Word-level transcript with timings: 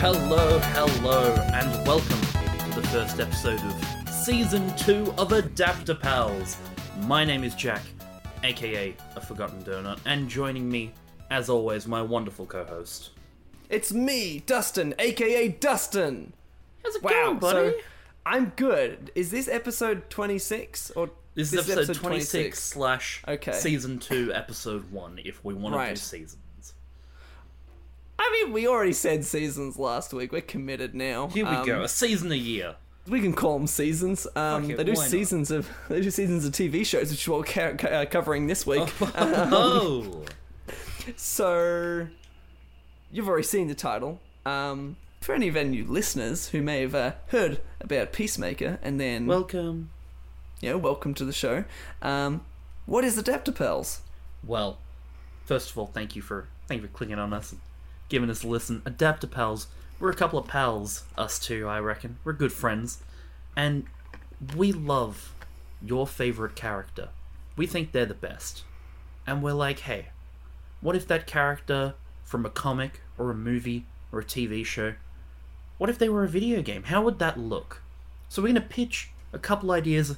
Hello, 0.00 0.58
hello, 0.60 1.34
and 1.52 1.86
welcome 1.86 2.20
to 2.72 2.80
the 2.80 2.86
first 2.88 3.18
episode 3.20 3.60
of 3.60 4.08
Season 4.08 4.74
2 4.76 5.14
of 5.18 5.32
Adapter 5.32 5.94
Pals. 5.94 6.56
My 7.02 7.24
name 7.24 7.42
is 7.44 7.54
Jack, 7.54 7.82
aka 8.44 8.94
A 9.16 9.20
Forgotten 9.20 9.62
Donut, 9.64 9.98
and 10.06 10.28
joining 10.28 10.70
me, 10.70 10.92
as 11.30 11.48
always, 11.50 11.86
my 11.88 12.00
wonderful 12.00 12.46
co 12.46 12.64
host. 12.64 13.10
It's 13.68 13.92
me, 13.92 14.42
Dustin, 14.46 14.94
aka 14.98 15.48
Dustin. 15.48 16.32
How's 16.84 16.94
it 16.96 17.02
Wow, 17.02 17.10
going, 17.10 17.38
buddy? 17.38 17.70
so 17.72 17.78
I'm 18.24 18.52
good. 18.56 19.10
Is 19.16 19.30
this 19.30 19.48
episode 19.48 20.08
26 20.10 20.92
or 20.92 21.10
this 21.34 21.52
is 21.52 21.68
episode 21.68 21.94
26 21.96 22.62
slash 22.62 23.22
Okay. 23.26 23.52
Season 23.52 23.98
2, 23.98 24.32
Episode 24.32 24.90
1, 24.90 25.20
if 25.24 25.44
we 25.44 25.54
want 25.54 25.74
to 25.74 25.78
do 25.78 25.84
Right. 25.84 25.98
seasons. 25.98 26.36
I 28.18 28.30
mean, 28.44 28.52
we 28.52 28.66
already 28.66 28.92
said 28.92 29.24
seasons 29.24 29.78
last 29.78 30.12
week. 30.12 30.32
We're 30.32 30.40
committed 30.40 30.94
now. 30.94 31.28
Here 31.28 31.44
we 31.44 31.50
Um, 31.56 31.66
go, 31.66 31.82
a 31.82 31.88
season 31.88 32.32
a 32.32 32.36
year. 32.36 32.76
We 33.06 33.20
can 33.20 33.32
call 33.32 33.56
them 33.58 33.66
seasons. 33.66 34.26
Um, 34.36 34.70
it, 34.70 34.76
they 34.76 34.84
do 34.84 34.92
why 34.92 35.02
not? 35.02 35.10
seasons 35.10 35.50
of 35.50 35.68
they 35.88 36.00
do 36.00 36.10
seasons 36.10 36.44
of 36.44 36.52
TV 36.52 36.84
shows, 36.84 37.10
which 37.10 37.26
we're 37.28 37.42
ca- 37.42 37.74
ca- 37.74 37.88
uh, 37.88 38.04
covering 38.06 38.46
this 38.48 38.66
week. 38.66 38.88
Oh! 39.00 40.24
So, 41.16 42.06
you've 43.10 43.28
already 43.28 43.42
seen 43.44 43.68
the 43.68 43.74
title. 43.74 44.20
Um, 44.44 44.96
for 45.22 45.34
any 45.34 45.48
of 45.48 45.56
our 45.56 45.64
new 45.64 45.84
listeners 45.86 46.48
who 46.48 46.60
may 46.60 46.82
have 46.82 46.94
uh, 46.94 47.12
heard 47.28 47.60
about 47.80 48.12
Peacemaker 48.12 48.78
and 48.82 49.00
then 49.00 49.26
Welcome. 49.26 49.88
you 50.60 50.68
know, 50.70 50.76
welcome 50.76 51.14
to 51.14 51.24
the 51.24 51.32
show. 51.32 51.64
Um, 52.02 52.42
what 52.84 53.04
is 53.04 53.16
Adaptapals? 53.20 54.00
Well, 54.44 54.78
first 55.46 55.70
of 55.70 55.78
all, 55.78 55.86
thank 55.86 56.14
you 56.14 56.20
for 56.20 56.48
thank 56.66 56.82
you 56.82 56.86
for 56.88 56.92
clicking 56.92 57.18
on 57.18 57.32
us 57.32 57.52
and 57.52 57.60
giving 58.08 58.30
us 58.30 58.42
a 58.42 58.48
listen. 58.48 58.82
Adapter 58.84 59.26
Pals, 59.26 59.68
we're 60.00 60.10
a 60.10 60.14
couple 60.14 60.38
of 60.38 60.46
pals, 60.46 61.04
us 61.16 61.38
two, 61.38 61.66
I 61.68 61.80
reckon. 61.80 62.18
We're 62.24 62.32
good 62.32 62.52
friends, 62.52 63.02
and 63.56 63.86
we 64.56 64.72
love 64.72 65.34
your 65.82 66.06
favorite 66.06 66.54
character. 66.54 67.08
We 67.56 67.66
think 67.66 67.92
they're 67.92 68.06
the 68.06 68.14
best, 68.14 68.62
and 69.26 69.42
we're 69.42 69.52
like, 69.52 69.80
hey, 69.80 70.08
what 70.80 70.96
if 70.96 71.06
that 71.08 71.26
character 71.26 71.94
from 72.24 72.46
a 72.46 72.50
comic 72.50 73.00
or 73.16 73.30
a 73.30 73.34
movie 73.34 73.86
or 74.12 74.20
a 74.20 74.24
TV 74.24 74.64
show? 74.64 74.94
What 75.78 75.90
if 75.90 75.98
they 75.98 76.08
were 76.08 76.24
a 76.24 76.28
video 76.28 76.62
game? 76.62 76.84
How 76.84 77.02
would 77.02 77.18
that 77.18 77.38
look? 77.38 77.82
So 78.28 78.42
we're 78.42 78.48
gonna 78.48 78.60
pitch 78.60 79.10
a 79.32 79.38
couple 79.38 79.72
ideas 79.72 80.16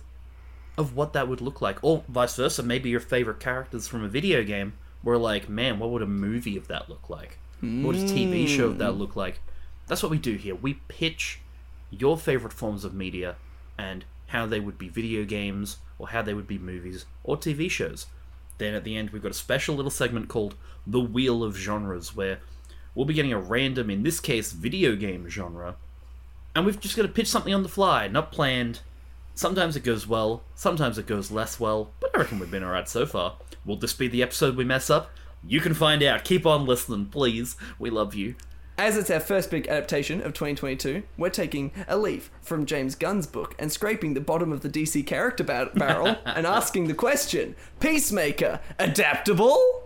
of 0.77 0.95
what 0.95 1.13
that 1.13 1.29
would 1.29 1.41
look 1.41 1.61
like, 1.61 1.79
or 1.83 2.05
vice 2.09 2.37
versa. 2.37 2.63
Maybe 2.63 2.91
your 2.91 3.01
favorite 3.01 3.41
characters 3.41 3.89
from 3.89 4.05
a 4.05 4.09
video 4.09 4.43
game 4.43 4.75
were 5.03 5.19
like, 5.19 5.49
man, 5.49 5.79
what 5.79 5.91
would 5.91 6.03
a 6.03 6.07
movie 6.07 6.57
of 6.57 6.69
that 6.69 6.89
look 6.89 7.09
like? 7.09 7.39
What 7.61 7.93
does 7.93 8.11
TV 8.11 8.49
show 8.49 8.67
of 8.67 8.79
that 8.79 8.93
hmm. 8.93 8.99
look 8.99 9.17
like? 9.17 9.41
That's 9.87 10.03
what 10.03 10.11
we 10.11 10.19
do 10.19 10.37
here. 10.37 10.55
We 10.55 10.75
pitch 10.89 11.41
your 11.91 12.17
favorite 12.17 12.53
forms 12.53 12.85
of 12.85 12.95
media 12.95 13.37
and 13.77 14.05
how 14.29 14.47
they 14.47 14.61
would 14.61 14.79
be 14.79 14.89
video 14.89 15.25
games, 15.25 15.79
or 15.99 16.09
how 16.09 16.23
they 16.23 16.35
would 16.35 16.47
be 16.47 16.59
movies 16.59 17.05
or 17.25 17.37
TV 17.37 17.69
shows. 17.71 18.07
Then 18.59 18.75
at 18.75 18.85
the 18.85 18.97
end, 18.97 19.11
we've 19.11 19.23
got 19.23 19.33
a 19.33 19.35
special 19.35 19.75
little 19.75 19.91
segment 19.91 20.29
called 20.29 20.55
The 20.87 21.01
Wheel 21.01 21.43
of 21.43 21.57
Genres, 21.57 22.15
where 22.15 22.39
we'll 22.95 23.07
be 23.07 23.15
getting 23.15 23.33
a 23.33 23.41
random, 23.41 23.91
in 23.91 24.03
this 24.03 24.21
case, 24.21 24.53
video 24.53 24.95
game 24.95 25.29
genre, 25.29 25.77
and 26.55 26.65
we've 26.65 26.81
just 26.81 26.97
got 26.97 27.03
to 27.03 27.09
pitch 27.09 27.29
something 27.29 27.55
on 27.55 27.63
the 27.63 27.69
fly, 27.69 28.07
not 28.07 28.33
planned. 28.33 28.81
Sometimes 29.35 29.77
it 29.77 29.85
goes 29.85 30.07
well, 30.07 30.43
sometimes 30.55 30.99
it 30.99 31.07
goes 31.07 31.31
less 31.31 31.59
well, 31.59 31.91
but 32.01 32.11
I 32.15 32.19
reckon 32.19 32.39
we've 32.39 32.51
been 32.51 32.65
alright 32.65 32.89
so 32.89 33.07
far. 33.07 33.37
Will 33.65 33.77
this 33.77 33.95
be 33.95 34.09
the 34.09 34.23
episode 34.23 34.57
we 34.57 34.65
mess 34.65 34.91
up? 34.91 35.11
You 35.47 35.61
can 35.61 35.75
find 35.75 36.03
out. 36.03 36.25
Keep 36.25 36.47
on 36.47 36.67
listening, 36.67 37.07
please. 37.07 37.57
We 37.79 37.91
love 37.91 38.15
you. 38.15 38.35
As 38.79 38.97
it's 38.97 39.11
our 39.11 39.21
first 39.21 39.51
big 39.51 39.69
adaptation 39.69 40.21
of 40.21 40.33
2022, 40.33 41.03
we're 41.19 41.29
taking 41.29 41.71
a 41.87 41.99
leaf 41.99 42.31
from 42.41 42.65
James 42.65 42.95
Gunn's 42.95 43.27
book 43.27 43.55
and 43.59 43.71
scraping 43.71 44.15
the 44.15 44.21
bottom 44.21 44.53
of 44.53 44.63
the 44.63 44.71
DC 44.71 45.07
character 45.07 45.45
bar- 45.45 45.71
barrel 45.75 46.17
and 46.25 46.47
asking 46.47 46.89
the 46.89 46.95
question 46.95 47.57
Peacemaker, 47.79 48.61
adaptable? 48.79 49.83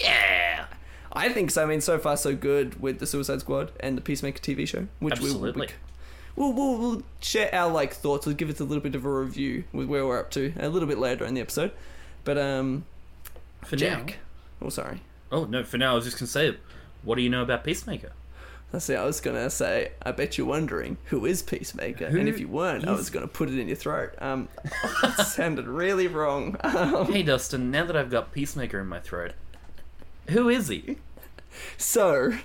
Yeah! 0.00 0.66
I 1.12 1.28
think 1.28 1.50
so. 1.50 1.64
I 1.64 1.66
mean, 1.66 1.80
so 1.80 1.98
far, 1.98 2.16
so 2.16 2.34
good 2.34 2.80
with 2.80 2.98
the 2.98 3.06
Suicide 3.06 3.40
Squad 3.40 3.72
and 3.78 3.96
the 3.96 4.00
Peacemaker 4.00 4.40
TV 4.40 4.66
show, 4.66 4.88
which 5.00 5.20
we 5.20 5.26
will 5.26 5.46
Absolutely. 5.46 5.68
We'll, 6.34 6.52
we'll, 6.52 6.78
we'll 6.78 7.02
share 7.20 7.54
our 7.54 7.70
like 7.70 7.92
thoughts. 7.94 8.26
We'll 8.26 8.34
give 8.34 8.50
it 8.50 8.58
a 8.58 8.64
little 8.64 8.82
bit 8.82 8.94
of 8.94 9.04
a 9.04 9.10
review 9.10 9.64
with 9.72 9.86
where 9.86 10.04
we're 10.06 10.18
up 10.18 10.30
to 10.32 10.52
a 10.58 10.68
little 10.68 10.88
bit 10.88 10.98
later 10.98 11.24
in 11.24 11.34
the 11.34 11.40
episode. 11.40 11.72
But 12.24 12.38
um, 12.38 12.86
For 13.66 13.76
Jack. 13.76 14.16
Oh, 14.60 14.68
sorry. 14.68 15.00
Oh, 15.30 15.44
no, 15.44 15.64
for 15.64 15.78
now, 15.78 15.92
I 15.92 15.94
was 15.94 16.04
just 16.04 16.18
going 16.18 16.26
to 16.26 16.32
say, 16.32 16.56
what 17.02 17.16
do 17.16 17.22
you 17.22 17.30
know 17.30 17.42
about 17.42 17.64
Peacemaker? 17.64 18.12
That's 18.74 18.90
it. 18.90 18.96
I 18.98 19.04
was 19.04 19.20
gonna 19.20 19.50
say. 19.50 19.92
I 20.02 20.10
bet 20.10 20.36
you're 20.36 20.48
wondering 20.48 20.96
who 21.04 21.26
is 21.26 21.42
Peacemaker, 21.42 22.06
and 22.06 22.28
if 22.28 22.40
you 22.40 22.48
weren't, 22.48 22.88
I 22.88 22.90
was 22.90 23.08
gonna 23.08 23.28
put 23.28 23.48
it 23.48 23.56
in 23.56 23.68
your 23.68 23.76
throat. 23.76 24.14
Um, 24.18 24.48
that 25.00 25.28
sounded 25.28 25.68
really 25.68 26.08
wrong. 26.08 26.56
Um, 26.64 27.06
Hey, 27.12 27.22
Dustin, 27.22 27.70
now 27.70 27.84
that 27.84 27.94
I've 27.96 28.10
got 28.10 28.32
Peacemaker 28.32 28.80
in 28.80 28.88
my 28.88 28.98
throat, 28.98 29.34
who 30.30 30.48
is 30.48 30.66
he? 30.66 30.96
so, 31.78 32.36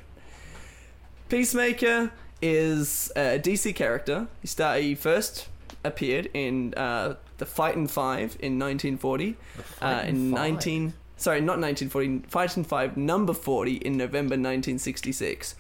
Peacemaker 1.30 2.12
is 2.44 3.12
a 3.16 3.40
DC 3.40 3.74
character. 3.74 4.28
He. 4.44 4.82
He 4.84 4.94
first 4.94 5.48
appeared 5.84 6.30
in 6.36 6.76
uh, 6.76 7.16
the 7.40 7.48
Fightin' 7.48 7.88
Five 7.88 8.38
in 8.40 8.60
1940. 8.60 9.36
Uh, 9.82 10.04
in 10.06 10.32
Five? 10.32 10.40
19. 10.40 10.94
Sorry, 11.20 11.42
not 11.42 11.60
1940. 11.60 12.30
Fightin' 12.30 12.64
Five, 12.64 12.98
number 12.98 13.34
40 13.34 13.76
in 13.76 13.98
November 13.98 14.34
1966. 14.34 15.56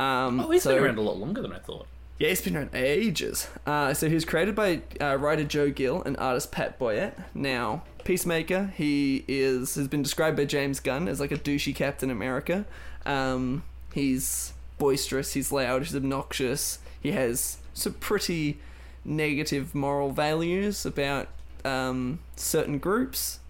Um, 0.00 0.40
Oh, 0.40 0.50
he's 0.50 0.62
so, 0.62 0.74
been 0.74 0.82
around 0.84 0.98
a 0.98 1.02
lot 1.02 1.18
longer 1.18 1.42
than 1.42 1.52
I 1.52 1.58
thought. 1.58 1.86
Yeah, 2.18 2.28
it's 2.28 2.40
been 2.40 2.56
around 2.56 2.70
ages. 2.74 3.48
Uh, 3.66 3.92
so 3.92 4.08
he 4.08 4.14
was 4.14 4.24
created 4.24 4.54
by 4.54 4.80
uh, 5.00 5.16
writer 5.16 5.44
Joe 5.44 5.70
Gill 5.70 6.02
and 6.02 6.16
artist 6.16 6.52
Pat 6.52 6.78
Boyette. 6.78 7.14
Now, 7.34 7.82
Peacemaker, 8.04 8.72
he 8.76 9.24
is 9.28 9.74
has 9.74 9.88
been 9.88 10.02
described 10.02 10.36
by 10.36 10.44
James 10.44 10.80
Gunn 10.80 11.08
as 11.08 11.20
like 11.20 11.32
a 11.32 11.36
douchey 11.36 11.74
Captain 11.74 12.10
America. 12.10 12.64
Um, 13.04 13.62
he's 13.92 14.52
boisterous, 14.78 15.32
he's 15.34 15.50
loud, 15.52 15.82
he's 15.84 15.96
obnoxious. 15.96 16.78
He 17.00 17.12
has 17.12 17.58
some 17.74 17.94
pretty 17.94 18.58
negative 19.04 19.74
moral 19.74 20.10
values 20.10 20.86
about 20.86 21.28
um, 21.64 22.20
certain 22.36 22.78
groups. 22.78 23.40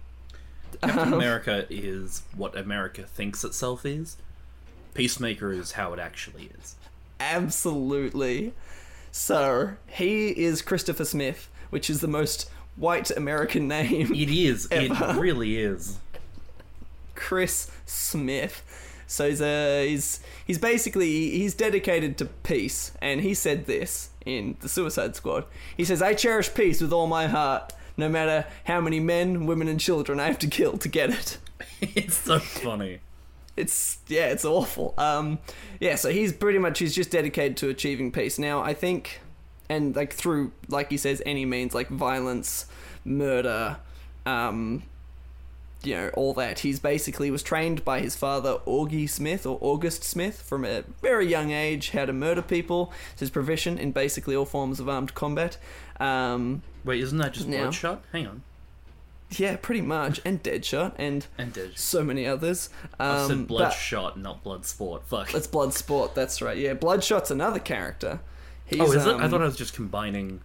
Captain 0.83 1.09
um, 1.09 1.15
America 1.15 1.67
is 1.71 2.23
what 2.37 2.57
America 2.57 3.03
thinks 3.03 3.45
itself 3.45 3.85
is. 3.85 4.17
Peacemaker 4.95 5.53
is 5.53 5.73
how 5.73 5.93
it 5.93 5.99
actually 5.99 6.51
is. 6.59 6.77
Absolutely. 7.21 8.53
So 9.11 9.75
he 9.87 10.29
is 10.31 10.63
Christopher 10.63 11.05
Smith, 11.05 11.49
which 11.71 11.89
is 11.89 12.01
the 12.01 12.09
most 12.09 12.51
white 12.77 13.11
American 13.11 13.69
name. 13.69 14.13
It 14.15 14.29
is. 14.31 14.69
It 14.71 14.91
really 15.17 15.59
is. 15.59 15.99
Chris 17.15 17.71
Smith. 17.87 18.63
So 19.07 19.29
he's 19.29 19.41
a, 19.41 19.89
he's 19.89 20.21
he's 20.47 20.59
basically 20.59 21.31
he's 21.31 21.55
dedicated 21.55 22.17
to 22.19 22.25
peace, 22.25 22.93
and 23.01 23.21
he 23.21 23.35
said 23.35 23.67
this 23.67 24.11
in 24.25 24.57
the 24.61 24.69
Suicide 24.69 25.15
Squad. 25.15 25.45
He 25.77 25.85
says, 25.85 26.03
"I 26.03 26.15
cherish 26.15 26.53
peace 26.55 26.81
with 26.81 26.93
all 26.93 27.07
my 27.07 27.27
heart, 27.27 27.73
no 27.97 28.09
matter 28.09 28.47
how 28.65 28.81
many 28.81 29.01
men, 29.01 29.47
women, 29.47 29.69
and 29.69 29.81
children 29.81 30.21
I 30.21 30.27
have 30.27 30.39
to 30.41 30.47
kill 30.47 30.79
to 30.79 30.89
get 30.89 31.11
it." 31.11 31.39
it's 31.81 32.17
so 32.17 32.39
funny. 32.39 33.01
It's 33.57 33.99
yeah, 34.09 34.27
it's 34.29 34.45
awful. 34.45 34.95
Um, 34.99 35.39
yeah, 35.81 35.95
so 35.95 36.11
he's 36.11 36.33
pretty 36.33 36.59
much 36.59 36.79
he's 36.79 36.95
just 36.95 37.11
dedicated 37.11 37.57
to 37.59 37.69
achieving 37.69 38.11
peace. 38.11 38.39
Now 38.39 38.63
I 38.63 38.75
think, 38.75 39.21
and 39.69 39.95
like 39.95 40.13
through 40.13 40.53
like 40.69 40.91
he 40.91 40.97
says, 40.97 41.23
any 41.25 41.45
means 41.45 41.75
like 41.75 41.89
violence, 41.89 42.67
murder, 43.05 43.79
um, 44.27 44.83
you 45.87 45.95
know, 45.95 46.09
all 46.15 46.35
that. 46.35 46.61
He's 46.61 46.79
basically 46.79 47.31
was 47.31 47.43
trained 47.43 47.85
by 47.85 48.01
his 48.01 48.17
father, 48.17 48.59
Augie 48.67 49.09
Smith 49.09 49.47
or 49.47 49.59
August 49.61 50.05
Smith, 50.05 50.43
from 50.43 50.65
a 50.65 50.83
very 51.03 51.27
young 51.27 51.51
age 51.51 51.91
how 51.91 52.05
to 52.07 52.13
murder 52.13 52.43
people. 52.43 52.93
It's 53.13 53.21
his 53.21 53.31
provision 53.31 53.79
in 53.79 53.93
basically 53.93 54.35
all 54.37 54.45
forms 54.45 54.81
of 54.81 54.89
armed 54.89 55.15
combat. 55.15 55.57
Um, 56.01 56.63
Wait, 56.85 57.01
isn't 57.03 57.19
that 57.19 57.33
just 57.33 57.49
Now- 57.49 57.63
Bloodshot? 57.63 58.03
Hang 58.13 58.27
on. 58.27 58.43
yeah, 59.31 59.57
pretty 59.57 59.81
much, 59.81 60.21
and 60.25 60.43
Deadshot, 60.43 60.93
and 60.97 61.27
And 61.39 61.53
Dead. 61.53 61.73
so 61.77 62.05
many 62.05 62.27
others. 62.27 62.69
Um, 63.01 63.09
I 63.09 63.27
said 63.29 63.47
Bloodshot, 63.49 64.19
not 64.19 64.45
Bloodsport. 64.45 65.03
Fuck. 65.05 65.35
It's 65.35 65.47
Bloodsport, 65.47 66.15
that's 66.15 66.41
right. 66.43 66.57
Yeah, 66.57 66.75
Bloodshot's 66.75 67.31
another 67.31 67.59
character. 67.59 68.21
He's, 68.67 68.81
oh, 68.81 68.93
is 68.93 69.07
it? 69.07 69.11
I 69.11 69.25
um, 69.25 69.31
thought 69.31 69.43
I 69.43 69.45
was 69.47 69.57
just 69.57 69.75
combining. 69.75 70.41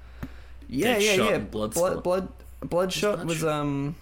yeah, 0.67 0.97
yeah, 0.97 1.17
Deadshot 1.17 1.29
yeah. 1.29 1.35
and 1.35 1.51
Bloodsport. 1.51 1.73
Blood, 1.73 2.03
Blood, 2.03 2.27
Bloodshot 2.61 3.25
was 3.25 3.43
um, 3.43 3.95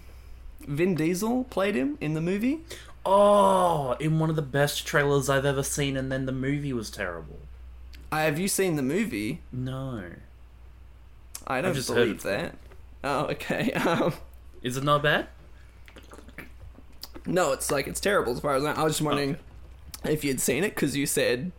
Vin 0.68 0.94
Diesel 0.94 1.44
played 1.44 1.74
him 1.74 1.98
in 2.00 2.14
the 2.14 2.20
movie. 2.20 2.60
Oh, 3.06 3.92
in 4.00 4.18
one 4.18 4.28
of 4.30 4.36
the 4.36 4.42
best 4.42 4.86
trailers 4.86 5.28
I've 5.30 5.46
ever 5.46 5.62
seen, 5.62 5.96
and 5.96 6.12
then 6.12 6.26
the 6.26 6.32
movie 6.32 6.72
was 6.72 6.90
terrible. 6.90 7.38
Uh, 8.12 8.18
have 8.18 8.38
you 8.38 8.48
seen 8.48 8.76
the 8.76 8.82
movie? 8.82 9.40
No. 9.50 10.04
I 11.46 11.60
don't 11.62 11.74
believe 11.86 12.22
that. 12.22 12.54
Oh, 13.02 13.26
okay. 13.26 13.72
Um, 13.86 14.12
Is 14.62 14.76
it 14.76 14.84
not 14.84 15.02
bad? 15.02 15.28
no, 17.26 17.52
it's 17.52 17.70
like 17.70 17.86
it's 17.86 18.00
terrible 18.00 18.32
as 18.32 18.40
far 18.40 18.54
as 18.54 18.64
I, 18.64 18.72
I 18.72 18.82
was 18.84 18.94
just 18.94 19.02
wondering 19.02 19.36
if 20.04 20.24
you'd 20.24 20.40
seen 20.40 20.64
it 20.64 20.74
because 20.74 20.96
you 20.96 21.06
said 21.06 21.52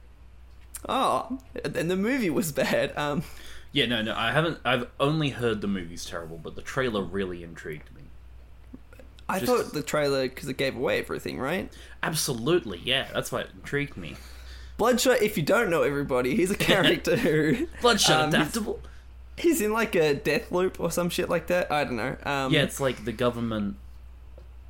Oh, 0.88 1.40
and 1.64 1.90
the 1.92 1.96
movie 1.96 2.30
was 2.30 2.52
bad. 2.64 2.96
Um, 2.98 3.24
Yeah, 3.72 3.86
no, 3.86 4.02
no, 4.02 4.14
I 4.16 4.32
haven't. 4.32 4.60
I've 4.66 4.88
only 5.00 5.30
heard 5.30 5.62
the 5.62 5.68
movie's 5.68 6.06
terrible, 6.06 6.38
but 6.38 6.56
the 6.56 6.62
trailer 6.62 7.02
really 7.04 7.44
intrigued 7.44 7.94
me. 7.96 7.99
I 9.30 9.40
Just- 9.40 9.52
thought 9.52 9.74
the 9.74 9.84
trailer 9.84 10.24
because 10.28 10.50
it 10.50 10.58
gave 10.58 10.76
away 10.76 11.00
everything, 11.00 11.40
right? 11.40 11.72
Absolutely, 12.04 12.82
yeah, 12.84 13.08
that's 13.14 13.32
why 13.32 13.42
it 13.42 13.50
intrigued 13.54 13.96
me. 13.96 14.16
Bloodshot. 14.78 15.22
If 15.22 15.38
you 15.38 15.44
don't 15.44 15.70
know 15.70 15.84
everybody, 15.84 16.36
he's 16.36 16.52
a 16.52 16.56
character 16.72 17.16
who 17.16 17.68
Bloodshot 17.82 18.12
um, 18.26 18.32
he's- 18.32 18.42
adaptable. 18.42 18.80
He's 19.38 19.62
in 19.62 19.72
like 19.72 19.96
a 19.96 20.14
death 20.16 20.52
loop 20.52 20.80
or 20.82 20.92
some 20.92 21.10
shit 21.10 21.30
like 21.30 21.48
that. 21.48 21.72
I 21.72 21.86
don't 21.86 21.96
know. 21.96 22.18
Um, 22.24 22.52
Yeah, 22.54 22.64
it's 22.64 22.80
like 22.82 23.06
the 23.06 23.14
government. 23.14 23.78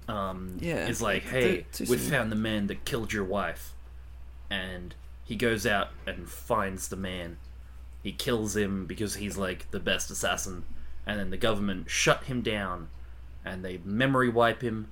Um, 0.08 0.58
Yeah. 0.60 0.88
is 0.88 1.02
like, 1.02 1.24
hey, 1.24 1.66
we 1.88 1.98
found 1.98 2.32
the 2.32 2.36
man 2.36 2.68
that 2.68 2.84
killed 2.86 3.14
your 3.14 3.24
wife, 3.24 3.74
and 4.50 4.94
he 5.24 5.36
goes 5.36 5.66
out 5.68 5.90
and 6.08 6.28
finds 6.28 6.88
the 6.88 6.96
man. 6.96 7.38
He 8.04 8.12
kills 8.12 8.56
him 8.56 8.86
because 8.88 9.16
he's 9.16 9.38
like 9.38 9.70
the 9.72 9.80
best 9.80 10.10
assassin, 10.10 10.64
and 11.06 11.20
then 11.20 11.30
the 11.30 11.38
government 11.38 11.90
shut 11.90 12.24
him 12.26 12.42
down, 12.42 12.90
and 13.46 13.64
they 13.64 13.80
memory 13.84 14.30
wipe 14.30 14.62
him, 14.62 14.90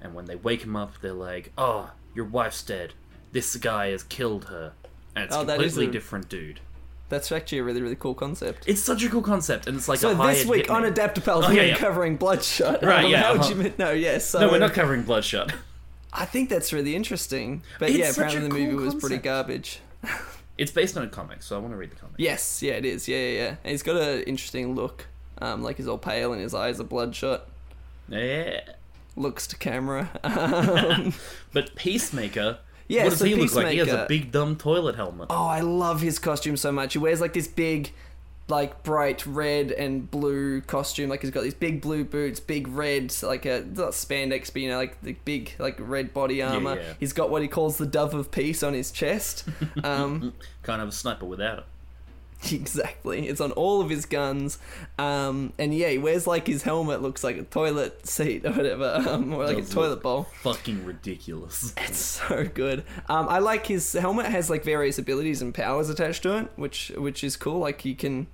and 0.00 0.14
when 0.14 0.24
they 0.26 0.36
wake 0.36 0.62
him 0.62 0.76
up, 0.76 1.00
they're 1.00 1.12
like, 1.12 1.52
oh, 1.58 1.90
your 2.14 2.24
wife's 2.24 2.62
dead. 2.62 2.94
This 3.32 3.56
guy 3.56 3.88
has 3.90 4.02
killed 4.02 4.46
her, 4.46 4.72
and 5.16 5.24
it's 5.24 5.34
Oh, 5.36 5.42
a 5.42 5.44
that 5.46 5.60
is 5.60 5.72
completely 5.74 5.86
a- 5.90 5.92
different 5.92 6.28
dude. 6.28 6.60
that's 7.08 7.30
actually 7.32 7.58
a 7.58 7.64
really 7.64 7.82
really 7.82 7.96
cool 7.96 8.14
concept. 8.14 8.64
It's 8.66 8.82
such 8.82 9.02
a 9.04 9.08
cool 9.08 9.22
concept, 9.22 9.66
and 9.66 9.76
it's 9.76 9.88
like 9.88 9.98
So 9.98 10.14
this 10.14 10.44
week 10.46 10.70
on. 10.70 10.82
Adaptapals, 10.82 11.44
Oh, 11.44 11.48
we're 11.48 11.54
yeah, 11.54 11.62
yeah. 11.62 11.76
covering 11.76 12.16
Bloodshot. 12.16 12.82
Right, 12.82 13.04
Um, 13.04 13.10
yeah, 13.10 13.22
How 13.22 13.34
uh-huh. 13.34 13.54
you? 13.62 13.72
No, 13.78 13.90
yes. 13.92 14.28
So 14.28 14.40
No, 14.40 14.50
we're 14.50 14.58
not 14.58 14.72
covering 14.74 15.02
Bloodshot. 15.02 15.52
I 16.12 16.26
think 16.26 16.50
that's 16.50 16.72
really 16.74 16.94
interesting. 16.94 17.62
But 17.78 17.88
It's 17.90 17.98
yeah, 17.98 18.10
apparently 18.10 18.40
the 18.40 18.48
movie 18.50 18.76
cool 18.76 18.84
was 18.84 18.94
pretty 18.94 19.18
garbage. 19.18 19.80
It's 20.58 20.70
based 20.70 20.98
on 20.98 21.02
a 21.02 21.08
comic, 21.08 21.42
so 21.42 21.56
I 21.56 21.58
want 21.60 21.72
to 21.72 21.78
read 21.78 21.90
the 21.90 21.96
comic. 21.96 22.16
Yes, 22.18 22.62
yeah, 22.62 22.72
it 22.74 22.84
is. 22.84 23.08
Yeah, 23.08 23.16
yeah, 23.16 23.38
yeah. 23.42 23.48
And 23.64 23.70
he's 23.70 23.82
got 23.82 23.96
an 23.96 24.22
interesting 24.24 24.74
look. 24.74 25.06
Um, 25.40 25.62
like 25.62 25.78
he's 25.78 25.88
all 25.88 25.96
pale 25.96 26.34
and 26.34 26.42
his 26.42 26.52
eyes 26.54 26.78
are 26.78 26.84
bloodshot. 26.84 27.48
Yeah. 28.08 28.60
Looks 29.16 29.46
to 29.48 29.56
camera. 29.56 30.10
Um, 30.24 31.12
But 31.52 31.74
Peacemaker, 31.76 32.58
Yeah, 32.88 33.04
what 33.04 33.10
does 33.10 33.18
so 33.20 33.24
he 33.26 33.34
look 33.34 33.54
like? 33.54 33.68
He 33.68 33.78
has 33.78 33.88
a 33.88 34.06
big 34.08 34.32
dumb 34.32 34.56
toilet 34.56 34.96
helmet. 34.96 35.28
oh, 35.30 35.46
I 35.46 35.60
love 35.60 36.00
his 36.00 36.18
costume 36.18 36.56
so 36.56 36.72
much. 36.72 36.94
He 36.94 36.98
wears 36.98 37.20
like 37.20 37.32
this 37.34 37.46
big, 37.48 37.92
like 38.48 38.82
bright 38.82 39.24
red 39.26 39.70
and 39.70 40.10
blue 40.10 40.60
costume. 40.62 41.08
Like 41.10 41.20
he's 41.22 41.30
got 41.30 41.42
these 41.42 41.54
big 41.54 41.80
blue 41.82 42.04
boots, 42.04 42.40
big 42.40 42.68
red, 42.68 43.14
like 43.22 43.44
a 43.46 43.60
not 43.60 43.90
spandex, 43.92 44.52
but 44.52 44.62
you 44.62 44.68
know, 44.70 44.78
like 44.78 45.00
the 45.02 45.14
big 45.24 45.52
like 45.58 45.76
red 45.78 46.12
body 46.14 46.42
armor. 46.42 46.76
yeah. 46.76 46.94
He's 46.98 47.12
got 47.12 47.28
what 47.30 47.42
he 47.42 47.48
calls 47.48 47.76
the 47.76 47.86
dove 47.86 48.14
of 48.14 48.30
peace 48.30 48.62
on 48.62 48.72
his 48.74 48.90
chest. 48.90 49.44
Um, 49.84 50.32
Can't 50.62 50.78
have 50.80 50.88
a 50.88 50.92
sniper 50.92 51.26
without 51.26 51.58
it. 51.60 51.64
Exactly. 52.52 53.28
It's 53.28 53.40
on 53.40 53.52
all 53.52 53.80
of 53.80 53.88
his 53.88 54.06
guns. 54.06 54.58
Um, 54.98 55.52
and 55.58 55.74
yeah, 55.74 55.88
he 55.88 55.98
wears 55.98 56.26
like 56.26 56.46
his 56.46 56.62
helmet 56.62 57.00
looks 57.02 57.22
like 57.22 57.36
a 57.36 57.44
toilet 57.44 58.06
seat 58.06 58.44
or 58.44 58.52
whatever, 58.52 59.02
um, 59.08 59.32
or 59.32 59.46
like 59.46 59.58
a 59.58 59.62
toilet 59.62 60.02
bowl. 60.02 60.26
Fucking 60.42 60.84
ridiculous. 60.84 61.72
It's 61.76 61.98
so 61.98 62.44
good. 62.44 62.84
Um, 63.08 63.28
I 63.28 63.38
like 63.38 63.66
his 63.66 63.92
helmet 63.92 64.26
has 64.26 64.50
like 64.50 64.64
various 64.64 64.98
abilities 64.98 65.40
and 65.42 65.54
powers 65.54 65.88
attached 65.88 66.22
to 66.24 66.38
it, 66.38 66.48
which 66.56 66.90
which 66.96 67.22
is 67.22 67.36
cool. 67.36 67.58
Like 67.58 67.84
you 67.84 67.94
can, 67.94 68.26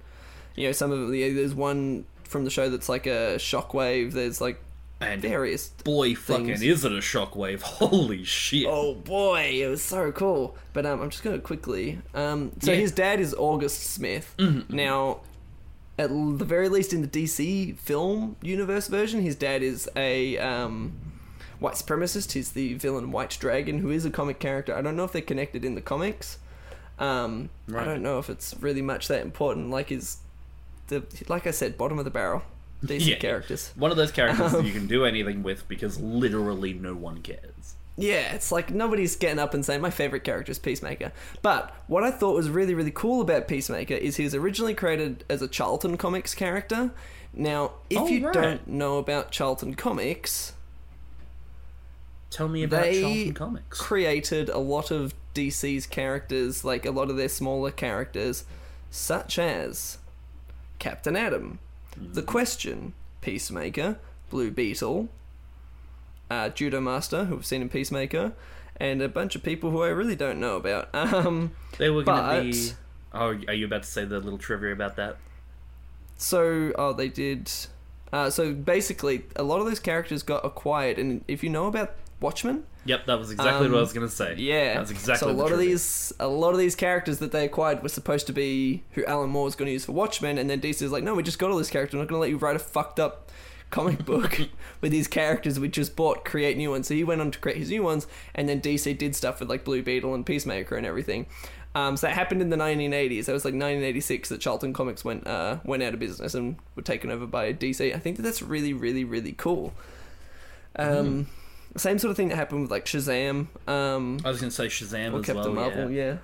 you 0.56 0.66
know, 0.66 0.72
some 0.72 0.90
of 0.90 1.10
the 1.10 1.32
there's 1.32 1.54
one 1.54 2.04
from 2.24 2.44
the 2.44 2.50
show 2.50 2.68
that's 2.70 2.88
like 2.88 3.06
a 3.06 3.36
shockwave. 3.36 4.12
There's 4.12 4.40
like 4.40 4.60
And 5.00 5.22
various. 5.22 5.68
boy, 5.68 6.14
fucking 6.16 6.48
is 6.48 6.84
it 6.84 6.90
a 6.92 6.96
shockwave? 6.96 7.60
Holy 7.62 8.24
shit! 8.24 8.66
Oh 8.68 8.94
boy, 8.94 9.60
it 9.62 9.68
was 9.68 9.82
so 9.82 10.10
cool. 10.10 10.56
But 10.72 10.86
um, 10.86 11.00
I'm 11.00 11.10
just 11.10 11.22
gonna 11.22 11.38
quickly. 11.38 12.00
Um, 12.14 12.50
so 12.60 12.72
Yeah. 12.72 12.78
his 12.78 12.90
dad 12.92 13.20
is 13.20 13.32
August 13.34 13.80
Smith. 13.84 14.34
Now, 14.68 15.20
at 15.98 16.08
the 16.10 16.44
very 16.44 16.68
least 16.68 16.92
in 16.92 17.02
the 17.02 17.08
DC 17.08 17.78
film 17.78 18.36
universe 18.42 18.88
version, 18.88 19.22
his 19.22 19.36
dad 19.36 19.62
is 19.62 19.88
a 19.94 20.36
um, 20.38 20.92
white 21.60 21.74
supremacist. 21.74 22.32
He's 22.32 22.50
the 22.52 22.74
villain 22.74 23.12
White 23.12 23.36
Dragon, 23.40 23.78
who 23.78 23.90
is 23.90 24.04
a 24.04 24.10
comic 24.10 24.40
character. 24.40 24.74
I 24.76 24.82
don't 24.82 24.96
know 24.96 25.04
if 25.04 25.12
they're 25.12 25.22
connected 25.22 25.64
in 25.64 25.76
the 25.76 25.80
comics. 25.80 26.38
Um, 26.98 27.50
I 27.72 27.84
don't 27.84 28.02
know 28.02 28.18
if 28.18 28.28
it's 28.28 28.54
really 28.60 28.82
much 28.82 29.06
that 29.06 29.22
important. 29.22 29.70
Like 29.70 29.90
his, 29.90 30.16
the 30.88 31.04
like 31.28 31.46
I 31.46 31.52
said, 31.52 31.78
bottom 31.78 32.00
of 32.00 32.04
the 32.04 32.10
barrel 32.10 32.42
DC 32.84 33.06
Yeah. 33.10 33.16
characters. 33.18 33.72
One 33.76 33.90
of 33.90 33.96
those 33.96 34.12
characters 34.12 34.54
Um, 34.54 34.62
that 34.62 34.66
you 34.66 34.72
can 34.72 34.86
do 34.86 35.04
anything 35.04 35.42
with 35.42 35.66
because 35.68 35.98
literally 35.98 36.72
no 36.74 36.94
one 36.94 37.22
cares. 37.22 37.74
Yeah, 37.96 38.32
it's 38.34 38.52
like 38.52 38.70
nobody's 38.70 39.16
getting 39.16 39.40
up 39.40 39.54
and 39.54 39.64
saying 39.64 39.80
my 39.80 39.90
favorite 39.90 40.22
character 40.22 40.52
is 40.52 40.58
Peacemaker. 40.60 41.10
But 41.42 41.74
what 41.88 42.04
I 42.04 42.12
thought 42.12 42.36
was 42.36 42.48
really, 42.48 42.72
really 42.74 42.92
cool 42.92 43.20
about 43.20 43.48
Peacemaker 43.48 43.94
is 43.94 44.16
he 44.16 44.22
was 44.24 44.36
originally 44.36 44.74
created 44.74 45.24
as 45.28 45.42
a 45.42 45.48
Charlton 45.48 45.96
Comics 45.96 46.32
character. 46.34 46.92
Now, 47.34 47.72
if 47.90 47.98
Oh, 47.98 48.06
you 48.06 48.24
right. 48.26 48.32
don't 48.32 48.68
know 48.68 48.98
about 48.98 49.32
Charlton 49.32 49.74
Comics, 49.74 50.52
Tell 52.30 52.46
me 52.48 52.62
about 52.62 52.82
They 52.84 53.00
Charlton 53.00 53.34
Comics. 53.34 53.78
created 53.80 54.48
a 54.50 54.58
lot 54.58 54.90
of 54.90 55.14
DC's 55.34 55.86
characters, 55.86 56.62
like 56.64 56.84
a 56.84 56.90
lot 56.90 57.10
of 57.10 57.16
their 57.16 57.28
smaller 57.28 57.70
characters, 57.70 58.44
such 58.90 59.38
as 59.38 59.98
Captain 60.78 61.16
Atom, 61.16 61.58
The 62.00 62.22
Question, 62.22 62.94
Peacemaker, 63.20 63.98
Blue 64.30 64.50
Beetle, 64.50 65.08
uh, 66.30 66.48
Judo 66.50 66.80
Master, 66.80 67.24
who 67.24 67.36
we've 67.36 67.46
seen 67.46 67.62
in 67.62 67.68
Peacemaker, 67.68 68.32
and 68.76 69.02
a 69.02 69.08
bunch 69.08 69.34
of 69.34 69.42
people 69.42 69.70
who 69.70 69.82
I 69.82 69.88
really 69.88 70.16
don't 70.16 70.38
know 70.40 70.56
about. 70.56 70.88
Um, 70.94 71.52
they 71.78 71.90
were 71.90 72.02
gonna 72.02 72.22
but- 72.40 72.42
be. 72.52 72.70
Oh, 73.12 73.38
are 73.48 73.54
you 73.54 73.64
about 73.64 73.84
to 73.84 73.88
say 73.88 74.04
the 74.04 74.20
little 74.20 74.38
trivia 74.38 74.72
about 74.72 74.96
that? 74.96 75.16
so, 76.18 76.72
oh, 76.76 76.92
they 76.92 77.08
did. 77.08 77.50
Uh, 78.12 78.28
so 78.30 78.52
basically, 78.52 79.24
a 79.36 79.42
lot 79.42 79.60
of 79.60 79.66
those 79.66 79.80
characters 79.80 80.22
got 80.22 80.44
acquired, 80.44 80.98
and 80.98 81.24
if 81.28 81.42
you 81.42 81.48
know 81.50 81.66
about 81.66 81.94
Watchmen, 82.20 82.64
Yep, 82.84 83.06
that 83.06 83.18
was 83.18 83.30
exactly 83.30 83.66
Um, 83.66 83.72
what 83.72 83.78
I 83.78 83.80
was 83.82 83.92
gonna 83.92 84.08
say. 84.08 84.34
Yeah, 84.36 84.74
that's 84.74 84.90
exactly. 84.90 85.26
So 85.26 85.30
a 85.30 85.32
the 85.34 85.38
lot 85.38 85.52
of 85.52 85.58
trivia. 85.58 85.68
these, 85.74 86.12
a 86.18 86.26
lot 86.28 86.50
of 86.52 86.58
these 86.58 86.74
characters 86.74 87.18
that 87.18 87.32
they 87.32 87.44
acquired 87.44 87.82
were 87.82 87.88
supposed 87.90 88.26
to 88.28 88.32
be 88.32 88.82
who 88.92 89.04
Alan 89.04 89.30
Moore 89.30 89.44
was 89.44 89.54
going 89.54 89.66
to 89.66 89.72
use 89.72 89.84
for 89.84 89.92
Watchmen, 89.92 90.38
and 90.38 90.48
then 90.48 90.60
DC 90.60 90.80
was 90.82 90.90
like, 90.92 91.04
"No, 91.04 91.14
we 91.14 91.22
just 91.22 91.38
got 91.38 91.50
all 91.50 91.58
these 91.58 91.70
characters. 91.70 91.94
We're 91.94 92.00
not 92.00 92.08
going 92.08 92.16
to 92.18 92.20
let 92.22 92.30
you 92.30 92.38
write 92.38 92.56
a 92.56 92.60
fucked 92.60 92.98
up 92.98 93.30
comic 93.70 94.04
book 94.06 94.40
with 94.80 94.90
these 94.90 95.06
characters 95.06 95.60
we 95.60 95.68
just 95.68 95.94
bought. 95.96 96.24
Create 96.24 96.56
new 96.56 96.70
ones." 96.70 96.88
So 96.88 96.94
he 96.94 97.04
went 97.04 97.20
on 97.20 97.30
to 97.30 97.38
create 97.38 97.58
his 97.58 97.70
new 97.70 97.82
ones, 97.82 98.06
and 98.34 98.48
then 98.48 98.60
DC 98.60 98.96
did 98.96 99.14
stuff 99.14 99.40
with 99.40 99.50
like 99.50 99.64
Blue 99.64 99.82
Beetle 99.82 100.14
and 100.14 100.24
Peacemaker 100.24 100.76
and 100.76 100.86
everything. 100.86 101.26
Um, 101.74 101.96
so 101.98 102.06
that 102.06 102.14
happened 102.14 102.40
in 102.40 102.48
the 102.48 102.56
1980s. 102.56 103.26
That 103.26 103.34
was 103.34 103.44
like 103.44 103.52
1986 103.52 104.30
that 104.30 104.40
Charlton 104.40 104.72
Comics 104.72 105.04
went 105.04 105.26
uh, 105.26 105.58
went 105.64 105.82
out 105.82 105.92
of 105.92 106.00
business 106.00 106.34
and 106.34 106.56
were 106.74 106.82
taken 106.82 107.10
over 107.10 107.26
by 107.26 107.52
DC. 107.52 107.94
I 107.94 107.98
think 107.98 108.16
that 108.16 108.22
that's 108.22 108.40
really, 108.40 108.72
really, 108.72 109.04
really 109.04 109.32
cool. 109.32 109.74
Um, 110.76 111.26
Same 111.76 111.98
sort 111.98 112.10
of 112.10 112.16
thing 112.16 112.28
that 112.28 112.36
happened 112.36 112.62
with 112.62 112.70
like 112.70 112.86
Shazam. 112.86 113.46
Um, 113.68 114.18
I 114.24 114.28
was 114.30 114.40
gonna 114.40 114.50
say 114.50 114.66
Shazam 114.66 115.12
or 115.12 115.20
as 115.20 115.26
Captain 115.26 115.54
well. 115.54 115.68
Marvel, 115.70 115.90
yeah. 115.90 116.04
yeah. 116.04 116.16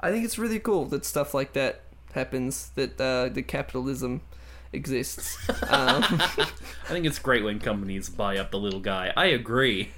I 0.00 0.10
think 0.10 0.24
it's 0.24 0.38
really 0.38 0.58
cool 0.58 0.86
that 0.86 1.04
stuff 1.04 1.34
like 1.34 1.52
that 1.52 1.82
happens. 2.12 2.70
That 2.74 3.00
uh, 3.00 3.28
the 3.28 3.42
capitalism 3.42 4.22
exists. 4.72 5.36
um, 5.48 6.02
I 6.02 6.88
think 6.88 7.06
it's 7.06 7.18
great 7.18 7.44
when 7.44 7.60
companies 7.60 8.08
buy 8.08 8.38
up 8.38 8.50
the 8.50 8.58
little 8.58 8.80
guy. 8.80 9.12
I 9.16 9.26
agree. 9.26 9.90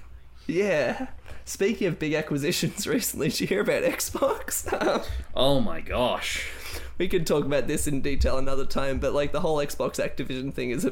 yeah. 0.47 1.09
Speaking 1.45 1.87
of 1.88 1.99
big 1.99 2.12
acquisitions, 2.12 2.87
recently, 2.87 3.29
did 3.31 3.41
you 3.41 3.47
hear 3.47 3.62
about 3.62 3.83
Xbox? 3.83 4.71
Um, 4.87 5.00
Oh 5.35 5.61
my 5.61 5.81
gosh. 5.81 6.47
we 6.99 7.09
could 7.09 7.27
talk 7.27 7.47
about 7.47 7.67
this 7.67 7.87
in 7.87 8.03
detail 8.03 8.37
another 8.37 8.67
time, 8.67 8.99
but 8.99 9.15
like 9.15 9.33
the 9.33 9.41
whole 9.41 9.57
Xbox 9.57 9.97
Activision 9.99 10.53
thing 10.53 10.71
is 10.71 10.85
a 10.85 10.91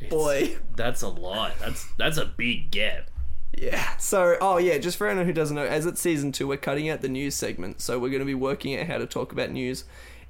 It's- 0.00 0.10
boy. 0.10 0.56
that's 0.76 1.02
a 1.02 1.08
lot. 1.08 1.58
That's 1.58 1.86
that's 1.96 2.16
a 2.18 2.24
big 2.26 2.70
gap. 2.70 3.10
Yeah. 3.56 3.96
So, 3.96 4.36
oh 4.40 4.58
yeah, 4.58 4.78
just 4.78 4.96
for 4.96 5.08
anyone 5.08 5.26
who 5.26 5.32
doesn't 5.32 5.56
know, 5.56 5.64
as 5.64 5.84
it's 5.86 6.00
season 6.00 6.30
two, 6.32 6.46
we're 6.46 6.56
cutting 6.58 6.88
out 6.88 7.00
the 7.00 7.08
news 7.08 7.34
segment, 7.34 7.80
so 7.80 7.98
we're 7.98 8.10
going 8.10 8.20
to 8.20 8.26
be 8.26 8.34
working 8.34 8.78
out 8.78 8.86
how 8.86 8.98
to 8.98 9.06
talk 9.06 9.32
about 9.32 9.50
news 9.50 9.84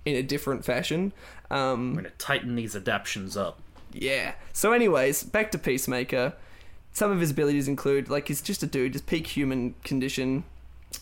in 0.06 0.16
a 0.16 0.22
different 0.22 0.64
fashion. 0.64 1.12
Um, 1.50 1.90
We're 1.94 2.02
gonna 2.02 2.14
tighten 2.16 2.54
these 2.54 2.74
adaptions 2.74 3.36
up. 3.36 3.60
Yeah. 3.92 4.34
So, 4.54 4.72
anyways, 4.72 5.24
back 5.24 5.50
to 5.50 5.58
Peacemaker. 5.58 6.32
Some 6.92 7.10
of 7.10 7.20
his 7.20 7.30
abilities 7.32 7.68
include, 7.68 8.08
like, 8.08 8.28
he's 8.28 8.40
just 8.40 8.62
a 8.62 8.66
dude, 8.66 8.92
just 8.94 9.06
peak 9.06 9.26
human 9.26 9.74
condition. 9.84 10.44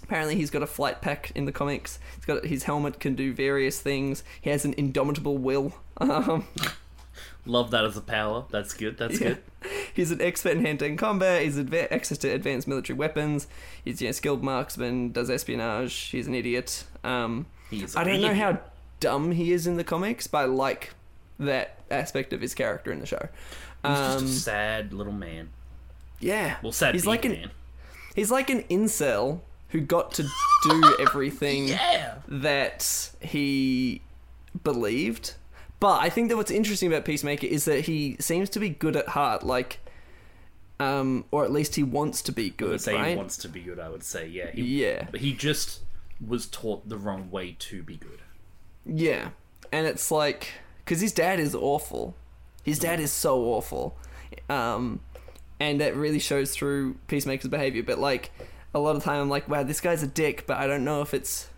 Apparently, 0.03 0.35
he's 0.35 0.51
got 0.51 0.63
a 0.63 0.67
flight 0.67 1.01
pack 1.01 1.31
in 1.37 1.45
the 1.45 1.53
comics. 1.53 1.99
He's 2.17 2.25
got 2.25 2.45
his 2.47 2.65
helmet 2.65 2.99
can 2.99 3.15
do 3.15 3.33
various 3.33 3.81
things. 3.81 4.25
He 4.41 4.51
has 4.51 4.65
an 4.65 4.75
indomitable 4.77 5.39
will. 5.39 5.75
Um, 5.99 6.45
Love 7.45 7.71
that 7.71 7.85
as 7.85 7.97
a 7.97 8.01
power. 8.01 8.45
That's 8.51 8.75
good. 8.75 8.99
That's 8.99 9.21
yeah. 9.21 9.29
good. 9.29 9.43
He's 9.95 10.11
an 10.11 10.21
expert 10.21 10.53
in 10.57 10.65
hand-to-hand 10.65 10.99
combat. 10.99 11.43
He's 11.43 11.57
adva- 11.57 11.91
access 11.93 12.19
to 12.19 12.29
advanced 12.29 12.67
military 12.69 12.97
weapons. 12.99 13.47
He's 13.85 14.01
you 14.03 14.09
know 14.09 14.13
skilled 14.13 14.43
marksman. 14.43 15.13
Does 15.13 15.31
espionage. 15.31 15.95
He's 15.95 16.27
an 16.27 16.35
idiot. 16.35 16.85
Um, 17.05 17.47
He's 17.71 17.97
I 17.97 18.05
don't 18.05 18.21
know 18.21 18.35
how 18.35 18.61
dumb 19.01 19.33
he 19.33 19.53
is 19.53 19.67
in 19.67 19.77
the 19.77 19.85
comics, 19.85 20.27
but 20.27 20.39
I 20.39 20.45
like 20.47 20.95
that 21.39 21.79
aspect 21.91 22.33
of 22.33 22.41
his 22.41 22.55
character 22.55 22.91
in 22.93 23.01
the 23.01 23.07
show. 23.07 23.29
He's 23.85 23.99
Um, 23.99 24.21
just 24.21 24.37
a 24.37 24.41
sad 24.41 24.93
little 24.93 25.13
man. 25.13 25.51
yeah. 26.21 26.57
Well, 26.63 26.73
sad 26.73 26.95
he's 26.95 27.07
like 27.07 27.25
an 27.25 27.33
man. 27.33 27.51
He's 28.15 28.31
like 28.31 28.49
an 28.51 28.63
incel 28.65 29.41
who 29.71 29.81
got 29.81 30.13
to 30.13 30.23
do 30.65 30.97
everything 31.01 31.69
Yeah. 31.69 32.15
that 32.29 33.11
he 33.21 34.01
believed. 34.65 35.35
But 35.79 36.01
I 36.03 36.09
think 36.09 36.29
that 36.29 36.37
what's 36.37 36.51
interesting 36.51 36.91
about 36.91 37.05
Peacemaker 37.05 37.47
is 37.47 37.65
that 37.67 37.81
he 37.81 38.17
seems 38.19 38.49
to 38.51 38.59
be 38.59 38.71
good 38.71 38.97
at 38.97 39.09
heart, 39.09 39.43
like, 39.43 39.79
um, 40.81 41.25
or 41.31 41.45
at 41.45 41.53
least 41.53 41.75
he 41.77 41.83
wants 41.83 42.23
to 42.23 42.33
be 42.33 42.45
I 42.45 42.47
would 42.47 42.57
good, 42.57 42.81
say 42.81 42.95
right? 42.95 43.11
he 43.11 43.17
wants 43.17 43.37
to 43.39 43.49
be 43.49 43.61
good. 43.61 43.79
I 43.79 43.89
would 43.89 44.03
say, 44.03 44.27
yeah. 44.27 44.51
He, 44.53 44.83
Yeah. 44.83 45.07
But 45.11 45.21
he 45.21 45.33
just 45.35 45.81
was 46.27 46.47
taught 46.47 46.89
the 46.89 46.97
wrong 46.97 47.31
way 47.31 47.57
to 47.59 47.83
be 47.83 47.97
good. 47.97 48.21
Yeah, 48.87 49.31
and 49.73 49.87
it's 49.87 50.11
like 50.11 50.53
because 50.85 51.01
his 51.01 51.13
dad 51.13 51.41
is 51.41 51.55
awful. 51.55 52.15
His 52.63 52.79
dad 52.79 53.01
is 53.01 53.13
so 53.13 53.43
awful, 53.47 53.97
um, 54.49 55.01
and 55.59 55.81
that 55.81 55.97
really 55.97 56.21
shows 56.21 56.53
through 56.55 56.95
Peacemaker's 57.09 57.49
behavior. 57.51 57.83
But 57.83 57.99
like 57.99 58.31
a 58.73 58.79
lot 58.79 58.97
of 58.97 59.03
time, 59.03 59.21
I'm 59.21 59.29
like, 59.29 59.49
wow, 59.49 59.63
this 59.65 59.81
guy's 59.81 60.03
a 60.03 60.07
dick. 60.07 60.47
But 60.47 60.59
I 60.59 60.67
don't 60.67 60.85
know 60.85 61.03
if 61.03 61.13
it's 61.15 61.49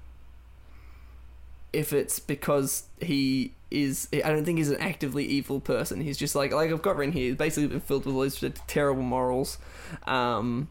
if 1.73 1.93
it's 1.93 2.19
because 2.19 2.85
he 3.01 3.55
is. 3.71 4.09
I 4.13 4.31
don't 4.31 4.45
think 4.45 4.59
he's 4.59 4.71
an 4.71 4.81
actively 4.81 5.25
evil 5.25 5.61
person. 5.61 6.01
He's 6.01 6.19
just 6.19 6.35
like 6.35 6.53
like 6.53 6.71
I've 6.71 6.83
got 6.83 6.97
written 6.97 7.13
here. 7.13 7.29
He's 7.29 7.37
basically 7.37 7.69
been 7.69 7.81
filled 7.81 8.07
with 8.07 8.15
all 8.15 8.23
these 8.23 8.43
terrible 8.67 9.03
morals. 9.03 9.59
Um, 10.07 10.69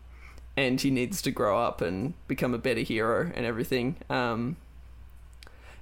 and 0.58 0.82
he 0.82 0.90
needs 0.90 1.22
to 1.22 1.32
grow 1.32 1.62
up 1.62 1.82
and 1.82 2.16
become 2.28 2.54
a 2.54 2.58
better 2.58 2.82
hero 2.82 3.32
and 3.36 3.46
everything. 3.46 3.98
Um, 4.10 4.58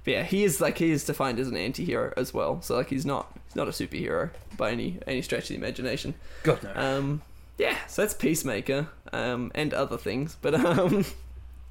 but 0.04 0.12
yeah, 0.12 0.22
he 0.22 0.44
is 0.44 0.60
like 0.60 0.78
he 0.78 0.90
is 0.90 1.04
defined 1.04 1.40
as 1.40 1.48
an 1.48 1.56
anti-hero 1.56 2.12
as 2.16 2.32
well. 2.32 2.60
So 2.60 2.76
like 2.76 2.90
he's 2.90 3.06
not 3.06 3.32
he's 3.46 3.56
not 3.56 3.66
a 3.66 3.72
superhero 3.72 4.30
by 4.56 4.70
any 4.70 4.98
any 5.06 5.22
stretch 5.22 5.44
of 5.44 5.48
the 5.48 5.54
imagination. 5.56 6.14
God 6.44 6.62
no. 6.62 6.72
Um, 6.74 7.22
yeah, 7.58 7.78
so 7.86 8.02
that's 8.02 8.14
Peacemaker 8.14 8.88
um, 9.12 9.50
and 9.54 9.72
other 9.72 9.96
things, 9.96 10.36
but 10.42 10.54
um, 10.64 11.06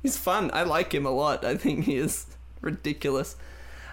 he's 0.02 0.18
fun. 0.18 0.50
I 0.52 0.64
like 0.64 0.94
him 0.94 1.06
a 1.06 1.12
lot. 1.12 1.46
I 1.46 1.56
think 1.56 1.86
he 1.86 1.96
is 1.96 2.25
ridiculous. 2.65 3.36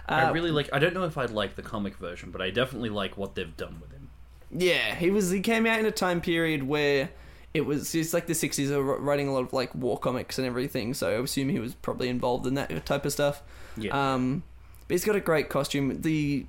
I 0.07 0.23
Uh, 0.23 0.33
really 0.33 0.51
like. 0.51 0.69
I 0.73 0.79
don't 0.79 0.93
know 0.93 1.05
if 1.05 1.17
I'd 1.17 1.29
like 1.29 1.55
the 1.55 1.61
comic 1.61 1.95
version, 1.97 2.31
but 2.31 2.41
I 2.41 2.49
definitely 2.49 2.89
like 2.89 3.17
what 3.17 3.35
they've 3.35 3.55
done 3.55 3.79
with 3.79 3.91
him. 3.91 4.09
Yeah, 4.51 4.95
he 4.95 5.09
was. 5.11 5.29
He 5.29 5.39
came 5.39 5.65
out 5.65 5.79
in 5.79 5.85
a 5.85 5.91
time 5.91 6.19
period 6.19 6.63
where 6.63 7.09
it 7.53 7.61
was 7.61 7.95
it's 7.95 8.13
like 8.13 8.27
the 8.27 8.35
sixties. 8.35 8.71
Are 8.71 8.81
writing 8.81 9.27
a 9.27 9.33
lot 9.33 9.43
of 9.43 9.53
like 9.53 9.73
war 9.73 9.97
comics 9.97 10.37
and 10.37 10.45
everything. 10.45 10.93
So 10.93 11.09
I 11.09 11.23
assume 11.23 11.49
he 11.49 11.59
was 11.59 11.73
probably 11.75 12.09
involved 12.09 12.45
in 12.47 12.55
that 12.55 12.85
type 12.85 13.05
of 13.05 13.13
stuff. 13.13 13.41
Yeah. 13.77 13.91
Um, 14.13 14.43
but 14.87 14.95
he's 14.95 15.05
got 15.05 15.15
a 15.15 15.21
great 15.21 15.49
costume. 15.49 16.01
The 16.01 16.45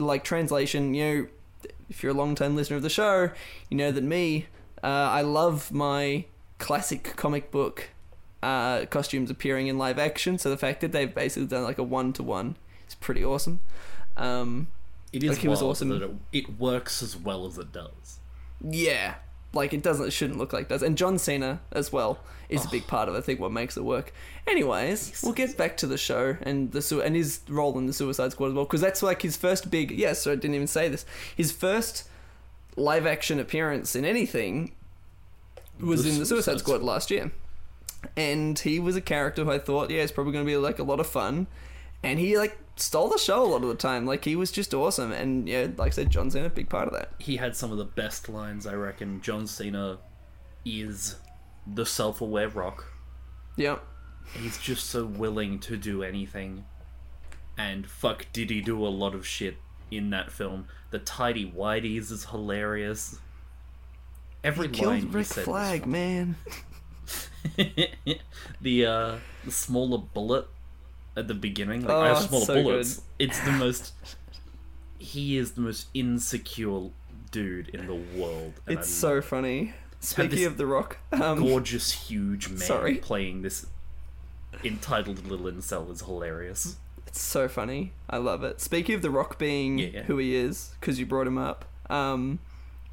like 0.00 0.24
translation, 0.24 0.94
you 0.94 1.04
know, 1.04 1.26
if 1.88 2.02
you're 2.02 2.12
a 2.12 2.16
long 2.16 2.34
time 2.34 2.56
listener 2.56 2.76
of 2.76 2.82
the 2.82 2.90
show, 2.90 3.30
you 3.70 3.76
know 3.76 3.92
that 3.92 4.04
me, 4.04 4.46
uh, 4.82 4.86
I 4.86 5.22
love 5.22 5.72
my 5.72 6.24
classic 6.58 7.14
comic 7.16 7.50
book 7.50 7.90
uh, 8.42 8.86
costumes 8.86 9.30
appearing 9.30 9.66
in 9.66 9.78
live 9.78 9.98
action. 9.98 10.38
So 10.38 10.50
the 10.50 10.56
fact 10.56 10.80
that 10.80 10.92
they've 10.92 11.12
basically 11.12 11.46
done 11.48 11.64
like 11.64 11.78
a 11.78 11.82
one 11.82 12.12
to 12.14 12.22
one 12.22 12.56
is 12.86 12.94
pretty 12.94 13.24
awesome. 13.24 13.60
Um, 14.16 14.68
it 15.12 15.22
is 15.22 15.30
like, 15.30 15.38
he 15.38 15.48
was 15.48 15.62
awesome. 15.62 15.88
that 15.90 16.02
it, 16.02 16.10
it 16.32 16.58
works 16.58 17.02
as 17.02 17.16
well 17.16 17.46
as 17.46 17.56
it 17.58 17.72
does. 17.72 18.18
yeah, 18.62 19.14
like 19.54 19.72
it 19.72 19.82
doesn't, 19.82 20.06
it 20.08 20.10
shouldn't 20.10 20.38
look 20.38 20.52
like 20.52 20.68
does. 20.68 20.82
And 20.82 20.96
John 20.96 21.18
Cena 21.18 21.60
as 21.72 21.92
well 21.92 22.18
is 22.50 22.64
a 22.64 22.68
big 22.68 22.86
part 22.86 23.08
of 23.08 23.14
I 23.14 23.20
think 23.20 23.40
what 23.40 23.52
makes 23.52 23.76
it 23.76 23.84
work. 23.84 24.12
Anyways, 24.46 25.20
we'll 25.22 25.32
get 25.32 25.56
back 25.56 25.76
to 25.78 25.86
the 25.86 25.98
show 25.98 26.36
and 26.42 26.72
the 26.72 26.82
su- 26.82 27.00
and 27.02 27.14
his 27.16 27.40
role 27.48 27.78
in 27.78 27.86
the 27.86 27.92
Suicide 27.92 28.32
Squad 28.32 28.48
as 28.48 28.54
well 28.54 28.64
because 28.64 28.80
that's 28.80 29.02
like 29.02 29.22
his 29.22 29.36
first 29.36 29.70
big. 29.70 29.90
Yes, 29.90 30.26
I 30.26 30.34
didn't 30.34 30.54
even 30.54 30.66
say 30.66 30.88
this. 30.88 31.04
His 31.34 31.52
first 31.52 32.08
live 32.76 33.06
action 33.06 33.40
appearance 33.40 33.96
in 33.96 34.04
anything 34.04 34.72
was 35.80 36.04
The 36.04 36.10
in 36.10 36.18
the 36.18 36.26
Suicide 36.26 36.58
Squad 36.58 36.82
last 36.82 37.10
year, 37.10 37.30
and 38.16 38.58
he 38.58 38.78
was 38.78 38.96
a 38.96 39.00
character 39.00 39.44
who 39.44 39.50
I 39.50 39.58
thought, 39.58 39.90
yeah, 39.90 40.02
it's 40.02 40.12
probably 40.12 40.32
going 40.32 40.44
to 40.44 40.50
be 40.50 40.56
like 40.56 40.78
a 40.78 40.84
lot 40.84 41.00
of 41.00 41.06
fun, 41.06 41.46
and 42.02 42.18
he 42.18 42.38
like 42.38 42.58
stole 42.76 43.08
the 43.08 43.18
show 43.18 43.44
a 43.44 43.46
lot 43.46 43.62
of 43.62 43.68
the 43.68 43.74
time. 43.74 44.06
Like 44.06 44.24
he 44.24 44.36
was 44.36 44.50
just 44.50 44.74
awesome, 44.74 45.12
and 45.12 45.48
yeah, 45.48 45.68
like 45.76 45.88
I 45.88 45.90
said, 45.90 46.10
John 46.10 46.30
Cena, 46.30 46.46
a 46.46 46.50
big 46.50 46.68
part 46.68 46.88
of 46.88 46.94
that. 46.94 47.12
He 47.18 47.36
had 47.36 47.56
some 47.56 47.72
of 47.72 47.78
the 47.78 47.84
best 47.84 48.28
lines, 48.28 48.66
I 48.66 48.74
reckon. 48.74 49.20
John 49.20 49.46
Cena 49.46 49.98
is 50.64 51.16
the 51.66 51.86
self-aware 51.86 52.48
Rock. 52.48 52.84
Yeah. 53.56 53.78
He's 54.34 54.58
just 54.58 54.86
so 54.86 55.04
willing 55.04 55.58
to 55.60 55.76
do 55.76 56.02
anything. 56.02 56.64
And 57.56 57.86
fuck, 57.88 58.26
did 58.32 58.50
he 58.50 58.60
do 58.60 58.86
a 58.86 58.88
lot 58.88 59.14
of 59.14 59.26
shit 59.26 59.56
in 59.90 60.10
that 60.10 60.30
film? 60.30 60.68
The 60.90 60.98
tidy 60.98 61.50
whities 61.50 62.12
is 62.12 62.26
hilarious. 62.26 63.18
Every 64.44 64.68
He 64.68 64.84
line 64.84 65.00
killed 65.00 65.10
he 65.10 65.16
Rick 65.16 65.26
said 65.26 65.44
Flag, 65.44 65.86
man. 65.86 66.36
the 68.60 68.86
uh, 68.86 69.16
the 69.44 69.50
smaller 69.52 69.98
bullet 69.98 70.46
at 71.16 71.28
the 71.28 71.34
beginning, 71.34 71.82
like 71.82 71.90
Oh, 71.90 72.00
I 72.00 72.08
have 72.08 72.16
it's 72.18 72.26
smaller 72.28 72.44
so 72.44 72.62
bullets. 72.62 73.02
It's 73.18 73.40
the 73.40 73.52
most. 73.64 73.92
He 74.98 75.36
is 75.36 75.52
the 75.52 75.60
most 75.60 75.86
insecure 75.94 76.90
dude 77.30 77.68
in 77.70 77.86
the 77.86 77.94
world. 77.94 78.54
It's 78.66 78.88
so 78.88 79.14
love 79.16 79.24
funny. 79.24 79.74
Speaking 80.00 80.44
of 80.44 80.56
The 80.56 80.66
Rock, 80.66 80.98
um, 81.12 81.40
gorgeous, 81.40 81.90
huge 81.92 82.48
man 82.48 82.58
Sorry. 82.58 82.94
playing 82.96 83.42
this 83.42 83.66
entitled 84.64 85.26
little 85.26 85.46
incel 85.46 85.90
is 85.92 86.02
hilarious. 86.02 86.76
it's 87.06 87.20
so 87.20 87.48
funny. 87.48 87.92
I 88.08 88.18
love 88.18 88.44
it. 88.44 88.60
Speaking 88.60 88.94
of 88.94 89.02
The 89.02 89.10
Rock 89.10 89.38
being 89.38 89.78
Yeah. 89.78 90.02
who 90.04 90.18
he 90.18 90.36
is, 90.36 90.72
because 90.80 90.98
you 91.00 91.06
brought 91.06 91.26
him 91.26 91.36
up, 91.38 91.64
um, 91.90 92.38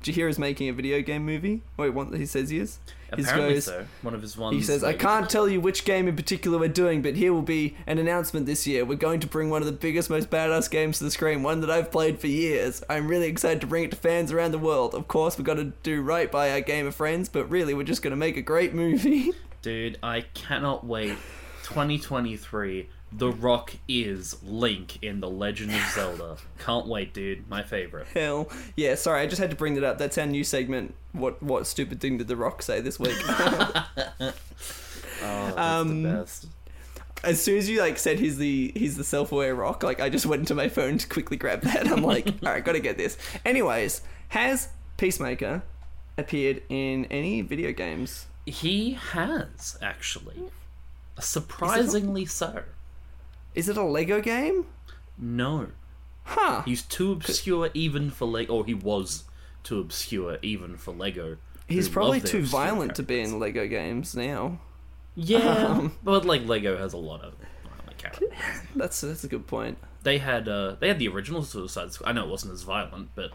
did 0.06 0.16
you 0.16 0.22
hear 0.22 0.28
he's 0.28 0.38
making 0.38 0.70
a 0.70 0.74
video 0.74 1.02
game 1.02 1.26
movie? 1.26 1.64
Wait, 1.78 1.90
what 1.90 2.14
he 2.14 2.28
says 2.28 2.52
he 2.52 2.60
is? 2.60 2.78
His 3.16 3.26
Apparently 3.26 3.56
goes- 3.56 3.66
so. 3.66 3.88
One 4.04 4.14
of 4.14 4.22
his 4.22 4.38
ones. 4.38 4.56
He 4.56 4.62
says, 4.62 4.84
I 4.84 4.94
can't 4.94 5.28
tell 5.28 5.50
you 5.50 5.60
which 5.60 5.84
game 5.84 6.08
in 6.08 6.16
particular 6.16 6.60
we're 6.60 6.70
doing, 6.70 7.02
but 7.02 7.16
here 7.16 7.34
will 7.34 7.42
be 7.42 7.76
an 7.88 7.98
announcement 7.98 8.46
this 8.46 8.68
year. 8.68 8.86
We're 8.86 8.98
going 9.00 9.20
to 9.22 9.28
bring 9.28 9.50
one 9.50 9.64
of 9.64 9.66
the 9.66 9.72
biggest, 9.72 10.12
most 10.12 10.30
badass 10.30 10.70
games 10.70 11.00
to 11.00 11.06
the 11.06 11.10
screen, 11.10 11.42
one 11.42 11.62
that 11.62 11.72
I've 11.72 11.92
played 11.92 12.20
for 12.20 12.28
years. 12.28 12.84
I'm 12.88 13.08
really 13.08 13.26
excited 13.26 13.62
to 13.62 13.68
bring 13.68 13.84
it 13.84 13.90
to 13.92 13.98
fans 13.98 14.32
around 14.32 14.52
the 14.52 14.60
world. 14.60 14.94
Of 14.94 15.08
course, 15.08 15.40
we've 15.40 15.46
got 15.46 15.56
to 15.56 15.74
do 15.82 16.04
right 16.04 16.32
by 16.32 16.52
our 16.52 16.62
game 16.62 16.86
of 16.86 16.94
friends, 16.94 17.28
but 17.28 17.50
really, 17.50 17.74
we're 17.74 17.82
just 17.82 18.04
going 18.04 18.12
to 18.12 18.18
make 18.18 18.38
a 18.38 18.44
great 18.44 18.76
movie. 18.76 19.32
Dude, 19.64 19.98
I 20.04 20.22
cannot 20.36 20.86
wait. 20.86 21.18
2023. 21.64 22.90
The 23.18 23.32
Rock 23.32 23.76
is 23.88 24.36
Link 24.44 25.02
in 25.02 25.20
The 25.22 25.30
Legend 25.30 25.72
of 25.74 25.82
Zelda. 25.94 26.38
Can't 26.60 26.88
wait, 26.88 27.14
dude. 27.14 27.48
My 27.50 27.64
favorite. 27.64 28.08
Hell, 28.14 28.50
yeah. 28.76 28.96
Sorry, 28.96 29.22
I 29.22 29.28
just 29.28 29.40
had 29.40 29.50
to 29.52 29.56
bring 29.56 29.76
that 29.76 29.84
up. 29.84 29.98
That's 29.98 30.18
our 30.18 30.26
new 30.26 30.44
segment. 30.44 30.96
What 31.14 31.42
what 31.42 31.66
stupid 31.68 32.02
thing 32.02 32.18
did 32.18 32.28
The 32.28 32.36
Rock 32.36 32.62
say 32.62 32.82
this 32.82 33.00
week? 33.00 33.16
Oh, 35.24 35.46
that's 35.46 35.58
Um, 35.58 36.04
the 36.04 36.10
best. 36.10 36.46
as 37.24 37.42
soon 37.42 37.58
as 37.58 37.70
you 37.70 37.80
like 37.80 37.98
said 37.98 38.20
he's 38.20 38.38
the 38.38 38.72
he's 38.76 38.98
the 38.98 39.04
self-aware 39.04 39.56
rock 39.56 39.82
like 39.82 40.02
i 40.02 40.10
just 40.10 40.26
went 40.26 40.42
into 40.42 40.54
my 40.54 40.68
phone 40.68 40.98
to 40.98 41.08
quickly 41.08 41.38
grab 41.38 41.62
that 41.62 41.88
i'm 41.90 42.04
like 42.04 42.28
all 42.44 42.52
right 42.52 42.64
gotta 42.66 42.82
get 42.82 42.98
this 42.98 43.18
anyways 43.46 44.02
has 44.28 44.68
peacemaker 44.98 45.64
appeared 46.18 46.62
in 46.68 47.06
any 47.06 47.42
video 47.42 47.72
games 47.72 48.26
He 48.46 48.92
has 48.92 49.78
actually, 49.82 50.44
surprisingly 51.20 52.26
so. 52.26 52.64
Is 53.56 53.68
it 53.70 53.78
a 53.78 53.84
lego 53.84 54.22
game 54.22 54.66
No, 55.18 55.68
huh 56.24 56.62
he's 56.66 56.82
too 56.84 57.12
obscure 57.14 57.70
even 57.74 58.10
for 58.12 58.26
Lego. 58.26 58.54
Or 58.58 58.66
he 58.66 58.74
was 58.74 59.24
too 59.64 59.80
obscure 59.80 60.38
even 60.42 60.78
for 60.78 60.94
Lego. 60.94 61.38
he's 61.68 61.90
probably 61.90 62.22
too 62.22 62.44
violent 62.44 62.96
to 62.96 63.04
be 63.04 63.20
in 63.22 63.40
lego 63.40 63.66
games 63.68 64.16
now 64.16 64.60
Yeah, 65.16 65.40
Um, 65.40 65.96
but 66.04 66.26
like 66.26 66.46
Lego 66.46 66.78
has 66.78 66.94
a 66.94 66.98
lot 66.98 67.22
of 67.22 67.34
violent 67.64 67.98
characters. 67.98 68.30
that's 68.76 69.02
that's 69.02 69.24
a 69.24 69.28
good 69.28 69.48
point 69.48 69.78
They 70.04 70.18
had 70.20 70.48
uh, 70.48 70.76
they 70.80 70.88
had 70.90 71.00
the 71.00 71.08
original 71.08 71.44
Suicide 71.44 71.94
Squad. 71.94 72.10
I 72.10 72.12
know 72.14 72.26
it 72.26 72.30
wasn't 72.30 72.54
as 72.54 72.62
violent, 72.64 73.10
but 73.16 73.32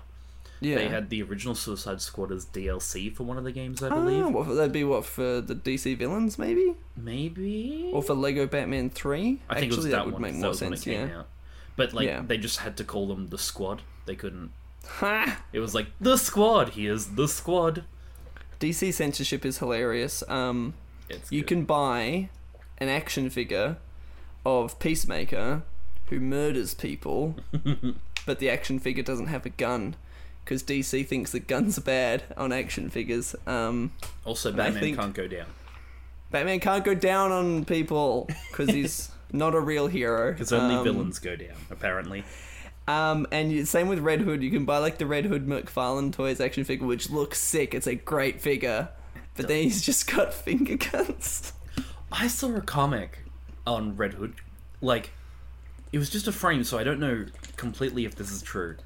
yeah 0.61 0.77
they 0.77 0.89
had 0.89 1.11
the 1.11 1.23
original 1.23 1.55
Suicide 1.55 2.01
Squad 2.01 2.31
as 2.33 2.47
DLC 2.47 3.15
for 3.15 3.25
one 3.25 3.37
of 3.39 3.45
the 3.45 3.53
games, 3.53 3.83
I 3.83 3.89
Ah, 3.89 3.95
believe. 3.95 4.29
what, 4.29 4.49
that'd 4.55 4.73
be 4.73 4.85
what 4.85 5.05
for 5.05 5.41
the 5.41 5.55
DC 5.55 5.97
villains, 5.97 6.39
maybe, 6.39 6.75
Maybe. 6.97 7.91
or 7.93 8.03
for 8.03 8.15
Lego 8.15 8.47
Batman 8.47 8.91
Three. 8.91 9.41
I 9.49 9.55
think 9.61 9.65
Actually, 9.65 9.67
it 9.67 9.77
was 9.77 9.85
that, 9.87 9.91
that 9.93 10.05
would 10.07 10.13
one. 10.15 10.23
make 10.23 10.33
more 10.35 10.43
that 10.43 10.49
was 10.49 10.61
when 10.63 10.73
it 10.73 10.77
sense. 10.77 10.85
came 10.85 11.09
Yeah. 11.09 11.19
out. 11.21 11.29
But 11.77 11.93
like 11.93 12.07
Yeah. 12.07 12.23
they 12.27 12.39
just 12.39 12.59
had 12.61 12.77
to 12.79 12.85
call 12.85 13.09
them 13.09 13.29
the 13.29 13.39
Squad. 13.39 13.83
They 14.07 14.15
couldn't. 14.17 14.51
Ha! 14.87 15.43
It 15.53 15.61
was 15.61 15.75
like 15.75 15.87
the 16.01 16.17
Squad. 16.17 16.71
Here's 16.71 17.07
the 17.07 17.29
Squad. 17.29 17.85
DC 18.59 18.93
censorship 18.93 19.45
is 19.47 19.59
hilarious. 19.59 20.23
Um, 20.29 20.75
It's 21.09 21.31
you 21.33 21.41
good. 21.41 21.49
can 21.49 21.65
buy 21.65 22.29
an 22.79 22.89
action 22.89 23.31
figure 23.31 23.77
of 24.45 24.79
Peacemaker 24.79 25.63
who 26.07 26.19
murders 26.21 26.75
people, 26.75 27.37
but 28.27 28.39
the 28.39 28.51
action 28.51 28.79
figure 28.79 29.03
doesn't 29.03 29.27
have 29.29 29.47
a 29.47 29.51
gun 29.51 29.97
because 30.45 30.63
DC 30.63 31.07
thinks 31.07 31.33
that 31.33 31.47
guns 31.47 31.79
are 31.79 31.83
bad 31.83 32.25
on 32.37 32.53
action 32.53 32.91
figures. 32.91 33.35
Um, 33.47 33.93
also 34.25 34.53
Batman 34.53 34.97
can't 34.97 35.15
go 35.15 35.27
down 35.29 35.47
Batman 36.31 36.61
can't 36.61 36.85
go 36.85 36.95
down 36.95 37.33
on 37.33 37.65
people 37.65 38.29
because 38.51 38.69
he's 38.71 39.11
not 39.33 39.55
a 39.55 39.61
real 39.61 39.87
hero. 39.89 40.33
because 40.33 40.53
only 40.53 40.77
Um, 40.77 40.85
villains 40.85 41.19
go 41.19 41.35
down. 41.37 41.57
Apparently, 41.71 42.25
Um, 42.89 43.27
and 43.33 43.51
you, 43.53 43.65
same 43.65 43.89
with 43.89 43.99
Red 44.01 44.21
Hood. 44.21 44.43
You 44.43 44.51
can 44.51 44.65
buy 44.65 44.79
like 44.79 44.99
the 44.99 45.07
Red 45.07 45.25
Hood 45.27 45.47
McFarlane 45.47 46.13
Toys 46.13 46.41
action 46.41 46.65
figure, 46.65 46.87
which 46.87 47.11
looks 47.11 47.39
sick. 47.41 47.75
It's 47.75 47.87
a 47.87 47.95
great 47.95 48.41
figure, 48.41 48.89
but 49.37 49.49
then 49.49 49.63
he's 49.63 49.83
just 49.83 50.09
got 50.13 50.33
finger 50.47 50.77
guns. 50.77 51.53
I 52.13 52.27
saw 52.29 52.55
a 52.57 52.61
comic 52.61 53.25
on 53.67 53.97
Red 53.97 54.15
Hood, 54.15 54.35
like 54.81 55.11
it 55.93 55.99
was 55.99 56.11
just 56.11 56.27
a 56.29 56.33
frame, 56.33 56.63
so 56.65 56.79
I 56.79 56.85
don't 56.85 56.99
know 57.01 57.27
completely 57.57 58.05
if 58.05 58.15
this 58.17 58.31
is 58.33 58.43
true. 58.43 58.77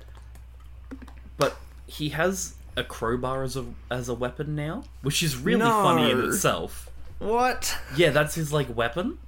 But 1.37 1.57
he 1.87 2.11
has 2.11 2.55
a 2.77 2.85
crowbar 2.85 3.43
as 3.43 3.57
a 3.57 3.65
as 3.91 4.09
a 4.09 4.15
weapon 4.15 4.55
now, 4.55 4.85
which 5.03 5.23
is 5.23 5.37
really 5.37 5.61
funny 5.63 6.11
in 6.11 6.21
itself. 6.25 6.91
What? 7.19 7.77
Yeah, 7.97 8.11
that's 8.11 8.35
his 8.35 8.53
like 8.53 8.75
weapon, 8.75 9.19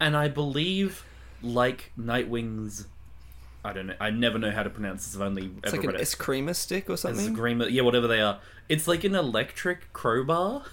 and 0.00 0.16
I 0.16 0.28
believe 0.28 1.04
like 1.42 1.92
Nightwing's. 1.98 2.86
I 3.66 3.72
don't 3.72 3.86
know. 3.86 3.94
I 3.98 4.10
never 4.10 4.38
know 4.38 4.50
how 4.50 4.62
to 4.62 4.68
pronounce 4.70 5.06
this. 5.06 5.16
I've 5.16 5.22
only 5.22 5.46
It's 5.62 5.68
ever 5.72 5.76
like 5.78 5.84
an 5.84 5.92
read 5.92 6.00
it. 6.00 6.04
Eskrima 6.04 6.54
stick 6.54 6.90
or 6.90 6.96
something. 6.98 7.28
agreement. 7.28 7.70
Yeah, 7.72 7.82
whatever 7.82 8.06
they 8.06 8.20
are. 8.20 8.38
It's 8.68 8.86
like 8.86 9.04
an 9.04 9.14
electric 9.14 9.90
crowbar. 9.94 10.64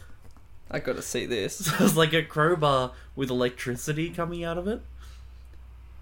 I 0.70 0.80
gotta 0.80 1.02
see 1.02 1.26
this. 1.26 1.66
So 1.66 1.74
it's 1.86 1.96
like 1.96 2.14
a 2.14 2.22
crowbar 2.24 2.92
with 3.16 3.30
electricity 3.30 4.10
coming 4.10 4.44
out 4.44 4.58
of 4.58 4.68
it. 4.68 4.82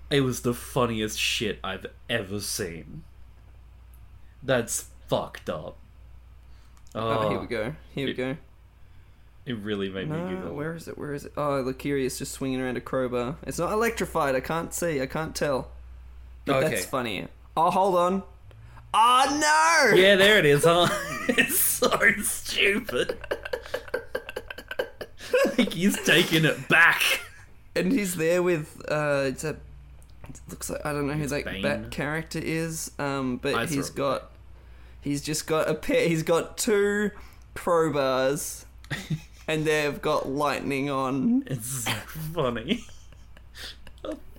It 0.09 0.21
was 0.21 0.41
the 0.41 0.53
funniest 0.55 1.19
shit 1.19 1.59
I've 1.63 1.85
ever 2.09 2.39
seen. 2.39 3.03
That's 4.43 4.85
fucked 5.07 5.49
up. 5.49 5.77
Oh, 6.95 6.99
Oh, 7.09 7.29
here 7.29 7.39
we 7.39 7.47
go. 7.47 7.75
Here 7.93 8.05
we 8.07 8.13
go. 8.13 8.37
It 9.45 9.57
really 9.57 9.89
made 9.89 10.09
me 10.09 10.17
No, 10.17 10.29
giggle. 10.29 10.55
where 10.55 10.75
is 10.75 10.87
it? 10.87 10.97
Where 10.97 11.13
is 11.13 11.25
it? 11.25 11.33
Oh, 11.35 11.63
Lucuria's 11.63 12.17
just 12.19 12.31
swinging 12.33 12.61
around 12.61 12.77
a 12.77 12.81
crowbar. 12.81 13.37
It's 13.43 13.57
not 13.59 13.71
electrified. 13.71 14.35
I 14.35 14.39
can't 14.41 14.73
see. 14.73 15.01
I 15.01 15.07
can't 15.07 15.35
tell. 15.35 15.69
But 16.45 16.63
Okay. 16.63 16.75
that's 16.75 16.85
funny. 16.85 17.27
Oh, 17.57 17.71
hold 17.71 17.95
on. 17.95 18.23
Oh 18.93 19.89
no! 19.91 19.95
Yeah, 19.95 20.15
there 20.15 20.39
it 20.39 20.45
is, 20.45 20.63
huh? 20.63 20.87
it's 21.29 21.59
so 21.59 21.91
stupid. 22.23 23.17
like 25.57 25.73
he's 25.73 25.99
taking 26.05 26.45
it 26.45 26.67
back. 26.67 27.01
And 27.75 27.91
he's 27.91 28.15
there 28.15 28.41
with 28.41 28.81
uh, 28.89 29.23
it's 29.27 29.43
a. 29.43 29.57
Looks 30.49 30.69
like 30.69 30.85
I 30.85 30.93
don't 30.93 31.07
know 31.07 31.13
who 31.13 31.27
that 31.27 31.45
Bane. 31.45 31.61
that 31.63 31.91
character 31.91 32.39
is. 32.41 32.91
Um, 32.99 33.37
but 33.37 33.55
I 33.55 33.65
he's 33.65 33.87
saw 33.87 33.91
it. 33.91 33.95
got. 33.95 34.31
He's 35.01 35.21
just 35.21 35.47
got 35.47 35.69
a 35.69 35.73
pair. 35.75 36.07
He's 36.07 36.23
got 36.23 36.57
two 36.57 37.11
crowbars, 37.55 38.65
and 39.47 39.65
they've 39.65 40.01
got 40.01 40.27
lightning 40.29 40.89
on. 40.89 41.43
It's 41.47 41.85
so 41.85 41.91
funny. 42.33 42.83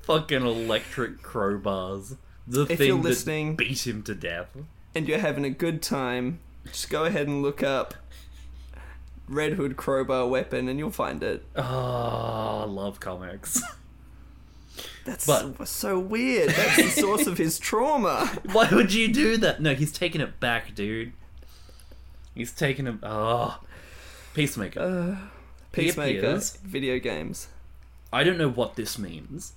Fucking 0.02 0.42
electric 0.44 1.22
crowbars. 1.22 2.16
The 2.46 2.62
If 2.62 2.78
thing 2.78 2.86
you're 2.88 3.02
that 3.02 3.56
beat 3.56 3.86
him 3.86 4.02
to 4.04 4.14
death. 4.14 4.48
and 4.94 5.06
you're 5.06 5.18
having 5.18 5.44
a 5.44 5.50
good 5.50 5.82
time, 5.82 6.40
just 6.66 6.90
go 6.90 7.04
ahead 7.04 7.28
and 7.28 7.42
look 7.42 7.62
up 7.62 7.94
Red 9.28 9.52
Hood 9.52 9.76
crowbar 9.76 10.26
weapon 10.26 10.68
and 10.68 10.78
you'll 10.78 10.90
find 10.90 11.22
it. 11.22 11.44
Oh, 11.54 11.62
I 11.62 12.64
love 12.64 12.98
comics. 12.98 13.62
That's 15.04 15.26
But- 15.26 15.56
so, 15.58 15.64
so 15.64 15.98
weird. 15.98 16.50
That's 16.50 16.76
the 16.76 16.88
source 17.00 17.26
of 17.26 17.38
his 17.38 17.58
trauma. 17.58 18.26
Why 18.52 18.68
would 18.72 18.92
you 18.92 19.12
do 19.12 19.36
that? 19.38 19.60
No, 19.60 19.74
he's 19.74 19.92
taking 19.92 20.20
it 20.20 20.40
back, 20.40 20.74
dude. 20.74 21.12
He's 22.34 22.52
taking 22.52 22.86
it. 22.86 22.96
Oh, 23.02 23.60
Peacemaker. 24.34 24.80
Uh, 24.80 25.28
Peacemaker, 25.72 26.40
video 26.64 26.98
games. 26.98 27.48
I 28.12 28.24
don't 28.24 28.38
know 28.38 28.48
what 28.50 28.76
this 28.76 28.98
means. 28.98 29.52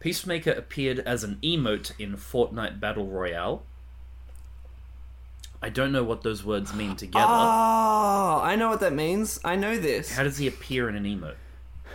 Peacemaker 0.00 0.52
appeared 0.52 1.00
as 1.00 1.24
an 1.24 1.38
emote 1.42 1.92
in 1.98 2.16
Fortnite 2.16 2.78
Battle 2.80 3.06
Royale. 3.06 3.62
I 5.60 5.68
don't 5.70 5.90
know 5.90 6.04
what 6.04 6.22
those 6.22 6.44
words 6.44 6.72
mean 6.72 6.94
together. 6.94 7.26
Oh, 7.28 8.40
I 8.42 8.54
know 8.56 8.68
what 8.68 8.78
that 8.80 8.92
means. 8.92 9.40
I 9.44 9.56
know 9.56 9.76
this. 9.76 10.14
How 10.14 10.22
does 10.22 10.38
he 10.38 10.46
appear 10.46 10.88
in 10.88 10.94
an 10.94 11.04
emote? 11.04 11.34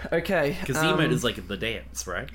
Okay. 0.12 0.58
Because 0.60 0.78
um, 0.78 0.98
emote 0.98 1.12
is 1.12 1.24
like 1.24 1.48
the 1.48 1.58
dance, 1.58 2.08
right? 2.08 2.30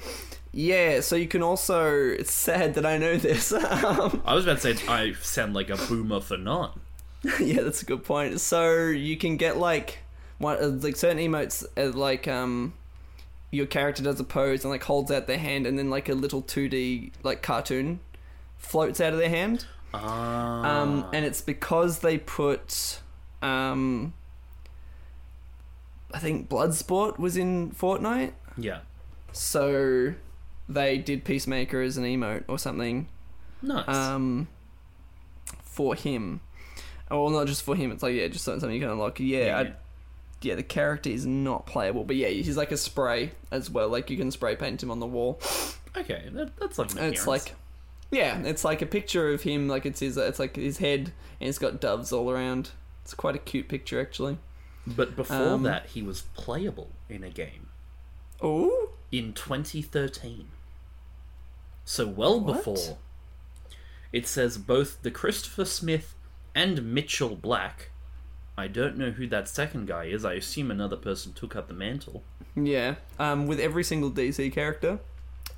Yeah, 0.53 1.01
so 1.01 1.17
you 1.17 1.29
can 1.29 1.43
also. 1.43 1.93
It's 1.95 2.33
sad 2.33 2.75
that 2.75 2.87
I 2.87 2.99
know 2.99 3.17
this. 3.17 3.53
Um, 3.69 4.23
I 4.25 4.35
was 4.35 4.45
about 4.45 4.61
to 4.61 4.77
say 4.77 4.89
I 4.89 5.13
sound 5.13 5.55
like 5.55 5.71
a 5.71 5.77
boomer 5.77 6.21
for 6.21 6.37
not. 6.37 6.79
yeah, 7.41 7.63
that's 7.63 7.83
a 7.83 7.85
good 7.85 8.05
point. 8.05 8.41
So 8.41 8.87
you 8.87 9.17
can 9.17 9.37
get 9.37 9.57
like 9.57 9.99
one 10.39 10.63
uh, 10.63 10.69
like 10.69 10.97
certain 10.97 11.19
emotes 11.19 11.65
uh, 11.77 11.97
like 11.97 12.29
um 12.29 12.73
your 13.51 13.67
character 13.67 14.03
does 14.03 14.21
a 14.21 14.25
pose 14.25 14.65
and 14.65 14.71
like 14.71 14.85
holds 14.85 15.11
out 15.11 15.27
their 15.27 15.39
hand 15.39 15.67
and 15.67 15.79
then 15.79 15.91
like 15.91 16.09
a 16.09 16.15
little 16.15 16.43
2D 16.43 17.13
like 17.23 17.43
cartoon 17.43 17.99
floats 18.57 19.01
out 19.01 19.13
of 19.13 19.19
their 19.19 19.31
hand. 19.31 19.67
Ah. 19.95 20.83
Um 20.83 21.07
and 21.13 21.25
it's 21.25 21.41
because 21.41 22.01
they 22.01 22.19
put 22.19 23.01
um 23.43 24.13
I 26.13 26.19
think 26.19 26.49
Bloodsport 26.49 27.19
was 27.19 27.37
in 27.37 27.71
Fortnite. 27.73 28.33
yeah. 28.57 28.81
So 29.33 30.15
they 30.69 30.99
did 30.99 31.25
Peacemaker 31.25 31.81
as 31.83 31.97
an 31.97 32.05
emote 32.05 32.45
or 32.49 32.59
something 32.59 33.09
Nice. 33.63 33.89
um, 33.89 34.49
for 35.63 35.95
him. 35.95 36.41
Well, 37.11 37.29
not 37.31 37.47
just 37.47 37.63
for 37.63 37.77
him. 37.77 37.93
It's 37.93 38.03
like 38.03 38.15
yeah, 38.15 38.29
just 38.29 38.45
something 38.45 38.71
you 38.71 38.81
can 38.81 38.91
unlock. 38.91 39.21
Yeah, 39.21 39.47
Yeah, 39.47 39.59
I, 39.59 39.63
yeah. 39.63 39.71
yeah. 40.43 40.55
The 40.57 40.63
character 40.63 41.11
is 41.11 41.25
not 41.27 41.67
playable, 41.67 42.05
but 42.05 42.17
yeah, 42.17 42.29
he's 42.29 42.57
like 42.57 42.73
a 42.73 42.77
spray 42.77 43.33
as 43.51 43.71
well. 43.71 43.89
Like 43.89 44.11
you 44.11 44.17
can 44.17 44.31
spray 44.31 44.57
paint 44.57 44.83
him 44.83 44.91
on 44.91 45.01
the 45.01 45.07
wall. 45.07 45.41
okay, 45.97 46.29
that, 46.33 46.57
that's 46.59 46.79
like 46.79 46.97
it's 46.97 47.27
like, 47.27 47.55
yeah, 48.11 48.39
it's 48.41 48.65
like 48.65 48.83
a 48.83 48.87
picture 48.87 49.31
of 49.33 49.43
him. 49.43 49.69
Like 49.69 49.87
it's 49.87 50.01
his. 50.01 50.17
It's 50.17 50.39
like 50.39 50.57
his 50.57 50.79
head, 50.79 51.13
and 51.41 51.49
it's 51.49 51.59
got 51.59 51.81
doves 51.81 52.13
all 52.13 52.31
around. 52.31 52.71
It's 53.05 53.15
quite 53.15 53.35
a 53.35 53.39
cute 53.39 53.69
picture, 53.69 54.01
actually. 54.01 54.39
But 54.97 55.17
before 55.17 55.37
um, 55.55 55.63
that, 55.65 55.87
he 55.87 56.03
was 56.03 56.23
playable 56.35 56.91
in 57.09 57.23
a 57.25 57.31
game 57.31 57.69
Oh, 58.43 58.91
in 59.11 59.33
2013. 59.33 60.49
So 61.85 62.07
well 62.07 62.41
What? 62.41 62.57
before. 62.57 62.99
It 64.13 64.27
says 64.27 64.59
both 64.59 65.03
the 65.03 65.11
Christopher 65.11 65.65
Smith 65.65 66.15
and 66.55 66.95
Mitchell 66.95 67.37
Black. 67.37 67.91
I 68.57 68.67
don't 68.67 68.97
know 68.97 69.11
who 69.11 69.27
that 69.29 69.49
second 69.49 69.87
guy 69.87 70.05
is. 70.05 70.25
I 70.25 70.35
assume 70.35 70.71
another 70.71 70.97
person 70.97 71.33
took 71.33 71.55
up 71.55 71.69
the 71.69 71.75
mantle. 71.75 72.23
yeah. 72.57 72.97
Um, 73.19 73.47
with 73.47 73.61
every 73.61 73.85
single 73.85 74.11
DC 74.11 74.53
character. 74.53 74.99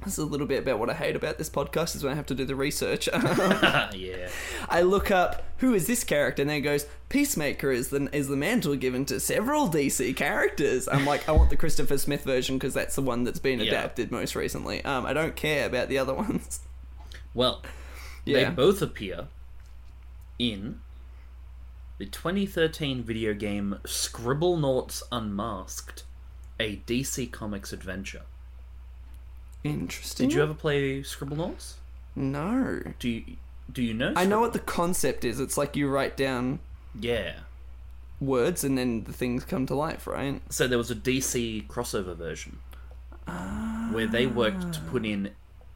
This 0.05 0.15
is 0.15 0.19
a 0.21 0.25
little 0.25 0.47
bit 0.47 0.61
about 0.63 0.79
what 0.79 0.89
I 0.89 0.95
hate 0.95 1.15
about 1.15 1.37
this 1.37 1.51
podcast 1.51 1.95
is 1.95 2.03
when 2.03 2.13
I 2.13 2.17
have 2.17 2.27
to 2.27 2.35
do 2.35 2.47
the 2.47 2.55
research. 2.55 3.07
yeah. 3.15 4.29
I 4.69 4.81
look 4.83 5.11
up 5.11 5.43
who 5.59 5.75
is 5.75 5.87
this 5.87 6.05
character, 6.05 6.41
and 6.43 6.49
then 6.49 6.59
it 6.59 6.61
goes 6.63 6.87
Peacemaker 7.11 7.71
is 7.71 7.89
the 7.91 8.09
is 8.15 8.29
the 8.29 8.37
mantle 8.37 8.77
given 8.77 9.05
to 9.07 9.21
several 9.21 9.69
DC 9.69 10.17
characters. 10.17 10.89
I'm 10.89 11.05
like, 11.05 11.29
I 11.29 11.33
want 11.33 11.51
the 11.51 11.57
Christopher 11.57 11.99
Smith 11.99 12.25
version 12.25 12.57
because 12.57 12.73
that's 12.73 12.95
the 12.95 13.03
one 13.03 13.25
that's 13.25 13.39
been 13.39 13.61
Yeah. 13.61 13.67
adapted 13.67 14.11
most 14.11 14.35
recently. 14.35 14.83
Um, 14.85 15.05
I 15.05 15.13
don't 15.13 15.37
care 15.37 15.67
about 15.67 15.89
the 15.91 15.99
other 15.99 16.15
ones. 16.15 16.61
Well, 17.35 17.63
Yeah. 18.25 18.49
they 18.49 18.55
both 18.55 18.81
appear 18.81 19.29
in 20.39 20.81
the 21.99 22.07
2013 22.07 23.03
video 23.03 23.35
game 23.35 23.79
Scribblenauts 23.85 25.03
Unmasked, 25.13 26.05
a 26.59 26.77
DC 26.87 27.31
Comics 27.31 27.73
adventure. 27.75 28.23
Interesting. 29.63 30.29
Did 30.29 30.35
you 30.35 30.43
ever 30.43 30.55
play 30.55 31.01
Scribblenauts? 31.03 31.75
No. 32.17 32.83
Do 32.99 33.09
you 33.09 33.25
do 33.73 33.83
you 33.83 33.95
know? 33.95 34.13
I 34.17 34.25
know 34.25 34.41
what 34.41 34.53
the 34.53 34.59
concept 34.59 35.25
is. 35.25 35.39
It's 35.39 35.57
like 35.57 35.77
you 35.77 35.89
write 35.89 36.17
down 36.17 36.61
yeah. 36.99 37.35
words 38.21 38.65
and 38.65 38.77
then 38.77 39.05
the 39.05 39.13
things 39.13 39.45
come 39.45 39.67
to 39.67 39.75
life, 39.75 40.07
right? 40.07 40.41
So 40.51 40.67
there 40.67 40.79
was 40.79 40.91
a 40.91 40.97
DC 40.97 41.67
crossover 41.69 42.17
version 42.17 42.59
where 43.93 44.07
they 44.07 44.27
worked 44.27 44.73
to 44.73 44.81
put 44.81 45.07
in 45.07 45.31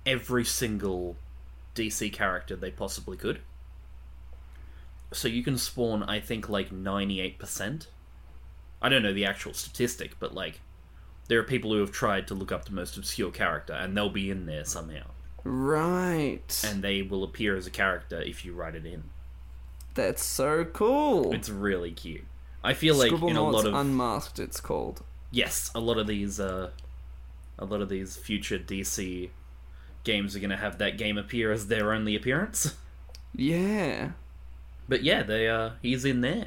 every 0.04 0.44
single 0.44 1.16
DC 1.74 2.12
character 2.12 2.56
they 2.56 2.70
possibly 2.70 3.16
could. 3.16 3.40
So 5.12 5.28
you 5.28 5.44
can 5.44 5.58
spawn, 5.58 6.02
I 6.02 6.18
think, 6.18 6.48
like 6.48 6.70
98%. 6.70 7.86
I 8.82 8.88
don't 8.88 9.02
know 9.02 9.12
the 9.12 9.24
actual 9.24 9.54
statistic, 9.54 10.18
but 10.18 10.34
like, 10.34 10.60
there 11.28 11.38
are 11.38 11.44
people 11.44 11.72
who 11.72 11.80
have 11.80 11.92
tried 11.92 12.28
to 12.28 12.34
look 12.34 12.52
up 12.52 12.64
the 12.66 12.72
most 12.72 12.96
obscure 12.96 13.30
character, 13.30 13.72
and 13.72 13.96
they'll 13.96 14.10
be 14.10 14.30
in 14.30 14.46
there 14.46 14.64
somehow. 14.64 15.04
Right. 15.42 16.62
And 16.66 16.82
they 16.82 17.02
will 17.02 17.22
appear 17.24 17.56
as 17.56 17.66
a 17.66 17.70
character 17.70 18.20
if 18.20 18.44
you 18.44 18.54
write 18.54 18.74
it 18.74 18.86
in. 18.86 19.04
That's 19.94 20.24
so 20.24 20.64
cool. 20.64 21.32
It's 21.34 21.48
really 21.48 21.92
cute. 21.92 22.24
I 22.62 22.72
feel 22.74 22.94
like 22.96 23.12
in 23.12 23.36
a 23.36 23.42
lot 23.48 23.66
of 23.66 23.74
Unmasked, 23.74 24.38
it's 24.38 24.60
called. 24.60 25.02
yes, 25.30 25.70
a 25.74 25.80
lot 25.80 25.98
of 25.98 26.06
these 26.06 26.40
uh 26.40 26.70
a 27.58 27.64
lot 27.64 27.80
of 27.82 27.88
these 27.88 28.16
future 28.16 28.58
DC 28.58 29.28
games 30.02 30.34
are 30.34 30.40
going 30.40 30.50
to 30.50 30.56
have 30.56 30.78
that 30.78 30.98
game 30.98 31.16
appear 31.16 31.52
as 31.52 31.68
their 31.68 31.92
only 31.92 32.16
appearance. 32.16 32.74
Yeah. 33.36 34.12
But 34.88 35.02
yeah, 35.02 35.22
they 35.22 35.48
uh 35.48 35.70
he's 35.82 36.04
in 36.04 36.20
there. 36.22 36.46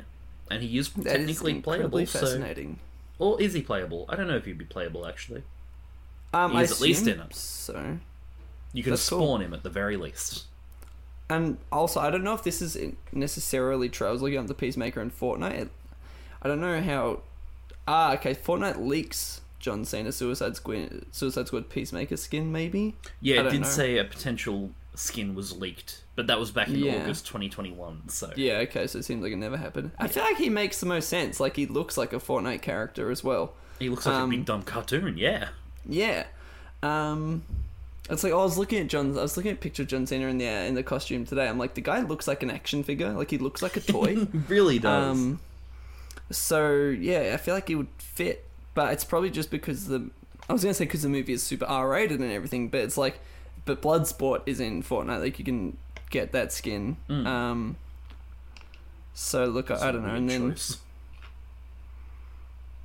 And 0.49 0.63
he 0.63 0.77
is 0.77 0.89
That 0.93 1.05
is 1.05 1.11
technically 1.13 1.51
incredibly 1.51 2.05
playable. 2.05 2.07
So 2.07 2.19
fascinating. 2.19 2.79
Or 3.19 3.41
is 3.41 3.53
he 3.53 3.61
playable? 3.61 4.05
I 4.09 4.15
don't 4.15 4.27
know 4.27 4.35
if 4.37 4.45
he'd 4.45 4.57
be 4.57 4.65
playable 4.65 5.07
actually. 5.07 5.43
Um, 6.33 6.51
He 6.51 6.57
I 6.57 6.63
at 6.63 6.79
least 6.81 7.07
in 7.07 7.19
it. 7.19 7.33
So, 7.35 7.97
You 8.73 8.83
can 8.83 8.91
That's 8.91 9.07
cool. 9.09 9.19
spawn 9.19 9.41
him 9.41 9.53
at 9.53 9.63
the 9.63 9.69
very 9.69 9.97
least. 9.97 10.45
and 11.29 11.57
also 11.71 11.99
I 11.99 12.09
don't 12.09 12.23
know 12.23 12.33
if 12.33 12.43
this 12.43 12.61
is 12.61 12.77
necessarily 13.11 13.89
true. 13.89 14.07
I 14.07 14.11
was 14.11 14.21
looking 14.21 14.37
up 14.37 14.47
the 14.47 14.53
Peacemaker 14.53 15.01
in 15.01 15.11
Fortnite. 15.11 15.69
I 16.41 16.47
don't 16.47 16.61
know 16.61 16.81
how 16.81 17.21
Ah, 17.87 18.13
okay. 18.15 18.35
Fortnite 18.35 18.85
leaks 18.85 19.41
John 19.59 19.85
Cena 19.85 20.11
Suicide 20.11 20.55
Squad 20.57 21.05
Suicide 21.11 21.47
Squad 21.47 21.69
Peacemaker 21.69 22.17
skin, 22.17 22.51
maybe. 22.51 22.95
Yeah, 23.21 23.41
it 23.47 23.51
did 23.51 23.61
know. 23.61 23.67
say 23.67 23.97
a 23.97 24.03
potential 24.03 24.71
skin 24.97 25.35
was 25.35 25.55
leaked, 25.55 26.01
but 26.15 26.25
that 26.27 26.39
was 26.39 26.49
back 26.51 26.67
in 26.69 26.75
Yeah. 26.79 27.01
August 27.03 27.27
2021. 27.27 28.09
So 28.09 28.33
Yeah, 28.35 28.53
okay. 28.67 28.87
So 28.87 28.97
it 28.99 29.05
seems 29.05 29.21
like 29.23 29.31
it 29.31 29.35
never 29.37 29.55
happened. 29.57 29.91
I 29.99 30.07
feel 30.07 30.23
like 30.23 30.37
he 30.37 30.49
makes 30.49 30.79
the 30.79 30.85
most 30.87 31.07
sense. 31.07 31.39
Like 31.39 31.55
he 31.55 31.65
looks 31.67 31.97
like 31.97 32.13
a 32.13 32.17
Fortnite 32.17 32.61
character 32.63 33.11
as 33.11 33.23
well. 33.23 33.53
he 33.79 33.89
looks 33.89 34.05
like 34.07 34.15
Um, 34.15 34.29
a 34.31 34.35
big 34.35 34.45
dumb 34.45 34.63
cartoon. 34.63 35.17
Yeah. 35.17 35.49
Yeah. 35.87 36.25
Um 36.83 37.43
it's 38.09 38.23
like 38.23 38.33
I 38.33 38.37
was 38.37 38.57
looking 38.57 38.79
at 38.79 38.87
John 38.87 39.17
I 39.17 39.21
was 39.21 39.37
looking 39.37 39.51
at 39.51 39.57
a 39.57 39.61
picture 39.61 39.83
of 39.83 39.89
John 39.89 40.07
Cena 40.07 40.27
in 40.27 40.37
the 40.39 40.45
in 40.45 40.73
the 40.75 40.83
costume 40.83 41.25
today. 41.25 41.47
I'm 41.47 41.57
like 41.59 41.75
the 41.75 41.81
guy 41.81 42.01
looks 42.01 42.27
like 42.27 42.41
an 42.41 42.49
action 42.49 42.83
figure. 42.83 43.11
Like 43.11 43.29
he 43.29 43.37
looks 43.37 43.61
like 43.61 43.77
a 43.77 43.81
toy. 43.81 44.27
really 44.47 44.79
does. 44.79 45.11
um 45.17 45.39
so 46.31 46.87
yeah, 46.89 47.31
I 47.33 47.37
feel 47.37 47.53
like 47.53 47.67
he 47.67 47.75
would 47.75 47.87
fit, 47.99 48.45
but 48.73 48.91
it's 48.93 49.03
probably 49.03 49.29
just 49.29 49.49
because 49.51 49.87
the 49.87 50.09
I 50.49 50.53
was 50.53 50.61
to 50.63 50.73
say 50.73 50.85
cuz 50.85 51.01
the 51.03 51.09
movie 51.09 51.33
is 51.33 51.43
super 51.43 51.65
R-rated 51.65 52.19
and 52.19 52.31
everything, 52.31 52.69
but 52.69 52.81
it's 52.81 52.97
like 52.97 53.19
but 53.67 53.81
Bloodsport 53.81 54.41
is 54.45 54.59
in 54.59 54.81
Fortnite. 54.81 55.19
Like 55.19 55.37
you 55.37 55.45
can 55.45 55.77
get 56.09 56.31
that 56.31 56.51
skin. 56.51 56.97
Mm. 57.09 57.27
Um 57.27 57.77
so 59.13 59.45
look, 59.45 59.71
I, 59.71 59.89
I, 59.89 59.91
don't 59.91 60.05
know, 60.05 60.13
and 60.13 60.29
then 60.29 60.51
choice. 60.51 60.77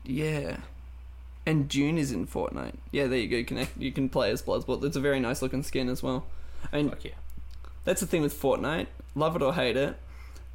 Yeah. 0.05 0.59
And 1.45 1.69
June 1.69 1.99
is 1.99 2.13
in 2.13 2.27
Fortnite. 2.27 2.77
Yeah, 2.91 3.07
there 3.07 3.19
you 3.19 3.29
go. 3.29 3.37
You 3.37 3.45
can 3.45 3.69
you 3.79 3.93
can 3.93 4.09
play 4.09 4.31
as 4.31 4.43
Bloodsport. 4.43 4.85
It's 4.85 4.97
a 4.97 5.01
very 5.01 5.21
nice 5.21 5.43
looking 5.43 5.63
skin 5.63 5.89
as 5.89 6.03
well. 6.03 6.27
I 6.73 6.77
mean, 6.77 6.91
Fuck 6.91 7.05
yeah. 7.05 7.11
that's 7.85 8.01
the 8.01 8.07
thing 8.07 8.23
with 8.23 8.41
Fortnite. 8.41 8.87
Love 9.15 9.37
it 9.37 9.43
or 9.43 9.53
hate 9.53 9.77
it, 9.77 9.97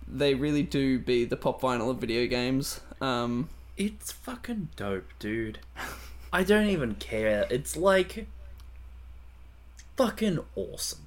they 0.08 0.34
really 0.34 0.64
do 0.64 1.00
be 1.00 1.26
the 1.26 1.36
pop 1.38 1.62
vinyl 1.62 1.90
of 1.90 1.98
video 1.98 2.26
games. 2.28 2.82
Um, 3.02 3.50
It's 3.76 4.12
fucking 4.12 4.70
dope, 4.76 5.10
dude. 5.20 5.60
I 6.34 6.44
don't 6.44 6.68
even 6.68 6.96
care. 6.96 7.46
It's 7.50 7.78
like 7.78 8.28
fucking 9.98 10.40
awesome. 10.56 11.06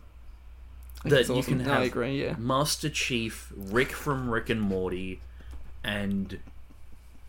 That 1.05 1.21
it's 1.21 1.29
you 1.31 1.37
awesome. 1.37 1.59
can 1.61 1.71
I 1.71 1.75
have 1.77 1.83
agree. 1.85 2.23
Yeah. 2.23 2.35
Master 2.39 2.91
Chief, 2.91 3.53
Rick 3.57 3.93
from 3.93 4.29
Rick 4.29 4.51
and 4.51 4.61
Morty, 4.61 5.21
and 5.83 6.39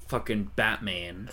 fucking 0.08 0.52
Batman 0.58 1.30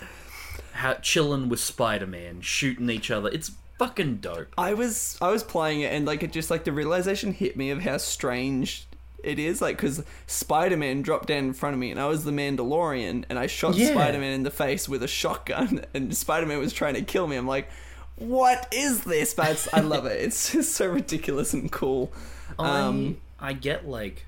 ha- 0.74 0.98
chilling 1.02 1.48
with 1.48 1.58
Spider 1.60 2.06
Man, 2.06 2.40
shooting 2.40 2.88
each 2.90 3.10
other. 3.10 3.28
It's 3.28 3.50
fucking 3.78 4.16
dope. 4.18 4.48
I 4.56 4.74
was 4.74 5.18
I 5.20 5.30
was 5.30 5.42
playing 5.42 5.80
it 5.80 5.92
and 5.92 6.06
like 6.06 6.22
it 6.22 6.32
just 6.32 6.50
like 6.50 6.64
the 6.64 6.72
realization 6.72 7.32
hit 7.32 7.56
me 7.56 7.70
of 7.70 7.80
how 7.82 7.96
strange 7.96 8.86
it 9.24 9.40
is 9.40 9.60
like 9.60 9.76
because 9.76 10.04
Spider-Man 10.28 11.02
dropped 11.02 11.26
down 11.26 11.38
in 11.38 11.52
front 11.52 11.74
of 11.74 11.80
me 11.80 11.90
and 11.90 11.98
I 11.98 12.06
was 12.06 12.24
the 12.24 12.30
Mandalorian 12.30 13.24
and 13.28 13.36
I 13.38 13.48
shot 13.48 13.74
Yeah. 13.74 13.90
Spider-Man 13.90 14.32
in 14.32 14.42
the 14.44 14.50
face 14.52 14.88
with 14.88 15.02
a 15.02 15.08
shotgun 15.08 15.84
and 15.94 16.16
Spider-Man 16.16 16.58
was 16.60 16.72
trying 16.72 16.94
to 16.94 17.02
kill 17.02 17.26
me. 17.26 17.34
I'm 17.34 17.46
like, 17.48 17.68
what 18.18 18.68
is 18.72 19.04
this? 19.04 19.34
But 19.34 19.50
it's, 19.52 19.72
I 19.72 19.80
love 19.80 20.06
it. 20.06 20.20
It's 20.20 20.52
just 20.52 20.72
so 20.74 20.88
ridiculous 20.88 21.52
and 21.54 21.70
cool. 21.70 22.12
Um, 22.58 23.18
I 23.40 23.50
I 23.50 23.52
get 23.52 23.88
like 23.88 24.26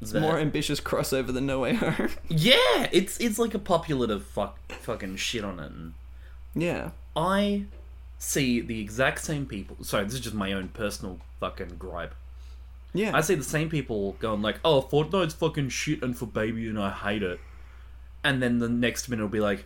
it's 0.00 0.12
that- 0.12 0.20
more 0.20 0.38
ambitious 0.38 0.80
crossover 0.80 1.32
than 1.32 1.46
No 1.46 1.60
Way 1.60 1.74
Home. 1.74 2.10
Yeah, 2.28 2.88
it's 2.92 3.18
it's 3.20 3.38
like 3.38 3.54
a 3.54 3.58
popular 3.58 4.06
to 4.08 4.20
fuck 4.20 4.58
fucking 4.72 5.16
shit 5.16 5.44
on 5.44 5.58
it. 5.60 5.70
And 5.72 5.94
yeah. 6.54 6.90
I 7.16 7.64
see 8.18 8.60
the 8.60 8.80
exact 8.80 9.20
same 9.20 9.46
people. 9.46 9.76
Sorry, 9.82 10.04
this 10.04 10.14
is 10.14 10.20
just 10.20 10.34
my 10.34 10.52
own 10.52 10.68
personal 10.68 11.18
fucking 11.40 11.76
gripe. 11.78 12.14
Yeah. 12.94 13.16
I 13.16 13.20
see 13.22 13.34
the 13.34 13.42
same 13.44 13.68
people 13.70 14.12
going 14.18 14.42
like, 14.42 14.60
"Oh, 14.64 14.82
Fortnite's 14.82 15.34
fucking 15.34 15.70
shit 15.70 16.02
and 16.02 16.16
for 16.16 16.26
baby, 16.26 16.68
and 16.68 16.78
I 16.78 16.90
hate 16.90 17.22
it," 17.22 17.40
and 18.22 18.42
then 18.42 18.58
the 18.58 18.68
next 18.68 19.08
minute 19.08 19.22
will 19.22 19.28
be 19.30 19.40
like, 19.40 19.64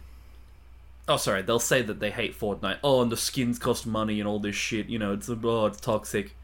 "Oh, 1.08 1.16
sorry." 1.16 1.42
They'll 1.42 1.58
say 1.58 1.82
that 1.82 2.00
they 2.00 2.10
hate 2.10 2.38
Fortnite. 2.38 2.78
Oh, 2.82 3.00
and 3.02 3.10
the 3.12 3.16
skins 3.16 3.58
cost 3.58 3.86
money 3.86 4.18
and 4.20 4.28
all 4.28 4.38
this 4.38 4.56
shit. 4.56 4.86
You 4.86 4.98
know, 4.98 5.12
it's 5.12 5.28
oh, 5.28 5.66
it's 5.66 5.80
toxic. 5.80 6.34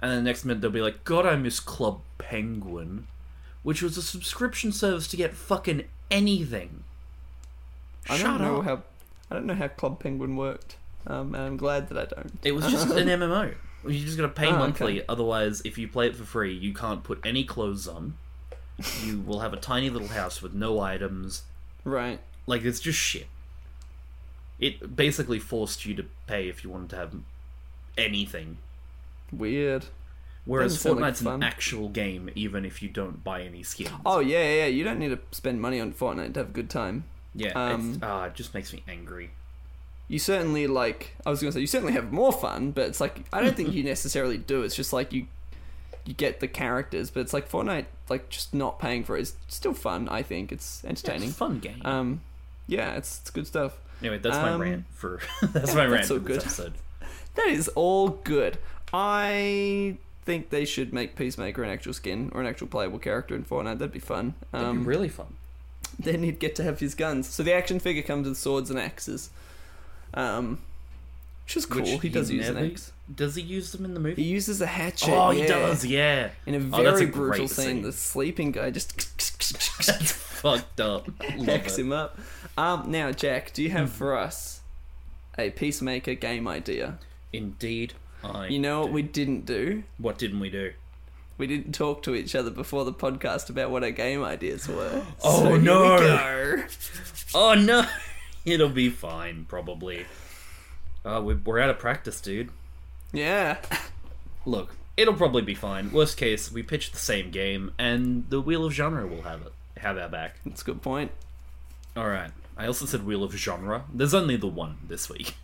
And 0.00 0.10
then 0.10 0.18
the 0.18 0.28
next 0.30 0.44
minute 0.44 0.60
they'll 0.60 0.70
be 0.70 0.80
like, 0.82 1.04
"God, 1.04 1.26
I 1.26 1.36
miss 1.36 1.60
Club 1.60 2.00
Penguin," 2.18 3.06
which 3.62 3.82
was 3.82 3.96
a 3.96 4.02
subscription 4.02 4.72
service 4.72 5.06
to 5.08 5.16
get 5.16 5.34
fucking 5.34 5.84
anything. 6.10 6.84
I 8.08 8.16
Shut 8.16 8.26
don't 8.26 8.42
know 8.42 8.58
up. 8.58 8.64
how 8.64 8.82
I 9.30 9.34
don't 9.34 9.46
know 9.46 9.54
how 9.54 9.68
Club 9.68 10.00
Penguin 10.00 10.36
worked. 10.36 10.76
Um, 11.06 11.34
and 11.34 11.42
I'm 11.44 11.56
glad 11.56 11.88
that 11.88 11.98
I 11.98 12.04
don't. 12.14 12.32
It 12.44 12.52
was 12.52 12.66
just 12.70 12.90
an 12.90 13.08
MMO. 13.08 13.54
You 13.86 13.98
just 14.04 14.16
gotta 14.16 14.28
pay 14.28 14.46
Oh, 14.46 14.50
okay. 14.50 14.58
monthly. 14.58 15.08
Otherwise, 15.08 15.62
if 15.64 15.76
you 15.78 15.88
play 15.88 16.06
it 16.08 16.16
for 16.16 16.24
free, 16.24 16.52
you 16.54 16.72
can't 16.72 17.02
put 17.02 17.20
any 17.24 17.42
clothes 17.44 17.88
on. 17.88 18.14
You 19.04 19.20
will 19.20 19.40
have 19.40 19.52
a 19.52 19.56
tiny 19.56 19.90
little 19.90 20.08
house 20.08 20.40
with 20.42 20.54
no 20.54 20.80
items. 20.80 21.42
Right. 21.84 22.20
Like 22.46 22.62
it's 22.64 22.80
just 22.80 22.98
shit. 22.98 23.26
It 24.62 24.96
basically 24.96 25.38
forced 25.40 25.84
you 25.84 25.94
to 25.96 26.04
pay 26.26 26.48
if 26.48 26.62
you 26.64 26.70
wanted 26.70 26.90
to 26.90 26.96
have 26.96 27.14
anything. 27.98 28.58
Weird. 29.30 29.86
Whereas 30.44 30.72
Doesn't 30.74 30.90
sound 30.90 31.00
like 31.00 31.14
Fortnite's 31.14 31.20
an 31.36 31.42
actual 31.42 31.88
game, 31.88 32.30
even 32.34 32.64
if 32.64 32.82
you 32.82 32.88
don't 32.88 33.22
buy 33.22 33.42
any 33.42 33.62
skins. 33.62 33.90
Oh 34.06 34.20
yeah, 34.20 34.38
yeah. 34.42 34.54
yeah. 34.60 34.66
You 34.66 34.82
don't 34.84 34.98
need 34.98 35.10
to 35.10 35.18
spend 35.30 35.60
money 35.60 35.80
on 35.80 35.92
Fortnite 35.92 36.34
to 36.34 36.40
have 36.40 36.48
a 36.48 36.52
good 36.52 36.70
time. 36.70 37.04
yeah, 37.34 37.52
um, 37.54 37.94
it's, 37.94 37.98
ah, 38.02 38.24
it 38.24 38.34
just 38.34 38.52
makes 38.54 38.72
me 38.72 38.82
angry. 38.88 39.30
You 40.08 40.18
certainly 40.18 40.66
like. 40.66 41.16
I 41.24 41.30
was 41.30 41.40
gonna 41.40 41.52
say 41.52 41.60
you 41.60 41.66
certainly 41.66 41.92
have 41.94 42.12
more 42.12 42.32
fun, 42.32 42.72
but 42.72 42.86
it's 42.88 43.00
like 43.00 43.24
I 43.32 43.40
don't 43.40 43.56
think 43.56 43.72
you 43.72 43.82
necessarily 43.94 44.36
do. 44.38 44.62
It's 44.62 44.74
just 44.74 44.92
like 44.92 45.12
you, 45.12 45.26
you 46.04 46.12
get 46.14 46.40
the 46.40 46.48
characters, 46.48 47.10
but 47.10 47.20
it's 47.20 47.32
like 47.32 47.48
Fortnite. 47.50 47.86
Like 48.08 48.28
just 48.28 48.52
not 48.52 48.78
paying 48.80 49.04
for 49.04 49.16
it 49.16 49.22
is 49.22 49.34
still 49.48 49.74
fun. 49.74 50.08
I 50.08 50.22
think 50.22 50.50
it's 50.52 50.80
Yeah, 50.82 50.90
entertaining. 50.90 51.28
it's 51.28 51.32
a 51.32 51.38
fun 51.38 51.60
game. 51.60 51.80
Um, 51.84 52.20
yeah, 52.66 52.94
it's 52.94 53.20
it's 53.20 53.30
good 53.30 53.46
stuff. 53.46 53.78
Anyway, 54.02 54.18
that's 54.18 54.36
my 54.36 54.50
um, 54.52 54.60
rant 54.60 54.84
for 54.92 55.20
that's 55.42 55.74
my 55.74 55.84
rant 55.86 55.92
that's 55.94 56.08
for 56.08 56.18
this 56.18 56.26
good. 56.26 56.38
episode. 56.40 56.72
That 57.34 57.46
is 57.48 57.68
all 57.68 58.08
good. 58.10 58.58
I 58.92 59.96
think 60.26 60.50
they 60.50 60.66
should 60.66 60.92
make 60.92 61.16
Peacemaker 61.16 61.62
an 61.62 61.70
actual 61.70 61.94
skin 61.94 62.30
or 62.34 62.42
an 62.42 62.46
actual 62.46 62.66
playable 62.66 62.98
character 62.98 63.34
in 63.34 63.42
Fortnite. 63.44 63.78
That'd 63.78 63.90
be 63.92 63.98
fun. 64.00 64.34
That'd 64.50 64.68
Um, 64.68 64.80
be 64.80 64.84
really 64.84 65.08
fun. 65.08 65.34
then 65.98 66.22
he'd 66.24 66.38
get 66.38 66.54
to 66.56 66.62
have 66.62 66.78
his 66.80 66.94
guns. 66.94 67.26
So 67.28 67.42
the 67.42 67.54
action 67.54 67.80
figure 67.80 68.02
comes 68.02 68.28
with 68.28 68.36
swords 68.36 68.68
and 68.68 68.78
axes. 68.78 69.30
Um, 70.12 70.58
which 71.46 71.56
is 71.56 71.64
cool. 71.64 71.80
Which 71.82 72.02
he 72.02 72.10
does 72.10 72.30
use 72.30 72.48
an 72.50 72.58
axe. 72.58 72.92
Does 73.14 73.34
he 73.34 73.42
use 73.42 73.72
them 73.72 73.86
in 73.86 73.94
the 73.94 74.00
movie? 74.00 74.22
He 74.22 74.28
uses 74.28 74.60
a 74.60 74.66
hatchet. 74.66 75.08
oh, 75.10 75.30
he 75.30 75.46
does. 75.46 75.86
Yeah. 75.86 76.30
In 76.44 76.54
a 76.54 76.58
Oh, 76.58 76.82
very 76.82 77.04
a 77.04 77.06
great 77.06 77.12
brutal 77.14 77.48
scene, 77.48 77.64
scene. 77.66 77.82
the 77.82 77.92
sleeping 77.92 78.52
guy 78.52 78.70
just 78.70 78.94
fucked 80.42 80.80
up. 80.80 81.08
Hacks 81.22 81.78
him 81.78 81.92
up. 81.92 82.18
Um, 82.58 82.90
now, 82.90 83.12
Jack, 83.12 83.52
do 83.54 83.62
you 83.62 83.70
Hmm. 83.70 83.76
have 83.76 83.92
for 83.92 84.16
us 84.16 84.60
a 85.38 85.50
Peacemaker 85.50 86.14
game 86.14 86.46
idea? 86.46 86.98
Indeed, 87.32 87.94
I. 88.22 88.48
You 88.48 88.58
know 88.58 88.82
what 88.82 88.92
we 88.92 89.02
didn't 89.02 89.46
do? 89.46 89.84
What 89.98 90.18
didn't 90.18 90.40
we 90.40 90.50
do? 90.50 90.72
We 91.38 91.46
didn't 91.46 91.72
talk 91.72 92.02
to 92.02 92.14
each 92.14 92.34
other 92.34 92.50
before 92.50 92.84
the 92.84 92.92
podcast 92.92 93.48
about 93.48 93.70
what 93.70 93.82
our 93.82 93.90
game 93.90 94.22
ideas 94.22 94.68
were. 94.68 95.02
Oh, 95.24 95.38
so 95.38 95.44
here 95.44 95.52
we 95.54 95.58
no. 95.64 95.98
go. 95.98 96.64
Oh 97.34 97.54
no, 97.54 97.86
it'll 98.44 98.68
be 98.68 98.90
fine 98.90 99.46
probably. 99.48 100.04
Uh, 101.04 101.20
we're, 101.24 101.38
we're 101.44 101.58
out 101.60 101.70
of 101.70 101.78
practice, 101.78 102.20
dude. 102.20 102.50
Yeah. 103.12 103.56
Look, 104.44 104.76
it'll 104.98 105.14
probably 105.14 105.40
be 105.42 105.54
fine. 105.54 105.90
Worst 105.90 106.16
case, 106.18 106.52
we 106.52 106.62
pitch 106.62 106.92
the 106.92 106.98
same 106.98 107.30
game, 107.30 107.72
and 107.78 108.28
the 108.28 108.40
Wheel 108.40 108.66
of 108.66 108.72
Genre 108.74 109.06
will 109.06 109.22
have 109.22 109.40
it. 109.42 109.52
Have 109.82 109.98
our 109.98 110.08
back. 110.08 110.36
That's 110.46 110.62
a 110.62 110.64
good 110.64 110.80
point. 110.80 111.10
All 111.96 112.08
right. 112.08 112.30
I 112.56 112.66
also 112.66 112.86
said 112.86 113.04
Wheel 113.04 113.24
of 113.24 113.32
Genre. 113.32 113.84
There's 113.92 114.14
only 114.14 114.36
the 114.36 114.46
one 114.46 114.78
this 114.86 115.08
week. 115.08 115.34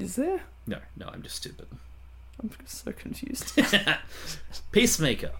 Is 0.00 0.16
there? 0.16 0.42
No, 0.66 0.78
no, 0.96 1.06
I'm 1.06 1.22
just 1.22 1.36
stupid. 1.36 1.68
I'm 2.42 2.50
so 2.66 2.90
confused. 2.90 3.58
Peacemaker. 4.72 5.30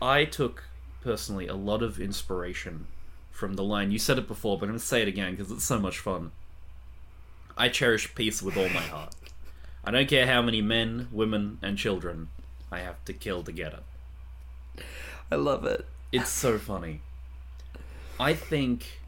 I 0.00 0.24
took 0.24 0.64
personally 1.02 1.46
a 1.46 1.54
lot 1.54 1.82
of 1.82 2.00
inspiration 2.00 2.86
from 3.30 3.54
the 3.54 3.62
line. 3.62 3.92
You 3.92 4.00
said 4.00 4.18
it 4.18 4.26
before, 4.26 4.58
but 4.58 4.64
I'm 4.64 4.70
going 4.70 4.80
to 4.80 4.84
say 4.84 5.02
it 5.02 5.08
again 5.08 5.36
because 5.36 5.52
it's 5.52 5.64
so 5.64 5.78
much 5.78 6.00
fun. 6.00 6.32
I 7.56 7.68
cherish 7.68 8.14
peace 8.16 8.42
with 8.42 8.56
all 8.56 8.68
my 8.70 8.80
heart. 8.80 9.14
I 9.84 9.92
don't 9.92 10.08
care 10.08 10.26
how 10.26 10.42
many 10.42 10.60
men, 10.60 11.08
women, 11.12 11.58
and 11.62 11.78
children 11.78 12.28
I 12.72 12.80
have 12.80 13.04
to 13.04 13.12
kill 13.12 13.44
to 13.44 13.52
get 13.52 13.74
it. 13.74 14.82
I 15.30 15.36
love 15.36 15.64
it. 15.64 15.86
It's 16.12 16.30
so 16.30 16.58
funny. 16.58 17.00
I 18.20 18.34
think 18.34 19.00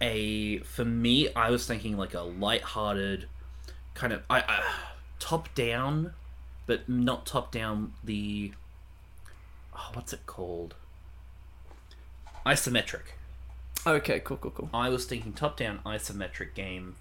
a 0.00 0.58
for 0.58 0.84
me, 0.84 1.32
I 1.34 1.50
was 1.50 1.66
thinking 1.66 1.96
like 1.96 2.14
a 2.14 2.20
light-hearted 2.20 3.28
kind 3.94 4.12
of 4.12 4.22
I, 4.30 4.38
I 4.40 4.62
top 5.18 5.52
down, 5.54 6.14
but 6.66 6.88
not 6.88 7.26
top 7.26 7.50
down. 7.50 7.92
The 8.04 8.52
oh, 9.74 9.90
what's 9.94 10.12
it 10.12 10.24
called? 10.26 10.76
Isometric. 12.46 13.14
Okay, 13.84 14.20
cool, 14.20 14.36
cool, 14.36 14.52
cool. 14.52 14.70
I 14.72 14.88
was 14.88 15.04
thinking 15.04 15.32
top 15.32 15.56
down 15.56 15.80
isometric 15.84 16.54
game. 16.54 16.94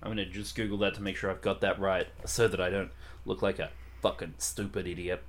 I'm 0.00 0.10
gonna 0.10 0.26
just 0.26 0.54
Google 0.54 0.78
that 0.78 0.94
to 0.94 1.02
make 1.02 1.16
sure 1.16 1.30
I've 1.30 1.40
got 1.40 1.60
that 1.62 1.80
right, 1.80 2.06
so 2.24 2.46
that 2.46 2.60
I 2.60 2.70
don't 2.70 2.90
look 3.26 3.42
like 3.42 3.58
a 3.58 3.70
fucking 4.00 4.34
stupid 4.38 4.86
idiot. 4.86 5.22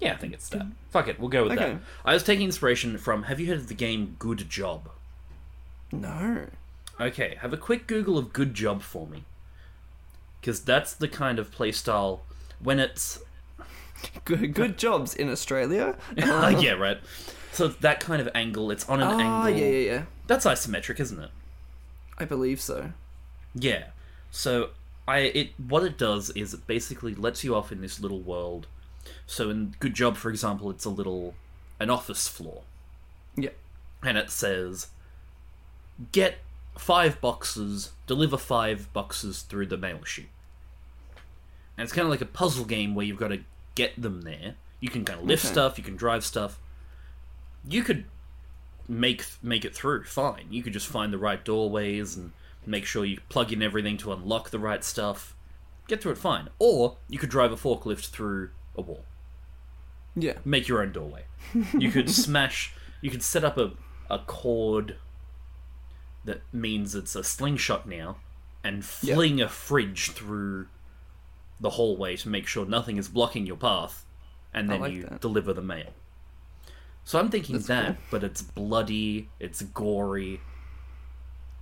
Yeah, 0.00 0.12
I 0.12 0.16
think 0.16 0.34
it's 0.34 0.48
that. 0.50 0.66
Fuck 0.90 1.08
it, 1.08 1.18
we'll 1.20 1.28
go 1.28 1.44
with 1.44 1.52
Okay. 1.52 1.72
that. 1.74 1.80
I 2.04 2.14
was 2.14 2.22
taking 2.22 2.44
inspiration 2.46 2.98
from. 2.98 3.24
Have 3.24 3.40
you 3.40 3.46
heard 3.48 3.58
of 3.58 3.68
the 3.68 3.74
game 3.74 4.16
Good 4.18 4.48
Job? 4.50 4.88
No. 5.92 6.46
Okay, 7.00 7.36
have 7.40 7.52
a 7.52 7.56
quick 7.56 7.86
Google 7.86 8.18
of 8.18 8.32
Good 8.32 8.54
Job 8.54 8.82
for 8.82 9.06
me. 9.06 9.24
Because 10.40 10.60
that's 10.60 10.92
the 10.92 11.08
kind 11.08 11.38
of 11.38 11.50
playstyle 11.50 12.20
when 12.60 12.78
it's. 12.78 13.20
Good, 14.26 14.52
good 14.52 14.76
jobs 14.76 15.14
in 15.14 15.30
Australia. 15.30 15.96
Uh. 16.22 16.54
yeah, 16.60 16.72
right. 16.72 16.98
So 17.52 17.68
that 17.68 18.00
kind 18.00 18.20
of 18.20 18.28
angle, 18.34 18.70
it's 18.70 18.86
on 18.88 19.00
an 19.00 19.08
Oh, 19.08 19.18
angle. 19.20 19.50
yeah, 19.58 19.66
yeah, 19.66 19.90
yeah. 19.92 20.02
That's 20.26 20.44
isometric, 20.44 21.00
isn't 21.00 21.18
it? 21.22 21.30
I 22.18 22.24
believe 22.26 22.60
so. 22.60 22.92
Yeah. 23.54 23.84
So 24.30 24.70
I 25.08 25.18
it 25.20 25.50
what 25.58 25.84
it 25.84 25.96
does 25.96 26.28
is 26.30 26.52
it 26.52 26.66
basically 26.66 27.14
lets 27.14 27.44
you 27.44 27.54
off 27.54 27.72
in 27.72 27.80
this 27.80 27.98
little 28.00 28.20
world. 28.20 28.66
So 29.26 29.50
in 29.50 29.74
Good 29.80 29.94
Job, 29.94 30.16
for 30.16 30.30
example, 30.30 30.70
it's 30.70 30.84
a 30.84 30.90
little 30.90 31.34
an 31.80 31.90
office 31.90 32.28
floor. 32.28 32.62
Yeah. 33.36 33.50
and 34.02 34.16
it 34.16 34.30
says 34.30 34.88
get 36.12 36.36
five 36.78 37.20
boxes 37.20 37.90
deliver 38.06 38.36
five 38.36 38.92
boxes 38.92 39.42
through 39.42 39.66
the 39.66 39.76
mail 39.76 40.02
chute 40.04 40.26
and 41.76 41.84
it's 41.84 41.92
kind 41.92 42.04
of 42.04 42.10
like 42.10 42.20
a 42.20 42.26
puzzle 42.26 42.64
game 42.64 42.94
where 42.94 43.04
you've 43.04 43.18
got 43.18 43.28
to 43.28 43.40
get 43.74 44.00
them 44.00 44.22
there 44.22 44.54
you 44.80 44.88
can 44.88 45.04
kind 45.04 45.18
of 45.20 45.26
lift 45.26 45.44
Okay. 45.44 45.52
stuff 45.52 45.78
you 45.78 45.82
can 45.84 45.96
drive 45.96 46.24
stuff 46.24 46.58
you 47.68 47.82
could 47.82 48.04
make 48.88 49.24
make 49.42 49.64
it 49.64 49.74
through 49.74 50.04
fine 50.04 50.46
you 50.50 50.62
could 50.62 50.72
just 50.72 50.86
find 50.86 51.12
the 51.12 51.18
right 51.18 51.44
doorways 51.44 52.16
and 52.16 52.30
make 52.66 52.84
sure 52.84 53.04
you 53.04 53.18
plug 53.28 53.52
in 53.52 53.62
everything 53.62 53.96
to 53.96 54.12
unlock 54.12 54.50
the 54.50 54.58
right 54.60 54.84
stuff 54.84 55.34
get 55.88 56.00
through 56.02 56.12
it 56.12 56.18
fine 56.18 56.48
or 56.60 56.96
you 57.08 57.18
could 57.18 57.30
drive 57.30 57.50
a 57.52 57.56
forklift 57.56 58.08
through 58.10 58.50
a 58.76 58.80
wall 58.82 59.04
Yeah. 60.16 60.34
make 60.44 60.68
your 60.68 60.82
own 60.82 60.92
doorway. 60.92 61.24
You 61.78 61.90
could 61.90 62.10
smash. 62.24 62.72
You 63.00 63.10
could 63.10 63.22
set 63.22 63.44
up 63.44 63.56
a 63.58 63.72
a 64.10 64.18
cord 64.18 64.96
that 66.24 66.42
means 66.52 66.94
it's 66.94 67.14
a 67.14 67.22
slingshot 67.24 67.86
now, 67.88 68.16
and 68.62 68.84
fling 68.84 69.40
a 69.40 69.48
fridge 69.48 70.10
through 70.10 70.66
the 71.60 71.70
hallway 71.70 72.16
to 72.16 72.28
make 72.28 72.46
sure 72.46 72.64
nothing 72.66 72.96
is 72.96 73.08
blocking 73.08 73.46
your 73.46 73.56
path, 73.56 74.04
and 74.52 74.68
then 74.70 74.80
like 74.80 74.92
you 74.92 75.02
that. 75.04 75.20
deliver 75.20 75.52
the 75.52 75.62
mail. 75.62 75.92
So 77.04 77.18
I'm 77.18 77.28
thinking 77.30 77.56
That's 77.56 77.66
that, 77.68 77.86
cool. 77.86 77.96
but 78.10 78.24
it's 78.24 78.40
bloody, 78.40 79.28
it's 79.38 79.60
gory, 79.62 80.40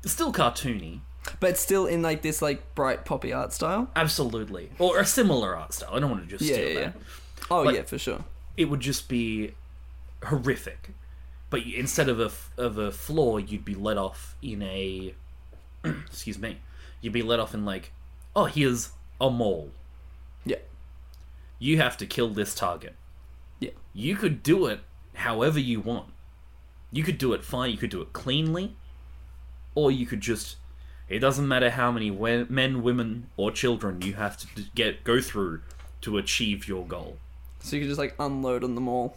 it's 0.05 0.13
still 0.13 0.33
cartoony, 0.33 1.01
But 1.41 1.57
still 1.57 1.87
in 1.87 2.03
like 2.03 2.23
this 2.23 2.43
like 2.43 2.75
bright 2.75 3.05
poppy 3.05 3.33
art 3.33 3.53
style. 3.53 3.89
absolutely, 3.95 4.71
or 4.79 4.99
a 4.99 5.07
similar 5.07 5.55
art 5.57 5.73
style. 5.73 5.91
I 5.93 6.01
don't 6.01 6.11
want 6.11 6.23
to 6.25 6.29
just 6.29 6.43
Yeah, 6.49 6.57
steal 6.57 6.69
yeah, 6.71 6.81
that. 6.81 6.95
Oh 7.51 7.63
Like- 7.63 7.77
yeah, 7.77 7.83
for 7.83 7.99
sure. 7.99 8.25
it 8.57 8.67
would 8.67 8.81
just 8.81 9.09
be 9.09 9.55
horrific. 10.25 10.91
But 11.51 11.63
instead 11.67 12.09
of 12.09 12.19
a 12.19 12.31
of 12.61 12.79
a 12.79 12.91
floor, 12.91 13.39
you'd 13.39 13.65
be 13.65 13.75
let 13.75 13.99
off 13.99 14.35
in 14.43 14.63
a 14.63 15.15
excuse 15.85 16.39
me, 16.39 16.59
you'd 17.01 17.13
be 17.13 17.23
let 17.23 17.39
off 17.41 17.55
in 17.55 17.65
like, 17.65 17.93
oh, 18.35 18.47
here's 18.47 18.91
a 19.21 19.31
mole. 19.31 19.71
Yeah. 20.45 20.57
You 21.59 21.77
have 21.79 21.97
to 21.99 22.07
kill 22.07 22.31
this 22.31 22.55
target. 22.55 22.95
Yeah. 23.61 23.71
You 23.93 24.17
could 24.17 24.43
do 24.43 24.67
it 24.67 24.81
however 25.15 25.61
you 25.61 25.81
want. 25.81 26.09
You 26.91 27.05
could 27.05 27.19
do 27.19 27.33
it 27.33 27.45
fine. 27.45 27.71
You 27.71 27.77
could 27.79 27.91
do 27.91 28.01
it 28.03 28.13
cleanly, 28.13 28.75
or 29.75 29.91
you 29.93 30.07
could 30.07 30.21
just. 30.21 30.57
It 31.13 31.19
doesn't 31.19 31.47
matter 31.47 31.71
how 31.71 31.93
many 31.93 32.11
we- 32.11 32.45
men, 32.45 32.83
women, 32.83 33.29
or 33.37 33.51
children 33.51 34.01
you 34.03 34.15
have 34.15 34.37
to 34.39 34.47
d- 34.55 34.71
get 34.75 35.05
go 35.05 35.21
through 35.21 35.61
to 36.01 36.17
achieve 36.19 36.67
your 36.67 36.87
goal. 36.87 37.19
So 37.61 37.77
you 37.77 37.83
could 37.83 37.89
just 37.89 37.99
like 37.99 38.15
unload 38.19 38.65
on 38.65 38.75
them 38.75 38.89
all. 38.89 39.17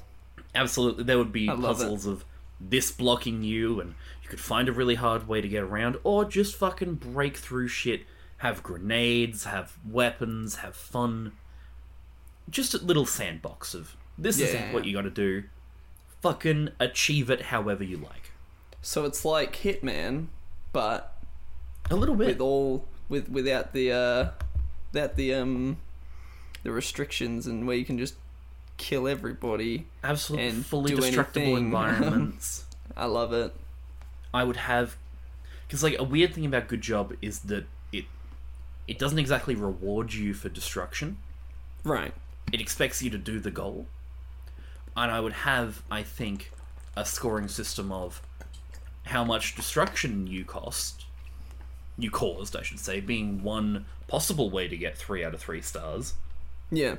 Absolutely, 0.54 1.04
there 1.06 1.18
would 1.18 1.32
be 1.32 1.48
love 1.48 1.60
it. 1.60 1.64
puzzles 1.86 2.06
of 2.06 2.26
this 2.60 2.92
blocking 2.92 3.44
you, 3.44 3.80
and 3.80 3.96
you 4.24 4.30
could 4.30 4.40
find 4.40 4.68
a 4.70 4.72
really 4.72 4.96
hard 4.96 5.28
way 5.28 5.40
to 5.42 5.48
get 5.48 5.64
around, 5.64 5.98
or 6.04 6.26
just 6.26 6.56
fucking 6.56 6.96
break 6.96 7.38
through 7.38 7.68
shit. 7.70 8.06
Have 8.40 8.62
grenades, 8.62 9.46
have 9.46 9.78
weapons, 9.90 10.58
have 10.58 10.76
fun. 10.76 11.32
Just 12.50 12.74
a 12.74 12.78
little 12.78 13.06
sandbox 13.06 13.74
of 13.74 13.96
this 14.18 14.40
is 14.40 14.54
Yeah. 14.54 14.74
what 14.74 14.86
you 14.86 14.94
gotta 14.94 15.10
do. 15.10 15.46
Fucking 16.22 16.70
achieve 16.80 17.30
it 17.30 17.44
however 17.44 17.84
you 17.84 17.98
like. 17.98 18.32
So 18.82 19.06
it's 19.06 19.24
like 19.26 19.56
Hitman, 19.58 20.28
but 20.74 21.15
A 21.90 21.96
little 21.96 22.16
bit. 22.16 22.28
with 22.28 22.42
all 22.42 22.86
with 23.10 23.30
without 23.30 23.74
the 23.74 23.92
uh 23.92 24.30
without 24.92 25.16
the 25.16 25.34
um 25.34 25.78
the 26.64 26.72
restrictions 26.72 27.46
and 27.46 27.68
where 27.68 27.76
you 27.76 27.86
can 27.86 27.98
just 27.98 28.16
kill 28.78 29.08
everybody. 29.08 29.86
Absolutely 30.04 30.48
and 30.48 30.66
fully 30.66 30.96
destructible 30.96 31.48
anything. 31.48 31.66
environments. 31.66 32.66
I 32.98 33.06
love 33.06 33.34
it. 33.34 33.54
I 34.34 34.44
would 34.44 34.58
have 34.58 34.98
because 35.68 35.84
like 35.84 35.98
a 36.00 36.04
weird 36.04 36.34
thing 36.34 36.46
about 36.46 36.68
Good 36.68 36.82
Job 36.82 37.16
is 37.22 37.40
that 37.42 37.66
it 37.92 38.06
it 38.88 39.00
doesn't 39.00 39.20
exactly 39.20 39.56
reward 39.56 40.14
you 40.14 40.34
for 40.34 40.50
destruction. 40.50 41.18
Right. 41.84 42.14
It 42.52 42.62
expects 42.62 43.02
you 43.02 43.10
to 43.12 43.18
do 43.18 43.40
the 43.40 43.52
goal. 43.52 43.88
And 44.98 45.12
I 45.12 45.20
would 45.20 45.34
have, 45.34 45.84
I 45.92 46.04
think, 46.04 46.52
a 46.96 47.04
scoring 47.06 47.48
system 47.48 47.92
of 47.92 48.22
how 49.04 49.24
much 49.24 49.56
destruction 49.56 50.26
you 50.26 50.46
cost 50.46 51.05
you 51.98 52.12
caused, 52.12 52.56
I 52.56 52.62
should 52.62 52.80
say, 52.80 53.00
being 53.00 53.42
one 53.44 53.86
possible 54.08 54.50
way 54.50 54.68
to 54.68 54.78
get 54.78 54.98
three 54.98 55.24
out 55.24 55.34
of 55.34 55.40
three 55.40 55.62
stars. 55.62 56.14
Yeah. 56.72 56.96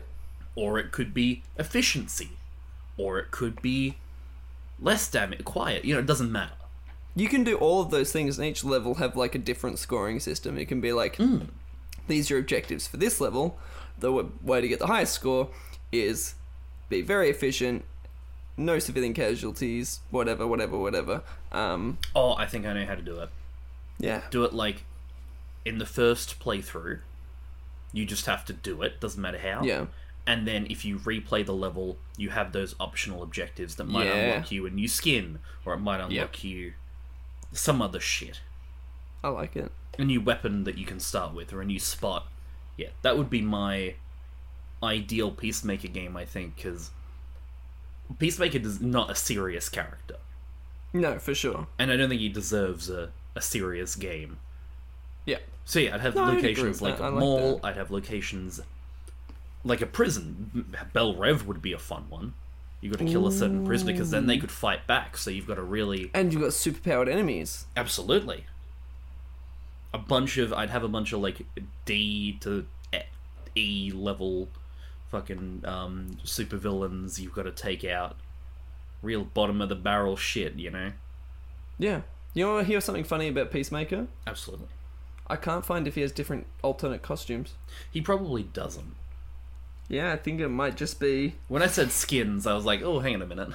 Or 0.55 0.79
it 0.79 0.91
could 0.93 1.13
be 1.13 1.43
efficiency. 1.59 2.31
Or 2.97 3.19
it 3.19 3.31
could 3.31 3.61
be 3.61 3.97
less 4.81 5.11
damage 5.11 5.45
quiet. 5.45 5.85
You 5.85 5.95
know, 5.95 6.01
it 6.01 6.07
doesn't 6.07 6.33
matter. 6.33 6.53
You 7.15 7.29
can 7.29 7.45
do 7.45 7.57
all 7.57 7.81
of 7.81 7.91
those 7.91 8.13
things, 8.13 8.39
and 8.39 8.47
each 8.47 8.63
level 8.65 8.95
have 8.97 9.17
like 9.17 9.35
a 9.35 9.39
different 9.39 9.79
scoring 9.79 10.21
system. 10.21 10.59
It 10.59 10.67
can 10.69 10.81
be 10.81 10.93
like, 10.93 11.19
these 12.09 12.31
are 12.31 12.35
your 12.35 12.41
objectives 12.41 12.87
for 12.87 12.99
this 12.99 13.21
level. 13.21 13.59
The 13.99 14.09
w- 14.09 14.33
way 14.43 14.61
to 14.61 14.69
get 14.69 14.79
the 14.79 14.87
highest 14.87 15.15
score 15.15 15.49
is 15.91 16.35
be 16.91 17.01
very 17.01 17.31
efficient, 17.31 17.85
no 18.59 18.79
civilian 18.79 19.15
casualties, 19.15 20.01
whatever, 20.11 20.47
whatever, 20.47 20.77
whatever. 20.79 21.23
Um, 21.53 21.97
Oh, 22.15 22.35
I 22.35 22.47
think 22.47 22.67
I 22.67 22.75
know 22.75 22.85
how 22.87 22.95
to 22.95 23.03
do 23.03 23.19
it. 23.21 23.31
Yeah, 23.99 24.23
do 24.31 24.45
it 24.45 24.53
like 24.53 24.85
in 25.65 25.79
the 25.79 25.87
first 25.87 26.39
playthrough. 26.41 27.01
You 27.93 28.05
just 28.05 28.27
have 28.27 28.45
to 28.47 28.53
do 28.53 28.83
it, 28.83 29.01
doesn't 29.01 29.21
matter 29.21 29.39
how. 29.39 29.63
yeah, 29.63 29.87
And 30.27 30.47
then 30.47 30.67
if 30.69 30.85
you 30.85 30.99
replay 30.99 31.47
the 31.47 31.55
level, 31.55 31.97
you 32.17 32.31
have 32.31 32.53
those 32.53 32.75
optional 32.79 33.23
objectives 33.23 33.77
that 33.77 33.85
might 33.89 34.07
Yeah. 34.07 34.13
unlock 34.15 34.51
you 34.51 34.67
a 34.67 34.71
new 34.71 34.89
skin, 34.89 35.39
or 35.65 35.73
it 35.75 35.79
might 35.79 36.01
unlock 36.01 36.45
you 36.45 36.75
some 37.53 37.81
other 37.81 38.01
shit. 38.01 38.41
I 39.25 39.29
like 39.29 39.57
it. 39.57 39.73
A 39.99 40.05
new 40.05 40.21
weapon 40.21 40.65
that 40.65 40.77
you 40.77 40.85
can 40.85 41.01
start 41.01 41.33
with, 41.33 41.53
or 41.53 41.63
a 41.63 41.65
new 41.65 41.79
spot. 41.79 42.27
Yeah, 42.77 42.89
that 43.03 43.17
would 43.17 43.31
be 43.31 43.41
my 43.41 43.95
ideal 44.83 45.31
Peacemaker 45.31 45.89
game, 45.89 46.17
I 46.19 46.27
think, 46.27 46.57
because 46.57 46.91
Peacemaker 48.19 48.59
is 48.59 48.81
not 48.81 49.11
a 49.11 49.15
serious 49.15 49.69
character. 49.69 50.17
No, 50.93 51.19
for 51.19 51.35
sure. 51.35 51.67
And 51.79 51.91
I 51.91 51.97
don't 51.97 52.09
think 52.09 52.21
he 52.21 52.29
deserves 52.29 52.89
a, 52.91 53.11
a 53.37 53.41
serious 53.41 53.95
game. 53.95 54.39
Yeah, 55.25 55.39
So 55.65 55.79
yeah, 55.81 55.95
I'd 55.95 56.01
have 56.01 56.15
No, 56.15 56.25
I'd 56.25 56.37
locations 56.37 56.81
like 56.83 56.99
that. 56.99 57.05
a 57.05 57.07
I 57.09 57.11
mall. 57.11 57.57
that. 57.59 57.65
I'd 57.67 57.77
have 57.77 57.91
locations 57.91 58.61
like 59.65 59.81
a 59.81 59.87
prison. 59.87 60.75
Belle 60.93 61.15
Reve 61.17 61.47
would 61.47 61.61
be 61.63 61.73
a 61.73 61.79
fun 61.79 62.07
one. 62.09 62.35
You 62.81 62.91
got 62.91 62.99
to 63.01 63.05
kill 63.07 63.27
a 63.27 63.33
certain 63.33 63.65
prisoner 63.67 63.93
because 63.93 64.11
then 64.11 64.27
they 64.27 64.39
could 64.39 64.51
fight 64.53 64.87
back. 64.87 65.17
So 65.17 65.31
you've 65.31 65.47
got 65.49 65.57
to 65.57 65.63
really 65.63 66.11
and 66.15 66.33
you've 66.33 66.43
got 66.43 66.51
superpowered 66.53 67.09
enemies. 67.11 67.67
absolutely 67.77 68.47
a 69.95 69.99
bunch 69.99 70.37
of. 70.39 70.53
I'd 70.53 70.71
have 70.71 70.85
a 70.85 70.89
bunch 70.89 71.13
of 71.13 71.21
like 71.21 71.47
D 71.87 72.37
to 72.43 72.67
E 73.57 73.91
level 73.95 74.49
fucking 75.11 75.63
um, 75.65 76.19
super 76.23 76.57
villains. 76.59 77.19
You've 77.21 77.33
got 77.35 77.45
to 77.45 77.51
take 77.53 77.83
out 77.85 78.17
real 79.03 79.25
bottom 79.25 79.61
of 79.63 79.69
the 79.71 79.75
barrel 79.75 80.17
shit. 80.17 80.55
You 80.57 80.71
know, 80.71 80.93
Yeah. 81.79 82.03
You 82.37 82.47
want 82.47 82.67
to 82.67 82.71
hear 82.71 82.83
something 82.83 83.03
funny 83.05 83.29
about 83.29 83.51
Peacemaker? 83.51 84.09
absolutely. 84.27 84.67
I 85.27 85.37
can't 85.37 85.65
find 85.65 85.89
if 85.89 85.95
he 85.97 86.03
has 86.03 86.13
different 86.13 86.47
alternate 86.63 87.01
costumes. 87.03 87.55
He 87.91 88.01
probably 88.03 88.43
doesn't. 88.45 88.95
Yeah, 89.89 90.13
I 90.13 90.17
think 90.17 90.39
it 90.41 90.49
might 90.49 90.77
just 90.77 91.01
be. 91.01 91.35
When 91.49 91.63
I 91.63 91.67
said 91.67 91.91
skins, 91.93 92.47
I 92.47 92.53
was 92.55 92.65
like, 92.65 92.83
oh, 92.83 93.01
hang 93.01 93.15
on 93.17 93.23
a 93.23 93.27
minute. 93.27 93.49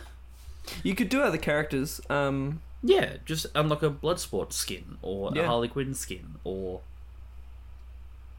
You 0.83 0.95
could 0.95 1.09
do 1.09 1.21
other 1.21 1.37
characters. 1.37 2.01
Um, 2.09 2.61
Yeah, 2.83 3.17
just 3.23 3.45
unlock 3.53 3.83
a 3.83 3.89
Bloodsport 3.91 4.51
skin, 4.51 4.97
or 5.03 5.31
a 5.31 5.35
Yeah. 5.35 5.45
Harley 5.45 5.67
Quinn 5.67 5.93
skin, 5.93 6.35
or 6.43 6.81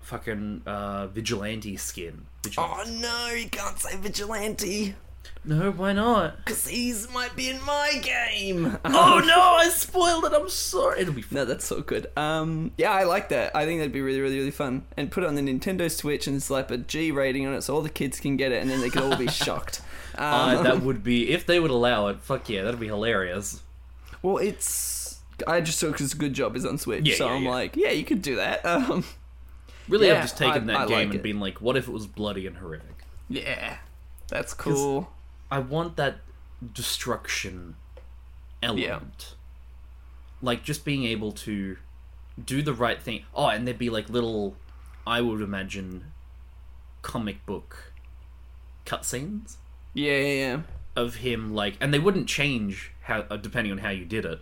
fucking 0.01 0.63
uh, 0.67 1.07
Vigilante 1.07 1.77
skin. 1.77 2.27
Vigilante. 2.43 2.91
oh 2.91 2.99
no, 3.01 3.29
you 3.35 3.49
can't 3.49 3.79
say 3.79 3.97
vigilante 3.97 4.95
no, 5.45 5.71
why 5.73 5.93
not? 5.93 6.37
because 6.45 6.67
he's 6.69 7.11
might 7.13 7.35
be 7.35 7.51
in 7.51 7.61
my 7.65 7.95
game. 8.03 8.79
oh 8.85 9.23
no, 9.27 9.41
I 9.41 9.69
spoiled 9.71 10.25
it. 10.25 10.33
I'm 10.33 10.49
sorry. 10.49 11.01
It'll 11.01 11.15
be. 11.15 11.23
Fun. 11.23 11.37
No, 11.37 11.45
that's 11.45 11.65
so 11.65 11.81
good. 11.81 12.07
Um, 12.17 12.71
yeah, 12.79 12.91
I 12.93 13.05
like 13.05 13.29
that. 13.31 13.55
I 13.57 13.65
think 13.67 13.81
that'd 13.81 13.93
be 13.93 14.01
really, 14.01 14.21
really, 14.21 14.39
really 14.39 14.51
fun. 14.51 14.85
And 14.97 15.11
put 15.11 15.25
it 15.25 15.27
on 15.27 15.35
the 15.35 15.43
Nintendo 15.43 15.91
Switch 15.91 16.27
and 16.27 16.43
slap 16.43 16.71
a 16.71 16.79
G 16.79 17.11
rating 17.11 17.47
on 17.47 17.55
it 17.55 17.63
so 17.63 17.75
all 17.75 17.83
the 17.83 17.89
kids 17.91 18.21
can 18.21 18.37
get 18.37 18.53
it 18.53 18.63
and 18.63 18.71
then 18.71 18.81
they 18.81 18.91
could 18.91 19.03
all 19.03 19.17
be 19.17 19.27
shocked. 19.45 19.81
Um, 20.17 20.25
Uh, 20.25 20.63
that 20.63 20.81
would 20.83 21.03
be 21.03 21.31
if 21.31 21.47
they 21.47 21.59
would 21.59 21.71
allow 21.71 22.09
it. 22.09 22.21
Fuck 22.21 22.49
yeah, 22.49 22.63
that'd 22.63 22.79
be 22.81 22.87
hilarious. 22.89 23.63
well, 24.23 24.39
it's 24.39 25.19
I 25.47 25.61
just 25.61 25.79
saw 25.79 25.91
because 25.91 26.15
Good 26.15 26.35
Job 26.35 26.55
is 26.55 26.65
on 26.65 26.79
Switch, 26.79 27.09
Yeah, 27.09 27.17
so 27.17 27.27
yeah, 27.27 27.33
I'm 27.33 27.43
yeah. 27.43 27.51
like, 27.51 27.77
yeah, 27.77 27.91
you 27.91 28.05
could 28.05 28.23
do 28.23 28.37
that. 28.37 28.65
Um, 28.65 29.03
Really, 29.89 30.13
I've 30.13 30.23
just 30.23 30.39
taken 30.39 30.71
I- 30.71 30.73
that 30.73 30.77
I 30.83 30.87
game 30.87 30.95
like 30.99 31.05
and 31.07 31.15
it. 31.17 31.23
been 31.25 31.41
like, 31.41 31.61
what 31.61 31.77
if 31.77 31.89
it 31.89 31.91
was 31.93 32.07
bloody 32.07 32.47
and 32.47 32.57
horrific? 32.59 32.87
yeah, 33.29 33.79
that's 34.33 34.55
cool. 34.55 35.11
I 35.51 35.59
want 35.59 35.97
that 35.97 36.17
destruction 36.73 37.77
element. 38.63 39.35
Like 40.41 40.65
just 40.65 40.85
being 40.85 41.05
able 41.05 41.33
to 41.33 41.77
do 42.43 42.63
the 42.63 42.73
right 42.73 43.01
thing. 43.01 43.25
Oh, 43.35 43.47
and 43.47 43.67
there'd 43.67 43.79
be 43.79 43.91
like 43.91 44.09
little, 44.09 44.57
I 45.07 45.21
would 45.21 45.41
imagine, 45.41 46.13
comic 47.03 47.45
book 47.47 47.93
cutscenes 48.87 49.57
Yeah, 49.95 50.17
yeah, 50.17 50.27
yeah. 50.35 50.61
of 50.97 51.17
him 51.17 51.55
like, 51.55 51.77
and 51.81 51.93
they 51.95 51.99
wouldn't 51.99 52.27
change 52.29 52.91
how 53.03 53.21
uh, 53.31 53.37
depending 53.37 53.73
on 53.73 53.79
how 53.79 53.91
you 53.91 54.05
did 54.05 54.25
it. 54.25 54.41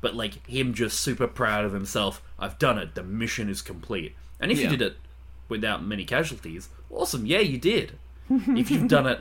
But 0.00 0.14
like 0.16 0.44
him 0.46 0.74
just 0.74 0.98
super 1.00 1.28
proud 1.28 1.64
of 1.64 1.72
himself. 1.72 2.22
I've 2.38 2.58
done 2.58 2.76
it. 2.78 2.94
The 2.96 3.04
mission 3.04 3.48
is 3.48 3.62
complete. 3.62 4.16
And 4.40 4.50
if 4.50 4.58
Yeah. 4.58 4.64
you 4.64 4.70
did 4.76 4.82
it 4.82 4.96
without 5.48 5.84
many 5.84 6.04
casualties, 6.04 6.68
awesome. 6.90 7.24
Yeah, 7.24 7.38
you 7.38 7.56
did. 7.58 7.98
If 8.30 8.70
you've 8.70 8.88
done 8.88 9.06
it, 9.06 9.20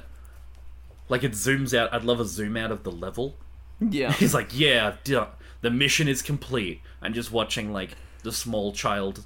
like 1.09 1.23
it 1.23 1.33
zooms 1.33 1.77
out. 1.77 1.93
I'd 1.93 2.03
love 2.03 2.19
a 2.19 2.25
zoom 2.25 2.55
out 2.57 2.71
of 2.71 2.83
the 2.83 2.91
level. 2.91 3.35
Yeah. 3.79 4.11
He's 4.13 4.33
like, 4.33 4.49
yeah, 4.57 4.95
The 5.05 5.69
mission 5.71 6.07
is 6.07 6.21
complete. 6.21 6.81
And 7.01 7.13
just 7.15 7.31
watching 7.31 7.73
like 7.73 7.91
the 8.23 8.31
small 8.31 8.71
child 8.71 9.25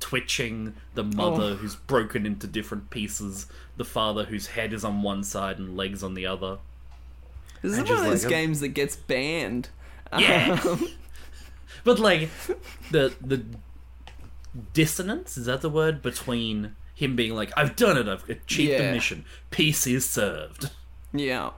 twitching, 0.00 0.74
the 0.94 1.04
mother 1.04 1.42
Oh. 1.52 1.54
who's 1.56 1.76
broken 1.76 2.26
into 2.26 2.46
different 2.46 2.90
pieces, 2.90 3.46
the 3.76 3.84
father 3.84 4.24
whose 4.24 4.48
head 4.48 4.72
is 4.72 4.84
on 4.84 5.02
one 5.02 5.22
side 5.24 5.58
and 5.58 5.76
legs 5.76 6.02
on 6.02 6.14
the 6.14 6.26
other. 6.26 6.58
This 7.62 7.72
is 7.72 7.78
And 7.78 7.88
one 7.88 7.98
of 7.98 8.04
those 8.04 8.24
like 8.24 8.30
games 8.30 8.60
that 8.60 8.68
gets 8.68 8.96
banned. 8.96 9.70
Yeah. 10.18 10.60
Um, 10.66 10.88
But 11.84 11.98
like 12.00 12.28
the 12.90 13.14
the 13.20 13.44
dissonance 14.72 15.36
is 15.36 15.46
that 15.46 15.60
the 15.60 15.70
word 15.70 16.02
between 16.02 16.74
him 16.96 17.14
being 17.14 17.34
like 17.36 17.52
I've 17.56 17.76
done 17.76 17.96
it, 17.96 18.08
I've 18.08 18.28
achieved 18.28 18.72
the 18.80 18.90
mission, 18.92 19.24
peace 19.50 19.86
is 19.86 20.08
served. 20.08 20.70
yeah. 21.12 21.50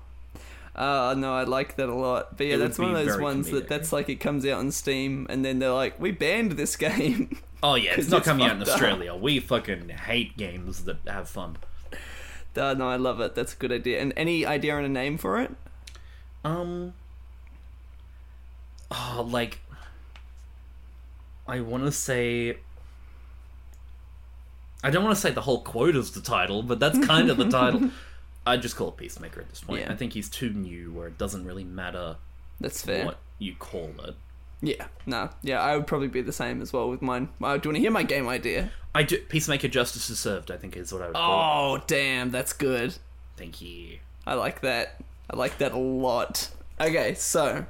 Uh, 0.76 1.12
no, 1.18 1.34
I 1.34 1.42
like 1.42 1.74
that 1.76 1.88
a 1.88 1.94
lot. 1.94 2.36
But 2.36 2.46
yeah, 2.46 2.54
It 2.54 2.58
that's 2.58 2.78
one 2.78 2.94
of 2.94 3.04
those 3.06 3.18
ones 3.20 3.48
comedic. 3.48 3.52
that 3.52 3.68
that's 3.68 3.92
like 3.92 4.08
it 4.08 4.20
comes 4.20 4.44
out 4.46 4.58
on 4.60 4.70
Steam 4.70 5.26
and 5.28 5.44
then 5.44 5.58
they're 5.58 5.72
like, 5.72 5.98
we 5.98 6.12
banned 6.12 6.52
this 6.52 6.76
game. 6.76 7.40
Oh 7.60 7.74
yeah, 7.74 7.94
it's 7.98 8.08
not 8.08 8.18
it's 8.18 8.28
coming 8.28 8.46
out 8.46 8.52
in 8.52 8.58
fucked 8.58 8.68
up. 8.68 8.74
Australia. 8.76 9.16
We 9.16 9.40
fucking 9.40 9.88
hate 9.88 10.36
games 10.36 10.84
that 10.84 10.98
have 11.08 11.28
fun. 11.28 11.56
uh, 12.56 12.74
no, 12.74 12.88
I 12.88 12.94
love 12.94 13.18
it. 13.20 13.34
That's 13.34 13.52
a 13.52 13.56
good 13.56 13.72
idea. 13.72 14.00
And 14.00 14.12
any 14.16 14.46
idea 14.46 14.76
on 14.76 14.84
a 14.84 14.88
name 14.88 15.18
for 15.18 15.40
it? 15.40 15.50
Um. 16.44 16.94
Oh, 18.92 19.26
like. 19.28 19.58
I 21.48 21.58
want 21.60 21.82
to 21.84 21.90
say. 21.90 22.58
I 24.82 24.90
don't 24.90 25.02
want 25.04 25.16
to 25.16 25.20
say 25.20 25.30
the 25.30 25.40
whole 25.40 25.62
quote 25.62 25.96
is 25.96 26.12
the 26.12 26.20
title, 26.20 26.62
but 26.62 26.78
that's 26.78 27.04
kind 27.06 27.30
of 27.30 27.36
the 27.36 27.48
title. 27.48 27.90
I 28.46 28.56
just 28.56 28.76
call 28.76 28.88
it 28.88 28.96
Peacemaker 28.96 29.40
at 29.40 29.48
this 29.50 29.60
point. 29.60 29.82
Yeah. 29.82 29.92
I 29.92 29.96
think 29.96 30.12
he's 30.14 30.28
too 30.28 30.50
new, 30.50 30.92
where 30.92 31.08
it 31.08 31.18
doesn't 31.18 31.44
really 31.44 31.64
matter 31.64 32.16
That's 32.60 32.82
fair. 32.82 33.04
what 33.04 33.18
you 33.38 33.54
call 33.56 33.92
it. 34.04 34.14
Yeah, 34.60 34.86
no, 35.06 35.30
yeah, 35.42 35.60
I 35.60 35.76
would 35.76 35.86
probably 35.86 36.08
be 36.08 36.20
the 36.20 36.32
same 36.32 36.60
as 36.62 36.72
well 36.72 36.90
with 36.90 37.00
mine. 37.00 37.28
Uh, 37.40 37.56
do 37.58 37.68
you 37.68 37.70
want 37.70 37.76
to 37.76 37.80
hear 37.80 37.90
my 37.92 38.02
game 38.02 38.26
idea? 38.28 38.70
I 38.94 39.04
do, 39.04 39.18
Peacemaker 39.18 39.68
Justice 39.68 40.10
is 40.10 40.18
Served. 40.18 40.50
I 40.50 40.56
think 40.56 40.76
is 40.76 40.92
what 40.92 41.02
I 41.02 41.06
would 41.06 41.14
call 41.14 41.76
it. 41.76 41.80
Oh, 41.80 41.84
damn, 41.86 42.30
that's 42.30 42.52
good. 42.52 42.96
Thank 43.36 43.60
you. 43.60 43.98
I 44.26 44.34
like 44.34 44.62
that. 44.62 45.00
I 45.30 45.36
like 45.36 45.58
that 45.58 45.72
a 45.72 45.78
lot. 45.78 46.50
Okay, 46.80 47.14
so 47.14 47.66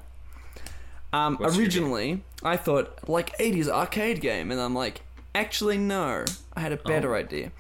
um, 1.12 1.36
What's 1.36 1.56
your 1.56 1.64
originally 1.64 2.22
I 2.42 2.56
thought 2.56 3.08
like 3.08 3.36
80s 3.38 3.68
arcade 3.68 4.20
game, 4.20 4.50
and 4.50 4.60
I'm 4.60 4.74
like, 4.74 5.02
actually 5.34 5.78
no, 5.78 6.24
I 6.54 6.60
had 6.60 6.72
a 6.72 6.76
better 6.76 7.14
idea. 7.14 7.52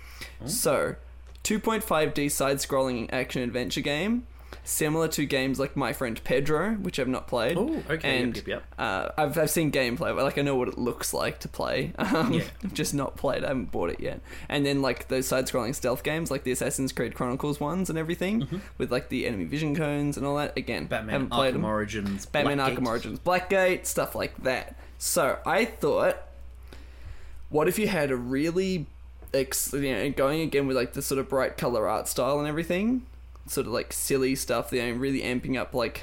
So, 0.46 0.96
2.5D 1.44 2.30
side-scrolling 2.30 3.08
action 3.12 3.42
adventure 3.42 3.80
game, 3.80 4.26
similar 4.64 5.08
to 5.08 5.24
games 5.24 5.58
like 5.58 5.76
My 5.76 5.92
Friend 5.92 6.22
Pedro, 6.24 6.72
which 6.74 6.98
I've 7.00 7.08
not 7.08 7.26
played. 7.26 7.56
Oh, 7.56 7.82
okay, 7.88 8.20
And 8.22 8.36
yep, 8.36 8.46
yep. 8.46 8.64
Uh, 8.78 9.08
I've 9.16 9.38
I've 9.38 9.50
seen 9.50 9.72
gameplay, 9.72 10.14
but 10.14 10.18
like 10.24 10.36
I 10.38 10.42
know 10.42 10.56
what 10.56 10.68
it 10.68 10.76
looks 10.78 11.14
like 11.14 11.40
to 11.40 11.48
play. 11.48 11.92
Um, 11.98 12.32
Yeah. 12.34 12.44
I've 12.64 12.74
just 12.74 12.94
not 12.94 13.16
played. 13.16 13.44
I 13.44 13.48
haven't 13.48 13.70
bought 13.70 13.90
it 13.90 14.00
yet. 14.00 14.20
And 14.48 14.64
then 14.66 14.82
like 14.82 15.08
those 15.08 15.26
side-scrolling 15.26 15.74
stealth 15.74 16.02
games, 16.02 16.30
like 16.30 16.44
the 16.44 16.52
Assassin's 16.52 16.92
Creed 16.92 17.14
Chronicles 17.14 17.58
ones 17.60 17.88
and 17.90 17.98
everything, 17.98 18.62
with 18.78 18.92
like 18.92 19.08
the 19.08 19.26
enemy 19.26 19.44
vision 19.44 19.74
cones 19.74 20.16
and 20.16 20.26
all 20.26 20.36
that. 20.36 20.56
Again, 20.56 20.82
Mm-hmm. 20.84 20.88
Batman 20.90 21.12
haven't 21.12 21.30
played 21.30 21.50
Arkham 21.54 21.56
them. 21.56 21.64
Origins. 21.64 22.26
Batman 22.26 22.58
Blackgate. 22.58 22.76
Arkham 22.76 22.86
Origins, 22.86 23.18
Blackgate, 23.20 23.86
stuff 23.86 24.14
like 24.14 24.36
that. 24.42 24.76
So 24.98 25.38
I 25.46 25.64
thought, 25.64 26.27
what 27.50 27.68
if 27.68 27.78
you 27.78 27.88
had 27.88 28.10
a 28.10 28.16
really, 28.16 28.86
ex- 29.32 29.72
you 29.72 29.92
know, 29.92 30.10
going 30.10 30.40
again 30.40 30.66
with 30.66 30.76
like 30.76 30.92
the 30.92 31.02
sort 31.02 31.18
of 31.18 31.28
bright 31.28 31.56
color 31.56 31.88
art 31.88 32.08
style 32.08 32.38
and 32.38 32.48
everything, 32.48 33.06
sort 33.46 33.66
of 33.66 33.72
like 33.72 33.92
silly 33.92 34.34
stuff, 34.34 34.72
you 34.72 34.82
know, 34.82 34.92
really 34.92 35.22
amping 35.22 35.56
up 35.58 35.74
like 35.74 36.02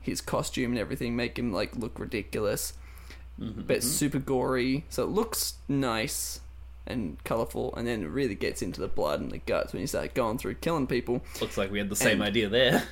his 0.00 0.20
costume 0.20 0.72
and 0.72 0.78
everything, 0.78 1.16
make 1.16 1.38
him 1.38 1.52
like 1.52 1.76
look 1.76 1.98
ridiculous, 1.98 2.74
Mm-hmm, 3.40 3.62
but 3.62 3.82
super 3.82 4.20
gory. 4.20 4.84
So 4.90 5.02
it 5.02 5.08
looks 5.08 5.54
nice 5.68 6.38
and 6.86 7.16
colorful, 7.24 7.74
and 7.74 7.84
then 7.84 8.04
it 8.04 8.08
really 8.08 8.36
gets 8.36 8.62
into 8.62 8.80
the 8.80 8.86
blood 8.86 9.20
and 9.20 9.32
the 9.32 9.38
guts 9.38 9.72
when 9.72 9.80
you 9.80 9.88
start 9.88 10.14
going 10.14 10.38
through 10.38 10.54
killing 10.54 10.86
people 10.86 11.20
Looks 11.40 11.58
like 11.58 11.72
we 11.72 11.78
had 11.78 11.88
the 11.88 11.96
same 11.96 12.20
And- 12.20 12.28
idea 12.28 12.48
there. 12.48 12.84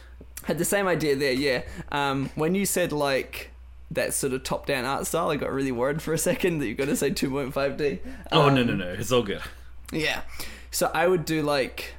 had 0.43 0.59
the 0.59 0.65
same 0.65 0.89
idea 0.89 1.15
there, 1.15 1.33
yeah. 1.33 1.63
Um, 1.93 2.31
when 2.35 2.57
you 2.57 2.67
said 2.67 2.91
like 2.91 3.52
that 3.93 4.15
sort 4.15 4.33
of 4.33 4.43
top-down 4.45 4.85
art 4.85 5.07
style, 5.07 5.31
I 5.31 5.37
got 5.37 5.53
really 5.53 5.73
worried 5.73 6.03
for 6.03 6.13
a 6.13 6.19
second 6.19 6.59
that 6.59 6.67
you're 6.67 6.75
going 6.75 6.91
to 6.91 6.97
say 6.97 7.11
2.5D. 7.11 8.01
Oh 8.31 8.49
Um, 8.49 8.55
no 8.55 8.63
no 8.65 8.75
no! 8.75 8.89
It's 8.89 9.13
all 9.13 9.23
good. 9.23 9.43
Yeah. 9.93 10.23
So 10.71 10.91
I 10.95 11.07
would 11.07 11.25
do 11.25 11.43
like 11.43 11.95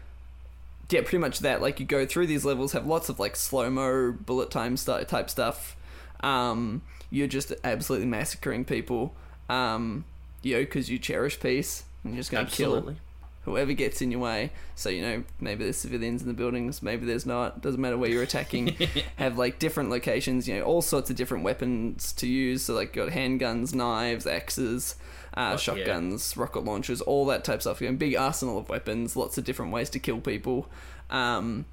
yeah, 0.90 1.02
pretty 1.02 1.18
much 1.18 1.40
that. 1.40 1.62
Like 1.62 1.80
you 1.80 1.86
go 1.86 2.06
through 2.06 2.28
these 2.28 2.46
levels, 2.46 2.74
have 2.74 2.86
lots 2.86 3.10
of 3.10 3.20
like 3.20 3.36
slow 3.36 3.70
mo 3.70 4.12
bullet 4.12 4.52
time 4.52 4.78
st- 4.78 5.08
type 5.08 5.30
stuff. 5.30 5.76
Um, 6.22 6.82
you're 7.10 7.28
just 7.28 7.52
absolutely 7.64 8.08
massacring 8.08 8.64
people. 8.66 9.14
Um, 9.50 10.06
you 10.42 10.56
know, 10.56 10.62
because 10.62 10.90
you 10.90 11.00
cherish 11.00 11.40
peace. 11.40 11.84
And 12.04 12.14
you're 12.14 12.20
just 12.20 12.32
going 12.32 12.46
to 12.46 12.52
kill 12.52 12.76
Absolutely. 12.76 13.02
Whoever 13.44 13.74
gets 13.74 14.02
in 14.02 14.12
your 14.12 14.20
way. 14.20 14.52
So 14.76 14.90
you 14.90 15.02
know, 15.02 15.24
maybe 15.40 15.64
there's 15.64 15.78
civilians 15.78 16.22
in 16.22 16.28
the 16.28 16.34
buildings, 16.34 16.82
maybe 16.82 17.06
there's 17.06 17.26
not. 17.26 17.62
Doesn't 17.62 17.80
matter 17.80 17.98
where 17.98 18.10
you're 18.10 18.24
attacking. 18.24 18.76
have 19.18 19.38
like 19.38 19.60
different 19.60 19.90
locations. 19.90 20.48
You 20.48 20.60
know, 20.60 20.64
all 20.64 20.82
sorts 20.82 21.10
of 21.10 21.16
different 21.16 21.44
weapons 21.44 22.14
to 22.14 22.28
use. 22.28 22.64
So 22.64 22.74
like 22.74 22.96
you've 22.96 23.08
got 23.08 23.16
handguns, 23.16 23.74
knives, 23.74 24.26
axes, 24.26 24.96
uh, 25.36 25.52
yeah. 25.52 25.56
shotguns, 25.58 26.36
rocket 26.38 26.64
launchers, 26.64 27.02
all 27.02 27.26
that 27.28 27.44
type 27.44 27.56
of 27.56 27.62
stuff. 27.62 27.82
You 27.82 27.90
know, 27.90 27.96
big 27.96 28.16
arsenal 28.16 28.58
of 28.58 28.70
weapons, 28.70 29.16
lots 29.16 29.38
of 29.38 29.44
different 29.44 29.72
ways 29.72 29.90
to 29.92 30.00
kill 30.00 30.20
people. 30.20 30.70
Um, 31.10 31.66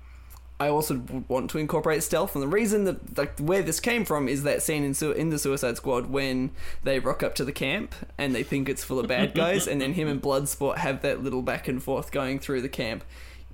I 0.60 0.68
also 0.68 1.02
want 1.26 1.48
to 1.50 1.58
incorporate 1.58 2.02
stealth, 2.02 2.34
and 2.34 2.42
the 2.42 2.48
reason 2.48 2.84
that 2.84 3.18
like 3.18 3.38
where 3.40 3.62
this 3.62 3.80
came 3.80 4.04
from 4.04 4.28
is 4.28 4.42
that 4.42 4.62
scene 4.62 4.84
in 4.84 4.92
Su- 4.94 5.12
in 5.12 5.30
the 5.30 5.38
Suicide 5.38 5.76
Squad 5.78 6.06
when 6.10 6.50
they 6.84 6.98
rock 7.00 7.22
up 7.22 7.34
to 7.36 7.44
the 7.44 7.52
camp 7.52 7.94
and 8.18 8.34
they 8.34 8.42
think 8.42 8.68
it's 8.68 8.84
full 8.84 8.98
of 8.98 9.08
bad 9.08 9.34
guys, 9.34 9.66
and 9.66 9.80
then 9.80 9.94
him 9.94 10.06
and 10.06 10.20
Bloodsport 10.22 10.76
have 10.76 11.00
that 11.02 11.22
little 11.24 11.42
back 11.42 11.66
and 11.66 11.82
forth 11.82 12.12
going 12.12 12.38
through 12.38 12.60
the 12.60 12.68
camp, 12.68 13.02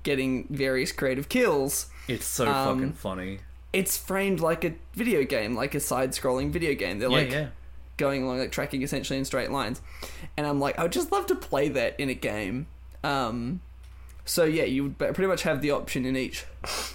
getting 0.03 0.47
various 0.49 0.91
creative 0.91 1.29
kills. 1.29 1.87
It's 2.09 2.25
so 2.25 2.45
Um, 2.47 2.77
fucking 2.77 2.93
funny. 2.93 3.39
It's 3.73 3.97
framed 3.97 4.39
like 4.39 4.63
a 4.65 4.73
video 4.93 5.23
game, 5.23 5.55
like 5.55 5.75
a 5.75 5.79
side-scrolling 5.79 6.51
video 6.51 6.73
game. 6.73 6.99
They're 6.99 7.09
Yeah 7.09 7.17
like 7.17 7.31
yeah. 7.31 7.47
going 7.97 8.23
along 8.23 8.39
like 8.39 8.51
tracking 8.51 8.81
essentially 8.83 9.17
in 9.17 9.25
straight 9.25 9.49
lines 9.51 9.81
and 10.37 10.45
i'm 10.45 10.59
like 10.59 10.77
i 10.77 10.83
would 10.83 10.91
just 10.91 11.11
love 11.11 11.25
to 11.25 11.33
play 11.35 11.67
that 11.67 11.99
in 11.99 12.09
a 12.09 12.13
game 12.13 12.67
um 13.03 13.59
so 14.27 14.43
yeah 14.43 14.63
you 14.63 14.83
would 14.83 14.97
pretty 14.97 15.25
much 15.25 15.43
have 15.43 15.61
the 15.61 15.71
option 15.71 16.05
in 16.05 16.15
each 16.15 16.45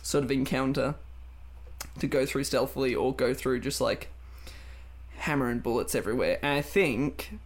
sort 0.03 0.22
of 0.22 0.30
encounter 0.30 0.95
to 1.99 2.07
go 2.07 2.24
through 2.24 2.45
stealthily 2.45 2.95
or 2.95 3.14
go 3.14 3.35
through 3.35 3.59
just 3.59 3.80
like 3.80 4.09
hammer 5.16 5.49
and 5.49 5.62
bullets 5.62 5.95
everywhere 5.95 6.39
and 6.43 6.53
i 6.53 6.61
think 6.61 7.39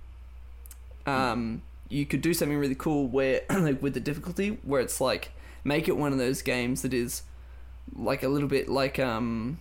um 1.06 1.62
you 1.88 2.04
could 2.04 2.20
do 2.20 2.34
something 2.34 2.58
really 2.58 2.74
cool 2.74 3.06
where 3.06 3.42
like 3.50 3.80
with 3.80 3.94
the 3.94 4.00
difficulty 4.00 4.58
where 4.62 4.80
it's 4.80 5.00
like 5.00 5.30
make 5.62 5.88
it 5.88 5.96
one 5.96 6.12
of 6.12 6.18
those 6.18 6.42
games 6.42 6.82
that 6.82 6.92
is 6.92 7.22
like 7.94 8.22
a 8.22 8.28
little 8.28 8.48
bit 8.48 8.68
like 8.68 8.98
um 8.98 9.58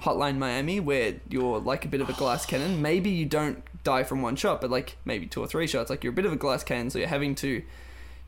Hotline 0.00 0.38
Miami, 0.38 0.80
where 0.80 1.16
you're 1.28 1.58
like 1.58 1.84
a 1.84 1.88
bit 1.88 2.00
of 2.00 2.08
a 2.08 2.14
glass 2.14 2.46
cannon. 2.46 2.80
Maybe 2.80 3.10
you 3.10 3.26
don't 3.26 3.62
die 3.84 4.02
from 4.02 4.22
one 4.22 4.36
shot, 4.36 4.60
but 4.60 4.70
like 4.70 4.96
maybe 5.04 5.26
two 5.26 5.42
or 5.42 5.46
three 5.46 5.66
shots. 5.66 5.90
Like 5.90 6.02
you're 6.02 6.12
a 6.12 6.16
bit 6.16 6.24
of 6.24 6.32
a 6.32 6.36
glass 6.36 6.64
cannon, 6.64 6.90
so 6.90 6.98
you're 6.98 7.08
having 7.08 7.34
to 7.36 7.62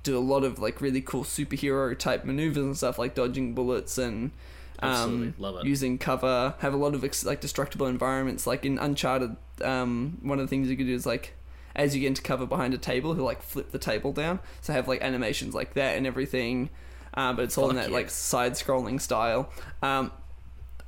do 0.02 0.16
a 0.16 0.20
lot 0.20 0.44
of 0.44 0.58
like 0.58 0.80
really 0.80 1.00
cool 1.00 1.24
superhero 1.24 1.96
type 1.96 2.24
maneuvers 2.24 2.64
and 2.64 2.76
stuff, 2.76 2.98
like 2.98 3.14
dodging 3.14 3.54
bullets 3.54 3.98
and 3.98 4.32
um, 4.80 5.34
Love 5.38 5.58
it. 5.58 5.66
using 5.66 5.98
cover. 5.98 6.54
Have 6.58 6.74
a 6.74 6.76
lot 6.76 6.94
of 6.94 7.04
ex- 7.04 7.24
like 7.24 7.40
destructible 7.40 7.86
environments. 7.86 8.46
Like 8.46 8.64
in 8.64 8.78
Uncharted, 8.78 9.36
um, 9.62 10.18
one 10.22 10.38
of 10.40 10.44
the 10.44 10.48
things 10.48 10.68
you 10.68 10.76
could 10.76 10.86
do 10.86 10.94
is 10.94 11.06
like 11.06 11.34
as 11.74 11.94
you 11.94 12.00
get 12.00 12.08
into 12.08 12.22
cover 12.22 12.46
behind 12.46 12.74
a 12.74 12.78
table, 12.78 13.14
he'll 13.14 13.24
like 13.24 13.42
flip 13.42 13.70
the 13.70 13.78
table 13.78 14.12
down. 14.12 14.40
So 14.60 14.72
have 14.72 14.88
like 14.88 15.02
animations 15.02 15.54
like 15.54 15.74
that 15.74 15.96
and 15.96 16.06
everything. 16.06 16.70
Uh, 17.14 17.32
but 17.32 17.44
it's 17.44 17.58
all 17.58 17.70
in 17.70 17.76
that 17.76 17.90
yeah. 17.90 17.94
like 17.94 18.10
side-scrolling 18.10 19.00
style. 19.00 19.50
Um, 19.82 20.10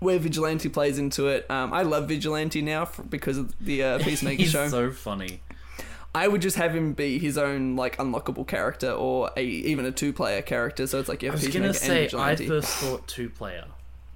where 0.00 0.18
Vigilante 0.18 0.68
plays 0.68 0.98
into 0.98 1.28
it. 1.28 1.50
Um, 1.50 1.72
I 1.72 1.82
love 1.82 2.08
Vigilante 2.08 2.62
now 2.62 2.84
for, 2.84 3.02
because 3.02 3.38
of 3.38 3.54
the 3.58 3.82
uh, 3.82 3.98
Peacemaker 4.02 4.42
He's 4.42 4.50
show. 4.50 4.68
so 4.68 4.90
funny. 4.90 5.40
I 6.14 6.28
would 6.28 6.40
just 6.42 6.56
have 6.56 6.74
him 6.74 6.92
be 6.92 7.18
his 7.18 7.36
own 7.36 7.74
like 7.76 7.96
unlockable 7.96 8.46
character 8.46 8.90
or 8.92 9.30
a 9.36 9.42
even 9.44 9.84
a 9.84 9.90
two 9.92 10.12
player 10.12 10.42
character. 10.42 10.86
So 10.86 11.00
it's 11.00 11.08
like 11.08 11.22
you 11.22 11.30
I 11.30 11.32
was 11.32 11.40
Peacemaker 11.44 11.62
gonna 11.66 11.74
say 11.74 12.08
I 12.16 12.36
first 12.36 12.68
thought 12.68 13.06
two 13.08 13.28
player. 13.30 13.64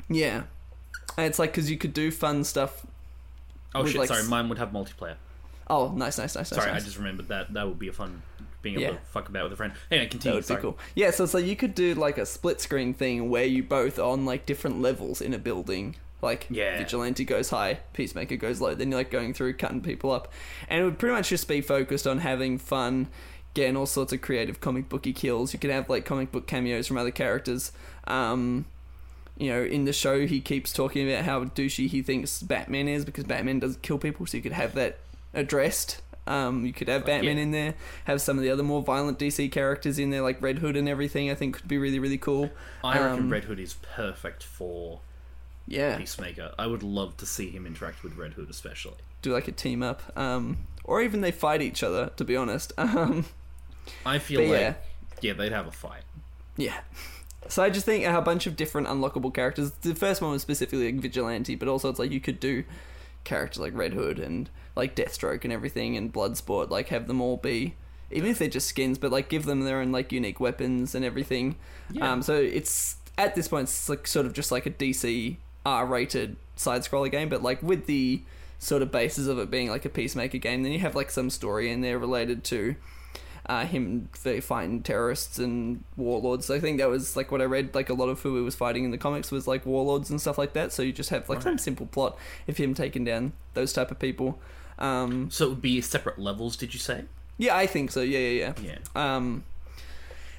Yeah, 0.09 0.42
and 1.16 1.26
it's 1.26 1.38
like 1.38 1.51
because 1.51 1.70
you 1.70 1.76
could 1.76 1.92
do 1.92 2.11
fun 2.11 2.44
stuff. 2.44 2.86
Oh 3.74 3.82
With, 3.82 3.90
shit! 3.92 3.99
like, 4.01 4.09
sorry, 4.09 4.24
mine 4.24 4.49
would 4.49 4.59
have 4.59 4.70
multiplayer. 4.70 5.16
Oh, 5.70 5.92
nice, 5.94 6.16
nice, 6.16 6.34
nice, 6.34 6.51
nice. 6.51 6.61
Sorry, 6.62 6.70
I 6.70 6.80
just 6.80 6.96
remembered 6.96 7.28
that. 7.28 7.53
That 7.53 7.66
would 7.68 7.78
be 7.78 7.88
a 7.88 7.92
fun 7.92 8.22
being 8.62 8.76
able 8.76 8.82
Yeah. 8.84 8.90
to 8.92 9.05
fuck 9.12 9.28
about 9.28 9.44
with 9.44 9.53
a 9.53 9.57
friend. 9.57 9.74
Anyway, 9.90 10.07
That 10.07 10.11
continue. 10.11 10.36
would 10.36 10.44
sorry. 10.46 10.61
be 10.61 10.62
cool. 10.62 10.78
Yeah, 10.94 11.11
so 11.11 11.24
it's 11.24 11.34
like 11.34 11.44
you 11.44 11.57
could 11.57 11.74
do 11.74 11.94
like 11.94 12.16
a 12.16 12.24
split 12.24 12.61
screen 12.62 12.94
thing 12.94 13.28
where 13.28 13.44
you 13.44 13.62
both 13.62 13.99
on 13.99 14.24
like 14.24 14.46
different 14.46 14.80
levels 14.80 15.20
in 15.20 15.34
a 15.34 15.38
building. 15.38 15.96
Like 16.21 16.47
Yeah. 16.51 16.79
Vigilante 16.79 17.25
goes 17.25 17.51
high, 17.51 17.81
Peacemaker 17.93 18.37
goes 18.37 18.61
low. 18.61 18.75
Then 18.75 18.91
you're 18.91 19.01
like 19.01 19.11
going 19.11 19.35
through 19.35 19.55
cutting 19.55 19.81
people 19.81 20.11
up, 20.11 20.33
and 20.69 20.81
it 20.81 20.85
would 20.85 20.99
pretty 20.99 21.14
much 21.14 21.29
just 21.29 21.47
be 21.49 21.61
focused 21.61 22.07
on 22.07 22.19
having 22.19 22.59
fun, 22.59 23.09
getting 23.55 23.77
all 23.77 23.87
sorts 23.87 24.12
of 24.12 24.21
creative 24.21 24.61
comic 24.61 24.89
booky 24.89 25.12
kills. 25.12 25.53
You 25.53 25.59
could 25.59 25.71
have 25.71 25.89
like 25.89 26.05
comic 26.05 26.33
book 26.33 26.47
cameos 26.47 26.87
from 26.87 26.99
other 26.99 27.11
characters. 27.12 27.73
Um, 28.07 28.66
you 29.37 29.51
know, 29.51 29.62
in 29.62 29.85
the 29.85 29.93
show, 29.93 30.27
he 30.27 30.41
keeps 30.41 30.73
talking 30.73 31.09
about 31.09 31.25
how 31.25 31.45
douchey 31.45 31.89
he 31.89 32.03
thinks 32.03 32.43
Batman 32.43 32.89
is 32.89 33.05
because 33.05 33.25
Batman 33.25 33.61
doesn't 33.61 33.83
kill 33.83 33.99
people, 33.99 34.27
so 34.27 34.37
you 34.37 34.43
could 34.43 34.53
have 34.53 34.75
that 34.75 34.99
addressed. 35.33 36.03
Um, 36.27 36.66
you 36.66 36.73
could 36.75 36.89
have 36.89 37.07
Batman 37.07 37.37
yeah. 37.37 37.43
in 37.43 37.51
there, 37.53 37.75
have 38.05 38.21
some 38.21 38.37
of 38.37 38.43
the 38.43 38.51
other 38.51 38.62
more 38.62 38.83
violent 38.83 39.19
DC 39.19 39.51
characters 39.51 39.99
in 39.99 40.11
there, 40.11 40.21
like 40.21 40.43
Red 40.43 40.59
Hood 40.59 40.77
and 40.77 40.89
everything. 40.89 41.31
I 41.31 41.35
think 41.35 41.55
could 41.57 41.69
be 41.69 41.79
really, 41.79 41.99
really 41.99 42.19
cool. 42.19 42.51
I 42.85 42.99
reckon 42.99 43.25
Um, 43.25 43.31
Red 43.31 43.45
Hood 43.45 43.59
is 43.59 43.77
perfect 43.95 44.43
for 44.43 45.01
Yeah, 45.69 45.97
Peacemaker. 45.99 46.53
I 46.59 46.66
would 46.66 46.83
love 46.83 47.16
to 47.19 47.27
see 47.27 47.51
him 47.51 47.66
interact 47.66 48.03
with 48.03 48.16
Red 48.16 48.35
Hood, 48.35 48.49
especially. 48.51 48.97
do 49.23 49.33
like 49.33 49.49
a 49.49 49.53
team 49.53 49.83
up, 49.83 50.03
um, 50.16 50.66
or 50.85 51.03
even 51.03 51.21
they 51.21 51.31
fight 51.31 51.62
each 51.62 51.83
other. 51.83 52.11
To 52.16 52.25
be 52.25 52.37
honest, 52.37 52.73
um, 52.79 53.27
I 54.05 54.19
feel 54.19 54.41
like 54.43 54.51
yeah. 54.51 54.75
yeah. 55.21 55.33
they'd 55.35 55.53
have 55.53 55.66
a 55.66 55.73
fight. 55.73 56.03
Yeah. 56.57 56.81
So 57.49 57.62
I 57.62 57.71
just 57.71 57.87
think 57.87 58.05
a 58.05 58.21
bunch 58.21 58.47
of 58.47 58.57
different 58.57 58.89
unlockable 58.89 59.33
characters. 59.33 59.71
The 59.83 59.95
first 59.95 60.21
one 60.21 60.33
was 60.33 60.43
specifically 60.43 60.91
like 60.91 61.01
Vigilante, 61.01 61.55
but 61.55 61.69
also 61.69 61.89
it's 61.89 61.99
like 61.99 62.11
you 62.11 62.21
could 62.21 62.41
do 62.41 62.64
characters 63.25 63.61
like 63.61 63.75
Red 63.75 63.93
Hood 63.93 64.19
and 64.19 64.51
like 64.75 64.97
Deathstroke 64.97 65.45
and 65.45 65.53
everything 65.53 65.97
and 65.97 66.12
Bloodsport, 66.12 66.71
like 66.71 66.89
have 66.89 67.07
them 67.07 67.21
all 67.21 67.37
be 67.37 67.75
even 68.11 68.31
if 68.31 68.39
they're 68.39 68.49
just 68.49 68.69
skins, 68.69 68.99
but 68.99 69.11
like 69.11 69.29
give 69.29 69.45
them 69.45 69.61
their 69.61 69.81
own 69.81 69.93
like 69.93 70.12
unique 70.12 70.41
weapons 70.41 70.95
and 70.95 71.05
everything. 71.05 71.57
Yeah. 71.91 72.11
Um, 72.11 72.23
so 72.23 72.35
it's 72.35 72.97
at 73.16 73.35
this 73.35 73.49
point 73.49 73.64
it's 73.64 73.89
like 73.89 74.07
sort 74.07 74.27
of 74.27 74.33
just 74.33 74.51
like 74.51 74.66
a 74.66 74.71
DC 74.71 75.37
R 75.69 75.87
rated 75.87 76.37
side 76.57 76.83
scroller 76.83 77.11
game, 77.11 77.29
but 77.29 77.43
like 77.43 77.62
with 77.62 77.87
the 77.87 78.23
sort 78.59 78.83
of 78.83 78.91
basis 78.91 79.27
of 79.29 79.39
it 79.39 79.51
being 79.51 79.69
like 79.71 79.85
a 79.85 79.89
peacemaker 79.89 80.39
game, 80.39 80.62
then 80.62 80.73
you 80.73 80.81
have 80.81 80.95
like 80.97 81.11
some 81.11 81.31
story 81.31 81.71
in 81.71 81.81
there 81.81 81.99
related 81.99 82.43
to 82.45 82.75
uh, 83.47 83.64
him 83.64 84.09
fighting 84.43 84.83
terrorists 84.83 85.39
and 85.39 85.83
warlords. 85.97 86.51
I 86.51 86.59
think 86.59 86.79
that 86.79 86.89
was 86.89 87.16
like 87.16 87.31
what 87.33 87.41
I 87.41 87.45
read. 87.45 87.75
Like 87.75 87.89
a 87.89 87.95
lot 87.95 88.09
of 88.09 88.21
who 88.21 88.37
he 88.37 88.43
was 88.43 88.55
fighting 88.55 88.85
in 88.85 88.91
the 88.91 88.99
comics 88.99 89.31
was 89.31 89.47
like 89.47 89.64
warlords 89.64 90.11
and 90.11 90.21
stuff 90.21 90.37
like 90.39 90.53
that. 90.55 90.73
So 90.73 90.83
you 90.83 90.93
just 90.93 91.11
have 91.11 91.29
like 91.29 91.43
some 91.43 91.57
simple 91.59 91.87
plot 91.87 92.19
of 92.47 92.57
him 92.57 92.75
taking 92.75 93.05
down 93.05 93.33
those 93.55 93.73
type 93.73 93.91
of 93.91 93.99
people. 93.99 94.39
Um, 94.79 95.31
So 95.31 95.47
it 95.47 95.49
would 95.51 95.62
be 95.62 95.81
separate 95.81 96.19
levels, 96.19 96.57
did 96.57 96.75
you 96.75 96.81
say? 96.81 97.05
yeah, 97.39 97.57
I 97.57 97.66
think 97.66 97.91
so. 97.93 98.01
Yeah, 98.01 98.19
yeah, 98.19 98.53
yeah. 98.61 98.75
Yeah. 98.97 99.16
Um, 99.16 99.45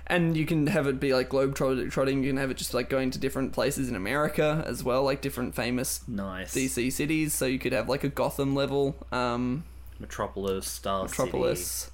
and 0.09 0.35
you 0.35 0.45
can 0.45 0.67
have 0.67 0.87
it 0.87 0.99
be 0.99 1.13
like 1.13 1.29
globe 1.29 1.53
trotting. 1.55 2.23
You 2.23 2.29
can 2.31 2.37
have 2.37 2.49
it 2.49 2.57
just 2.57 2.73
like 2.73 2.89
going 2.89 3.11
to 3.11 3.19
different 3.19 3.53
places 3.53 3.89
in 3.89 3.95
America 3.95 4.63
as 4.67 4.83
well, 4.83 5.03
like 5.03 5.21
different 5.21 5.53
famous 5.53 6.01
Nice. 6.07 6.53
DC 6.53 6.91
cities. 6.91 7.33
So 7.35 7.45
you 7.45 7.59
could 7.59 7.73
have 7.73 7.87
like 7.87 8.03
a 8.03 8.09
Gotham 8.09 8.55
level, 8.55 8.95
um, 9.11 9.63
Metropolis, 9.99 10.67
Star 10.67 11.03
Metropolis. 11.03 11.91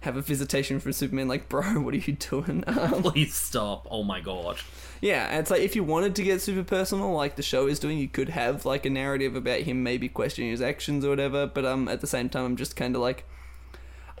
Have 0.00 0.16
a 0.16 0.22
visitation 0.22 0.80
from 0.80 0.94
Superman. 0.94 1.28
Like, 1.28 1.50
bro, 1.50 1.62
what 1.80 1.92
are 1.92 1.98
you 1.98 2.14
doing? 2.14 2.64
Um, 2.66 3.02
Please 3.02 3.34
stop. 3.34 3.86
Oh 3.90 4.02
my 4.02 4.20
god. 4.20 4.56
Yeah, 5.02 5.26
and 5.28 5.40
it's 5.40 5.50
like 5.50 5.60
if 5.60 5.76
you 5.76 5.84
wanted 5.84 6.14
to 6.16 6.22
get 6.22 6.40
super 6.40 6.64
personal, 6.64 7.12
like 7.12 7.36
the 7.36 7.42
show 7.42 7.66
is 7.66 7.78
doing, 7.78 7.98
you 7.98 8.08
could 8.08 8.30
have 8.30 8.64
like 8.64 8.86
a 8.86 8.90
narrative 8.90 9.36
about 9.36 9.60
him 9.60 9.82
maybe 9.82 10.08
questioning 10.08 10.50
his 10.50 10.62
actions 10.62 11.04
or 11.04 11.10
whatever. 11.10 11.46
But 11.46 11.66
um, 11.66 11.88
at 11.88 12.00
the 12.00 12.06
same 12.06 12.30
time, 12.30 12.46
I'm 12.46 12.56
just 12.56 12.74
kind 12.74 12.96
of 12.96 13.02
like, 13.02 13.26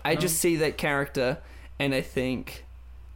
I 0.04 0.14
just 0.14 0.38
see 0.38 0.56
that 0.56 0.76
character, 0.76 1.38
and 1.78 1.94
I 1.94 2.02
think 2.02 2.64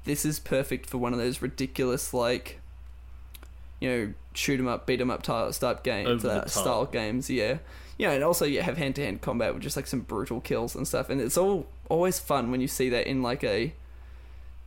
this 0.04 0.24
is 0.24 0.38
perfect 0.38 0.88
for 0.88 0.98
one 0.98 1.12
of 1.12 1.18
those 1.18 1.42
ridiculous 1.42 2.12
like, 2.14 2.60
you 3.80 3.88
know, 3.88 4.14
shoot 4.34 4.58
'em 4.60 4.68
up, 4.68 4.86
beat 4.86 5.00
'em 5.00 5.10
up 5.10 5.22
type 5.22 5.82
games, 5.82 6.24
uh, 6.24 6.40
top. 6.40 6.48
style 6.48 6.86
games. 6.86 7.30
Yeah, 7.30 7.58
yeah, 7.98 8.12
and 8.12 8.22
also 8.24 8.44
you 8.44 8.62
have 8.62 8.76
hand 8.76 8.94
to 8.96 9.04
hand 9.04 9.20
combat 9.20 9.54
with 9.54 9.62
just 9.62 9.76
like 9.76 9.86
some 9.86 10.00
brutal 10.00 10.40
kills 10.40 10.74
and 10.74 10.86
stuff, 10.86 11.10
and 11.10 11.20
it's 11.20 11.36
all 11.36 11.66
always 11.88 12.18
fun 12.18 12.50
when 12.50 12.60
you 12.60 12.68
see 12.68 12.88
that 12.88 13.06
in 13.06 13.22
like 13.22 13.44
a 13.44 13.74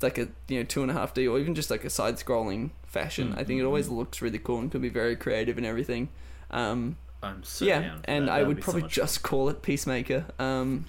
like 0.02 0.18
a 0.18 0.28
you 0.48 0.60
know 0.60 0.64
two 0.64 0.82
and 0.82 0.92
a 0.92 0.94
half 0.94 1.14
D 1.14 1.28
or 1.28 1.40
even 1.40 1.56
just 1.56 1.72
like 1.72 1.84
a 1.84 1.90
side 1.90 2.16
scrolling 2.18 2.70
fashion. 2.86 3.34
I 3.38 3.44
think 3.44 3.60
it 3.60 3.64
always 3.64 3.90
looks 3.90 4.22
really 4.22 4.40
cool 4.40 4.60
and 4.60 4.72
can 4.72 4.82
be 4.82 4.90
very 4.90 5.16
creative 5.16 5.58
and 5.58 5.66
everything. 5.66 6.10
Um, 6.52 6.98
I'm 7.22 7.44
so 7.44 7.66
yeah, 7.66 7.98
and. 8.06 8.30
I 8.30 8.44
would 8.44 8.58
so 8.58 8.64
probably 8.64 8.82
much 8.84 8.94
just 8.94 9.24
call 9.24 9.50
it 9.50 9.62
Peacemaker. 9.62 10.26
Um. 10.40 10.86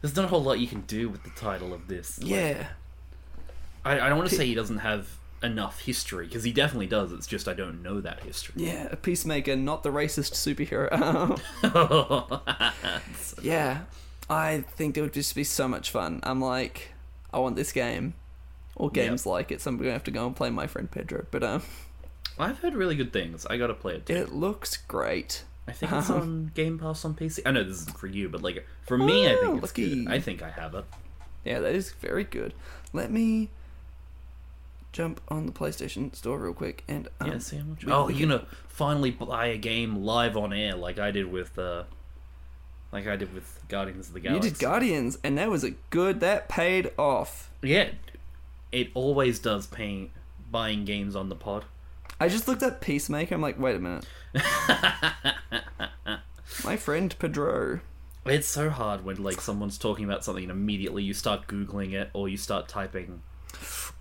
There's 0.00 0.16
not 0.16 0.24
a 0.24 0.28
whole 0.28 0.42
lot 0.42 0.58
you 0.58 0.66
can 0.66 0.80
do 0.82 1.10
with 1.10 1.22
the 1.24 1.30
title 1.30 1.74
of 1.74 1.86
this. 1.86 2.18
Like, 2.18 2.30
yeah, 2.30 2.68
I, 3.84 4.00
I 4.00 4.08
don't 4.08 4.18
want 4.18 4.30
to 4.30 4.36
say 4.36 4.46
he 4.46 4.54
doesn't 4.54 4.78
have 4.78 5.08
enough 5.42 5.80
history 5.80 6.26
because 6.26 6.44
he 6.44 6.52
definitely 6.52 6.86
does. 6.86 7.12
It's 7.12 7.26
just 7.26 7.48
I 7.48 7.54
don't 7.54 7.82
know 7.82 8.00
that 8.00 8.20
history. 8.22 8.54
yeah, 8.64 8.88
a 8.90 8.96
Peacemaker, 8.96 9.56
not 9.56 9.82
the 9.82 9.90
racist 9.90 10.32
superhero. 10.34 10.90
yeah, 13.42 13.82
I 14.28 14.60
think 14.62 14.96
it 14.96 15.00
would 15.02 15.12
just 15.14 15.34
be 15.34 15.44
so 15.44 15.66
much 15.68 15.90
fun. 15.90 16.20
I'm 16.22 16.40
like, 16.40 16.92
I 17.32 17.38
want 17.38 17.56
this 17.56 17.72
game. 17.72 18.14
Or 18.76 18.88
games 18.88 19.26
like 19.26 19.52
it, 19.52 19.60
so 19.60 19.68
I'm 19.70 19.76
gonna 19.76 19.92
have 19.92 20.04
to 20.04 20.10
go 20.10 20.26
and 20.26 20.34
play 20.34 20.48
my 20.48 20.66
friend 20.66 20.90
Pedro. 20.90 21.26
But 21.30 21.42
um, 21.44 21.62
I've 22.38 22.60
heard 22.60 22.72
really 22.74 22.94
good 22.96 23.12
things. 23.12 23.44
I 23.44 23.58
gotta 23.58 23.74
play 23.74 23.96
it 23.96 24.06
too. 24.06 24.14
it 24.14 24.32
looks 24.32 24.78
great. 24.78 25.44
I 25.68 25.72
think 25.72 25.92
it's 25.92 26.08
on 26.08 26.50
Game 26.54 26.78
Pass 26.78 27.04
on 27.04 27.14
PC. 27.14 27.40
I 27.44 27.50
know 27.50 27.62
this 27.62 27.82
isn't 27.82 27.98
for 27.98 28.06
you, 28.06 28.30
but 28.30 28.40
like 28.42 28.66
for 28.86 28.96
me, 28.96 29.28
I 29.28 29.34
Oh, 29.34 29.40
think 29.40 29.62
it's 29.62 29.72
lucky. 29.72 30.04
good. 30.04 30.12
I 30.12 30.18
think 30.18 30.40
I 30.42 30.48
have 30.48 30.74
it. 30.74 30.86
Yeah, 31.44 31.58
that 31.60 31.74
is 31.74 31.92
very 31.92 32.24
good. 32.24 32.54
Let 32.94 33.10
me 33.10 33.50
jump 34.92 35.20
on 35.28 35.46
the 35.46 35.52
PlayStation 35.52 36.14
Store 36.14 36.38
real 36.38 36.52
quick 36.52 36.84
and 36.88 37.08
um, 37.20 37.32
yeah, 37.32 37.38
see 37.38 37.56
how 37.56 37.64
much. 37.64 37.84
Oh, 37.86 38.08
you're 38.08 38.28
gonna 38.28 38.46
finally 38.68 39.10
buy 39.10 39.46
a 39.46 39.56
game 39.56 40.04
live 40.04 40.36
on 40.36 40.52
air 40.52 40.74
like 40.74 40.98
I 40.98 41.10
did 41.10 41.30
with 41.30 41.58
uh, 41.58 41.84
like 42.92 43.06
I 43.06 43.16
did 43.16 43.32
with 43.34 43.60
Guardians 43.68 44.08
of 44.08 44.14
the 44.14 44.20
Galaxy. 44.20 44.48
you 44.48 44.54
did 44.54 44.60
Guardians, 44.60 45.18
and 45.22 45.38
that 45.38 45.50
was 45.50 45.64
a 45.64 45.70
good. 45.90 46.20
That 46.20 46.48
paid 46.48 46.90
off. 46.98 47.50
Yeah, 47.62 47.90
it 48.72 48.90
always 48.94 49.38
does. 49.38 49.66
Paying 49.66 50.10
buying 50.50 50.84
games 50.84 51.14
on 51.14 51.28
the 51.28 51.36
pod. 51.36 51.64
I 52.18 52.28
just 52.28 52.48
looked 52.48 52.62
up 52.62 52.80
Peacemaker. 52.80 53.34
I'm 53.34 53.40
like, 53.40 53.58
wait 53.58 53.76
a 53.76 53.78
minute. 53.78 54.04
My 56.64 56.76
friend 56.76 57.14
Pedro. 57.18 57.80
It's 58.26 58.48
so 58.48 58.68
hard 58.68 59.04
when 59.04 59.22
like 59.22 59.40
someone's 59.40 59.78
talking 59.78 60.04
about 60.04 60.24
something 60.24 60.44
and 60.44 60.50
immediately 60.50 61.02
you 61.02 61.14
start 61.14 61.46
googling 61.46 61.94
it 61.94 62.10
or 62.12 62.28
you 62.28 62.36
start 62.36 62.68
typing. 62.68 63.22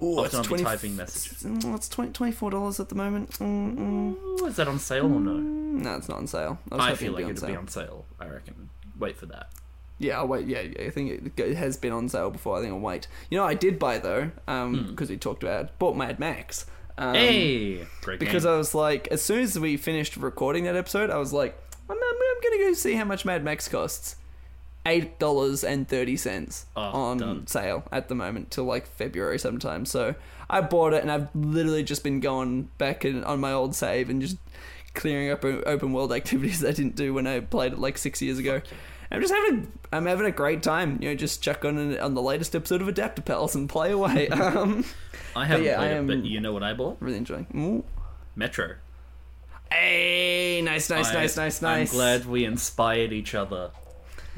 Oh, 0.01 0.19
Often 0.19 0.25
it's 0.25 0.35
I'll 0.35 0.41
be 0.43 0.47
twenty. 0.47 0.63
typing 0.63 0.95
messages. 0.95 1.43
Mm, 1.43 1.75
It's 1.75 2.35
four 2.37 2.51
dollars 2.51 2.79
at 2.79 2.89
the 2.89 2.95
moment. 2.95 3.31
Mm, 3.39 3.75
mm. 3.77 4.47
Is 4.47 4.55
that 4.55 4.67
on 4.67 4.79
sale 4.79 5.05
or 5.05 5.19
no? 5.19 5.33
No, 5.37 5.95
it's 5.95 6.07
not 6.09 6.19
on 6.19 6.27
sale. 6.27 6.57
I, 6.71 6.91
I 6.91 6.95
feel 6.95 7.13
like 7.13 7.25
it'll 7.27 7.47
be 7.47 7.55
on 7.55 7.67
sale. 7.67 8.05
I 8.19 8.27
reckon. 8.27 8.69
Wait 8.97 9.17
for 9.17 9.25
that. 9.27 9.49
Yeah, 9.97 10.19
I'll 10.19 10.27
wait. 10.27 10.47
Yeah, 10.47 10.61
yeah, 10.61 10.85
I 10.85 10.89
think 10.91 11.33
it, 11.37 11.39
it 11.39 11.55
has 11.57 11.75
been 11.75 11.91
on 11.91 12.07
sale 12.07 12.29
before. 12.29 12.57
I 12.57 12.61
think 12.61 12.73
I'll 12.73 12.79
wait. 12.79 13.07
You 13.29 13.37
know, 13.37 13.43
I 13.45 13.53
did 13.53 13.77
buy 13.77 13.97
though, 13.99 14.31
um, 14.47 14.87
because 14.91 15.09
we 15.09 15.17
talked 15.17 15.43
about 15.43 15.65
it, 15.65 15.79
bought 15.79 15.97
Mad 15.97 16.19
Max. 16.19 16.65
Um, 16.97 17.15
hey, 17.15 17.85
great 18.01 18.19
because 18.19 18.43
game. 18.43 18.53
I 18.53 18.57
was 18.57 18.73
like, 18.75 19.07
as 19.09 19.21
soon 19.21 19.39
as 19.41 19.57
we 19.59 19.75
finished 19.77 20.15
recording 20.17 20.63
that 20.65 20.75
episode, 20.75 21.09
I 21.09 21.17
was 21.17 21.31
like, 21.33 21.57
I'm, 21.89 21.95
I'm, 21.97 22.01
I'm 22.01 22.41
gonna 22.43 22.57
go 22.69 22.73
see 22.73 22.93
how 22.93 23.03
much 23.05 23.25
Mad 23.25 23.43
Max 23.43 23.67
costs. 23.67 24.15
Eight 24.89 25.19
dollars 25.19 25.63
and 25.63 25.87
thirty 25.87 26.17
cents 26.17 26.65
Oh, 26.75 26.81
on 26.81 27.17
done. 27.17 27.47
sale 27.47 27.83
at 27.91 28.07
the 28.09 28.15
moment 28.15 28.49
till 28.51 28.63
like 28.65 28.87
February 28.87 29.37
sometime. 29.37 29.85
So 29.85 30.15
I 30.49 30.61
bought 30.61 30.93
it, 30.93 31.01
and 31.03 31.11
I've 31.11 31.27
literally 31.35 31.83
just 31.83 32.03
been 32.03 32.19
going 32.19 32.63
back 32.77 33.05
in, 33.05 33.23
on 33.23 33.39
my 33.39 33.51
old 33.53 33.75
save 33.75 34.09
and 34.09 34.19
just 34.21 34.37
clearing 34.95 35.29
up 35.29 35.45
open 35.45 35.93
world 35.93 36.11
activities 36.11 36.65
I 36.71 36.71
didn't 36.71 36.95
do 36.95 37.13
when 37.13 37.27
I 37.27 37.39
played 37.41 37.73
it 37.73 37.79
like 37.79 37.97
six 37.99 38.21
years 38.21 38.39
ago. 38.39 38.61
I'm 39.11 39.21
just 39.21 39.33
having 39.33 39.71
I'm 39.91 40.05
having 40.07 40.25
a 40.25 40.31
great 40.31 40.63
time. 40.63 40.97
You 41.01 41.09
know, 41.09 41.15
just 41.15 41.41
chuck 41.43 41.65
on 41.65 41.97
on 41.99 42.13
the 42.15 42.21
latest 42.21 42.55
episode 42.55 42.81
of 42.81 42.87
Adaptapals 42.87 43.53
and 43.55 43.69
play 43.69 43.91
away. 43.91 44.27
um, 44.29 44.83
I 45.35 45.45
haven't 45.45 45.65
yeah, 45.65 45.77
played 45.77 45.91
I 45.91 45.99
it, 45.99 46.07
but 46.07 46.25
you 46.25 46.39
know 46.41 46.51
what 46.53 46.63
I 46.63 46.73
bought? 46.73 46.97
really 46.99 47.17
enjoying. 47.17 47.47
Ooh. 47.55 47.83
Metro. 48.35 48.75
Hey, 49.71 50.61
nice, 50.63 50.89
nice, 50.89 51.09
I- 51.09 51.13
nice, 51.13 51.37
nice, 51.37 51.61
nice. 51.61 51.91
I'm 51.91 51.95
glad 51.97 52.25
we 52.25 52.43
inspired 52.45 53.13
each 53.13 53.35
other. 53.35 53.69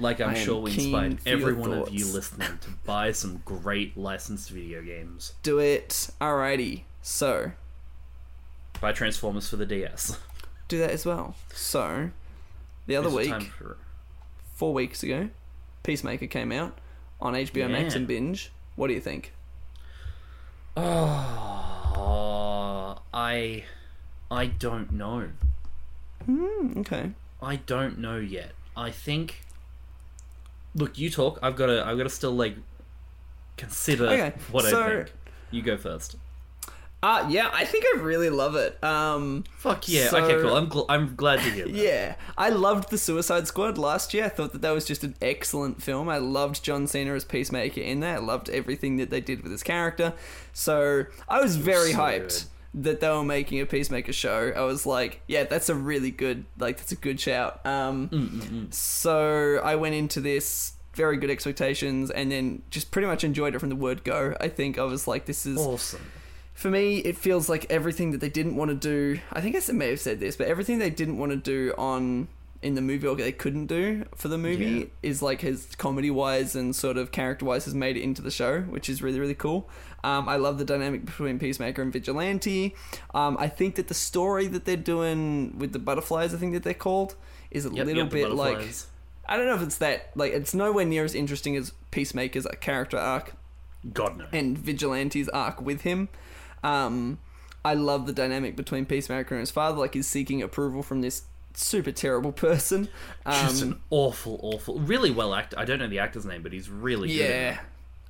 Like 0.01 0.19
I'm 0.19 0.35
sure 0.35 0.59
we 0.59 0.71
inspired 0.71 1.19
every 1.25 1.53
one 1.53 1.71
of 1.73 1.93
you 1.93 2.05
listening 2.07 2.57
to 2.61 2.69
buy 2.85 3.11
some 3.11 3.41
great 3.45 3.95
licensed 3.95 4.49
video 4.49 4.81
games. 4.81 5.33
Do 5.43 5.59
it. 5.59 6.09
Alrighty. 6.19 6.83
So, 7.03 7.51
Buy 8.79 8.91
Transformers 8.93 9.47
for 9.49 9.57
the 9.57 9.65
DS. 9.65 10.17
do 10.67 10.79
that 10.79 10.89
as 10.91 11.05
well. 11.05 11.35
So, 11.53 12.09
the 12.87 12.95
other 12.95 13.09
week, 13.09 13.31
for- 13.57 13.77
four 14.55 14.73
weeks 14.73 15.03
ago, 15.03 15.29
Peacemaker 15.83 16.27
came 16.27 16.51
out 16.51 16.77
on 17.19 17.33
HBO 17.33 17.69
Max 17.69 17.93
and 17.95 18.07
binge. 18.07 18.51
What 18.75 18.87
do 18.87 18.93
you 18.93 19.01
think? 19.01 19.33
Oh, 21.23 22.97
I, 23.13 23.63
I 24.29 24.45
don't 24.47 24.91
know. 24.93 25.29
Hmm, 26.25 26.79
okay. 26.79 27.11
I 27.41 27.57
don't 27.57 27.99
know 27.99 28.17
yet. 28.17 28.51
I 28.75 28.89
think. 28.91 29.41
Look, 30.75 30.97
you 30.97 31.09
talk. 31.09 31.39
I've 31.41 31.55
got 31.55 31.67
to. 31.67 31.85
I've 31.85 31.97
got 31.97 32.03
to 32.03 32.09
still 32.09 32.31
like 32.31 32.55
consider 33.57 34.05
Okay, 34.07 34.33
what 34.51 34.65
so- 34.65 34.81
I 34.83 34.89
think. 34.95 35.13
You 35.51 35.61
go 35.61 35.77
first. 35.77 36.15
Uh, 37.03 37.25
yeah, 37.31 37.49
I 37.51 37.65
think 37.65 37.83
I 37.95 37.99
really 38.01 38.29
love 38.29 38.55
it. 38.55 38.81
Um, 38.83 39.43
Fuck 39.57 39.89
yeah. 39.89 40.09
So- 40.09 40.23
okay, 40.23 40.39
cool. 40.39 40.55
I'm 40.55 40.69
gl- 40.69 40.85
I'm 40.87 41.15
glad 41.15 41.39
to 41.39 41.49
hear 41.49 41.65
that. 41.65 41.73
yeah, 41.75 42.15
I 42.37 42.49
loved 42.49 42.91
the 42.91 42.97
Suicide 42.99 43.47
Squad 43.47 43.79
last 43.79 44.13
year. 44.13 44.25
I 44.25 44.29
thought 44.29 44.51
that 44.53 44.61
that 44.61 44.69
was 44.69 44.85
just 44.85 45.03
an 45.03 45.15
excellent 45.19 45.81
film. 45.81 46.07
I 46.09 46.19
loved 46.19 46.63
John 46.63 46.85
Cena 46.85 47.15
as 47.15 47.25
Peacemaker 47.25 47.81
in 47.81 48.01
that. 48.01 48.17
I 48.17 48.19
loved 48.19 48.49
everything 48.51 48.97
that 48.97 49.09
they 49.09 49.19
did 49.19 49.41
with 49.41 49.51
his 49.51 49.63
character. 49.63 50.13
So 50.53 51.05
I 51.27 51.41
was 51.41 51.55
very 51.55 51.91
So 51.93 51.97
hyped 51.97 52.45
that 52.73 52.99
they 53.01 53.09
were 53.09 53.23
making 53.23 53.59
a 53.59 53.65
Peacemaker 53.65 54.13
show. 54.13 54.53
I 54.55 54.61
was 54.61 54.85
like, 54.85 55.21
yeah, 55.27 55.43
that's 55.43 55.67
a 55.69 55.75
really 55.75 56.11
good, 56.11 56.45
like, 56.57 56.77
that's 56.77 56.91
a 56.93 56.95
good 56.95 57.19
shout. 57.19 57.65
Um, 57.65 58.07
Mm-mm-mm. 58.09 58.73
so 58.73 59.59
I 59.63 59.75
went 59.75 59.95
into 59.95 60.21
this 60.21 60.73
very 60.93 61.17
good 61.17 61.29
expectations 61.29 62.11
and 62.11 62.31
then 62.31 62.61
just 62.69 62.91
pretty 62.91 63.07
much 63.07 63.23
enjoyed 63.23 63.55
it 63.55 63.59
from 63.59 63.69
the 63.69 63.75
word 63.75 64.03
go. 64.03 64.35
I 64.39 64.47
think 64.47 64.77
I 64.77 64.83
was 64.83 65.07
like, 65.07 65.25
this 65.25 65.45
is 65.45 65.57
Awesome. 65.57 66.01
for 66.53 66.69
me, 66.69 66.97
it 66.99 67.17
feels 67.17 67.49
like 67.49 67.65
everything 67.69 68.11
that 68.11 68.21
they 68.21 68.29
didn't 68.29 68.55
want 68.55 68.69
to 68.69 68.75
do. 68.75 69.19
I 69.33 69.41
think 69.41 69.55
I 69.55 69.71
may 69.73 69.89
have 69.89 69.99
said 69.99 70.19
this, 70.19 70.35
but 70.35 70.47
everything 70.47 70.79
they 70.79 70.89
didn't 70.89 71.17
want 71.17 71.31
to 71.31 71.37
do 71.37 71.73
on 71.77 72.27
in 72.61 72.75
the 72.75 72.81
movie 72.81 73.07
or 73.07 73.15
they 73.15 73.31
couldn't 73.31 73.65
do 73.67 74.05
for 74.15 74.27
the 74.27 74.37
movie 74.37 74.65
Yeah. 74.65 74.85
is 75.01 75.21
like 75.21 75.41
his 75.41 75.67
comedy 75.77 76.11
wise 76.11 76.55
and 76.55 76.75
sort 76.75 76.95
of 76.97 77.11
character 77.11 77.43
wise 77.45 77.65
has 77.65 77.73
made 77.73 77.97
it 77.97 78.01
into 78.01 78.21
the 78.21 78.29
show, 78.31 78.61
which 78.61 78.87
is 78.89 79.01
really 79.01 79.19
really 79.19 79.33
cool. 79.35 79.69
Um, 80.03 80.27
I 80.29 80.35
love 80.37 80.57
the 80.57 80.65
dynamic 80.65 81.05
between 81.05 81.37
Peacemaker 81.39 81.81
and 81.81 81.91
Vigilante. 81.93 82.75
Um, 83.13 83.37
I 83.39 83.47
think 83.47 83.75
that 83.75 83.87
the 83.87 83.93
story 83.93 84.47
that 84.47 84.65
they're 84.65 84.75
doing 84.77 85.57
with 85.59 85.73
the 85.73 85.79
butterflies, 85.79 86.33
I 86.33 86.37
think 86.37 86.53
that 86.53 86.63
they're 86.63 86.73
called, 86.73 87.15
is 87.51 87.65
a 87.65 87.69
Yep, 87.69 87.85
little 87.85 88.03
yep, 88.03 88.11
bit 88.11 88.31
like. 88.31 88.67
I 89.27 89.37
don't 89.37 89.45
know 89.45 89.55
if 89.55 89.61
it's 89.61 89.77
that 89.77 90.11
like 90.15 90.33
it's 90.33 90.53
nowhere 90.53 90.85
near 90.85 91.03
as 91.05 91.15
interesting 91.15 91.55
as 91.55 91.71
Peacemaker's 91.91 92.45
character 92.59 92.97
arc 92.97 93.33
God 93.93 94.17
no. 94.17 94.25
and 94.33 94.57
Vigilante's 94.57 95.29
arc 95.29 95.61
with 95.61 95.81
him. 95.81 96.09
Um, 96.63 97.19
I 97.63 97.75
love 97.75 98.07
the 98.07 98.13
dynamic 98.13 98.55
between 98.55 98.85
Peacemaker 98.85 99.35
and 99.35 99.39
his 99.39 99.51
father. 99.51 99.77
Like 99.77 99.93
he's 99.93 100.07
seeking 100.07 100.41
approval 100.41 100.83
from 100.83 101.01
this 101.01 101.23
super 101.57 101.91
terrible 101.91 102.31
person. 102.31 102.87
Just 103.25 103.63
Um, 103.63 103.71
an 103.71 103.79
awful, 103.89 104.39
awful, 104.41 104.79
really 104.79 105.11
well 105.11 105.33
acted. 105.33 105.59
I 105.59 105.65
don't 105.65 105.79
know 105.79 105.87
the 105.87 105.99
actor's 105.99 106.25
name, 106.25 106.43
but 106.43 106.53
he's 106.53 106.69
really 106.69 107.07
good. 107.07 107.15
yeah. 107.15 107.53
it. 107.53 107.59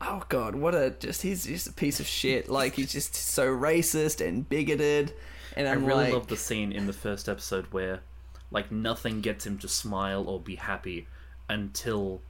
Oh 0.03 0.23
god, 0.29 0.55
what 0.55 0.73
a 0.73 0.95
just 0.99 1.21
he's 1.21 1.45
just 1.45 1.67
a 1.67 1.73
piece 1.73 1.99
of 1.99 2.07
shit. 2.07 2.49
Like 2.49 2.75
he's 2.75 2.91
just 2.91 3.13
so 3.13 3.47
racist 3.47 4.25
and 4.25 4.47
bigoted. 4.49 5.13
And 5.55 5.67
I 5.67 5.73
I'm 5.73 5.85
really 5.85 6.05
like, 6.05 6.13
love 6.13 6.27
the 6.27 6.37
scene 6.37 6.71
in 6.71 6.87
the 6.87 6.93
first 6.93 7.27
episode 7.27 7.65
where, 7.71 7.99
like, 8.51 8.71
nothing 8.71 9.19
gets 9.19 9.45
him 9.45 9.57
to 9.59 9.67
smile 9.67 10.27
or 10.27 10.39
be 10.39 10.55
happy 10.55 11.07
until 11.49 12.21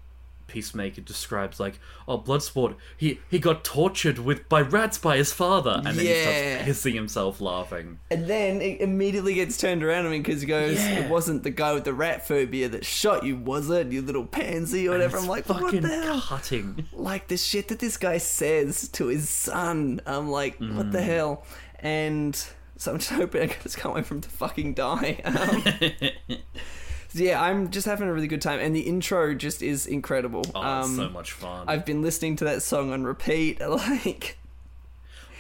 Peacemaker 0.51 1.01
describes, 1.01 1.59
like, 1.59 1.79
oh, 2.07 2.19
Bloodsport, 2.19 2.75
he 2.97 3.19
he 3.29 3.39
got 3.39 3.63
tortured 3.63 4.19
with 4.19 4.47
by 4.49 4.61
rats 4.61 4.97
by 4.97 5.17
his 5.17 5.31
father, 5.33 5.81
and 5.85 5.97
then 5.97 6.05
Yeah. 6.05 6.63
he 6.63 6.71
starts 6.73 6.79
pissing 6.85 6.93
himself 6.95 7.39
laughing. 7.41 7.99
And 8.11 8.27
then 8.27 8.61
it 8.61 8.81
immediately 8.81 9.33
gets 9.33 9.57
turned 9.57 9.83
around 9.83 10.05
on 10.05 10.11
me 10.11 10.19
because 10.19 10.41
he 10.41 10.47
goes, 10.47 10.77
Yeah. 10.77 10.99
"It 11.05 11.09
wasn't 11.09 11.43
the 11.43 11.49
guy 11.49 11.73
with 11.73 11.85
the 11.85 11.93
rat 11.93 12.27
phobia 12.27 12.67
that 12.69 12.85
shot 12.85 13.23
you, 13.25 13.37
was 13.37 13.69
it? 13.69 13.87
You 13.87 14.01
little 14.01 14.25
pansy 14.25 14.87
or 14.87 14.91
whatever." 14.91 15.17
I'm 15.17 15.27
like, 15.27 15.47
"What 15.47 15.61
fucking 15.61 15.81
the 15.81 15.87
hell?" 15.87 16.21
cutting. 16.21 16.87
like 16.93 17.27
the 17.29 17.37
shit 17.37 17.69
that 17.69 17.79
this 17.79 17.97
guy 17.97 18.17
says 18.17 18.87
to 18.89 19.07
his 19.07 19.29
son. 19.29 20.01
I'm 20.05 20.29
like, 20.29 20.57
what 20.59 20.91
the 20.91 21.01
hell? 21.01 21.43
And 21.79 22.35
so 22.77 22.91
I'm 22.91 22.97
just 22.99 23.11
hoping 23.11 23.41
I 23.49 23.55
just 23.63 23.77
can't 23.77 23.95
wait 23.95 24.05
for 24.05 24.15
him 24.15 24.21
to 24.21 24.29
fucking 24.29 24.73
die. 24.73 25.21
Um, 25.23 25.63
yeah, 27.13 27.41
I'm 27.41 27.69
just 27.71 27.85
having 27.85 28.07
a 28.07 28.13
really 28.13 28.27
good 28.27 28.41
time, 28.41 28.59
and 28.59 28.75
the 28.75 28.81
intro 28.81 29.33
just 29.33 29.61
is 29.61 29.85
incredible. 29.87 30.43
Oh, 30.55 30.61
um, 30.61 30.95
so 30.95 31.09
much 31.09 31.31
fun. 31.31 31.65
I've 31.67 31.85
been 31.85 32.01
listening 32.01 32.35
to 32.37 32.45
that 32.45 32.61
song 32.61 32.91
on 32.91 33.03
repeat. 33.03 33.59
Like, 33.67 34.37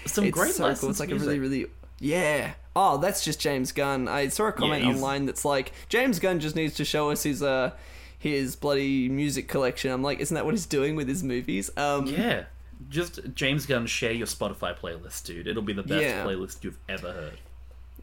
Some 0.05 0.25
it's 0.25 0.33
great 0.37 0.53
so 0.53 0.73
cool. 0.75 0.89
It's 0.89 0.99
like 0.99 1.09
music. 1.09 1.27
a 1.27 1.29
really, 1.29 1.39
really. 1.39 1.65
Yeah. 1.99 2.53
Oh, 2.75 2.97
that's 2.97 3.23
just 3.23 3.39
James 3.39 3.71
Gunn. 3.71 4.07
I 4.07 4.29
saw 4.29 4.47
a 4.47 4.51
comment 4.51 4.83
he's- 4.83 4.95
online 4.95 5.25
that's 5.25 5.45
like, 5.45 5.71
James 5.89 6.19
Gunn 6.19 6.39
just 6.39 6.55
needs 6.55 6.73
to 6.75 6.85
show 6.85 7.11
us 7.11 7.23
his 7.23 7.43
uh 7.43 7.71
his 8.17 8.55
bloody 8.55 9.09
music 9.09 9.47
collection. 9.47 9.91
I'm 9.91 10.01
like, 10.03 10.19
isn't 10.19 10.33
that 10.35 10.45
what 10.45 10.53
he's 10.53 10.65
doing 10.67 10.95
with 10.95 11.07
his 11.07 11.23
movies? 11.23 11.69
Um, 11.77 12.05
Yeah. 12.07 12.45
Just 12.89 13.19
James 13.35 13.65
Gunn, 13.67 13.85
share 13.85 14.11
your 14.11 14.25
Spotify 14.27 14.75
playlist, 14.77 15.25
dude. 15.25 15.47
It'll 15.47 15.61
be 15.61 15.73
the 15.73 15.83
best 15.83 16.03
Yeah. 16.03 16.25
playlist 16.25 16.63
you've 16.63 16.77
ever 16.89 17.11
heard. 17.11 17.37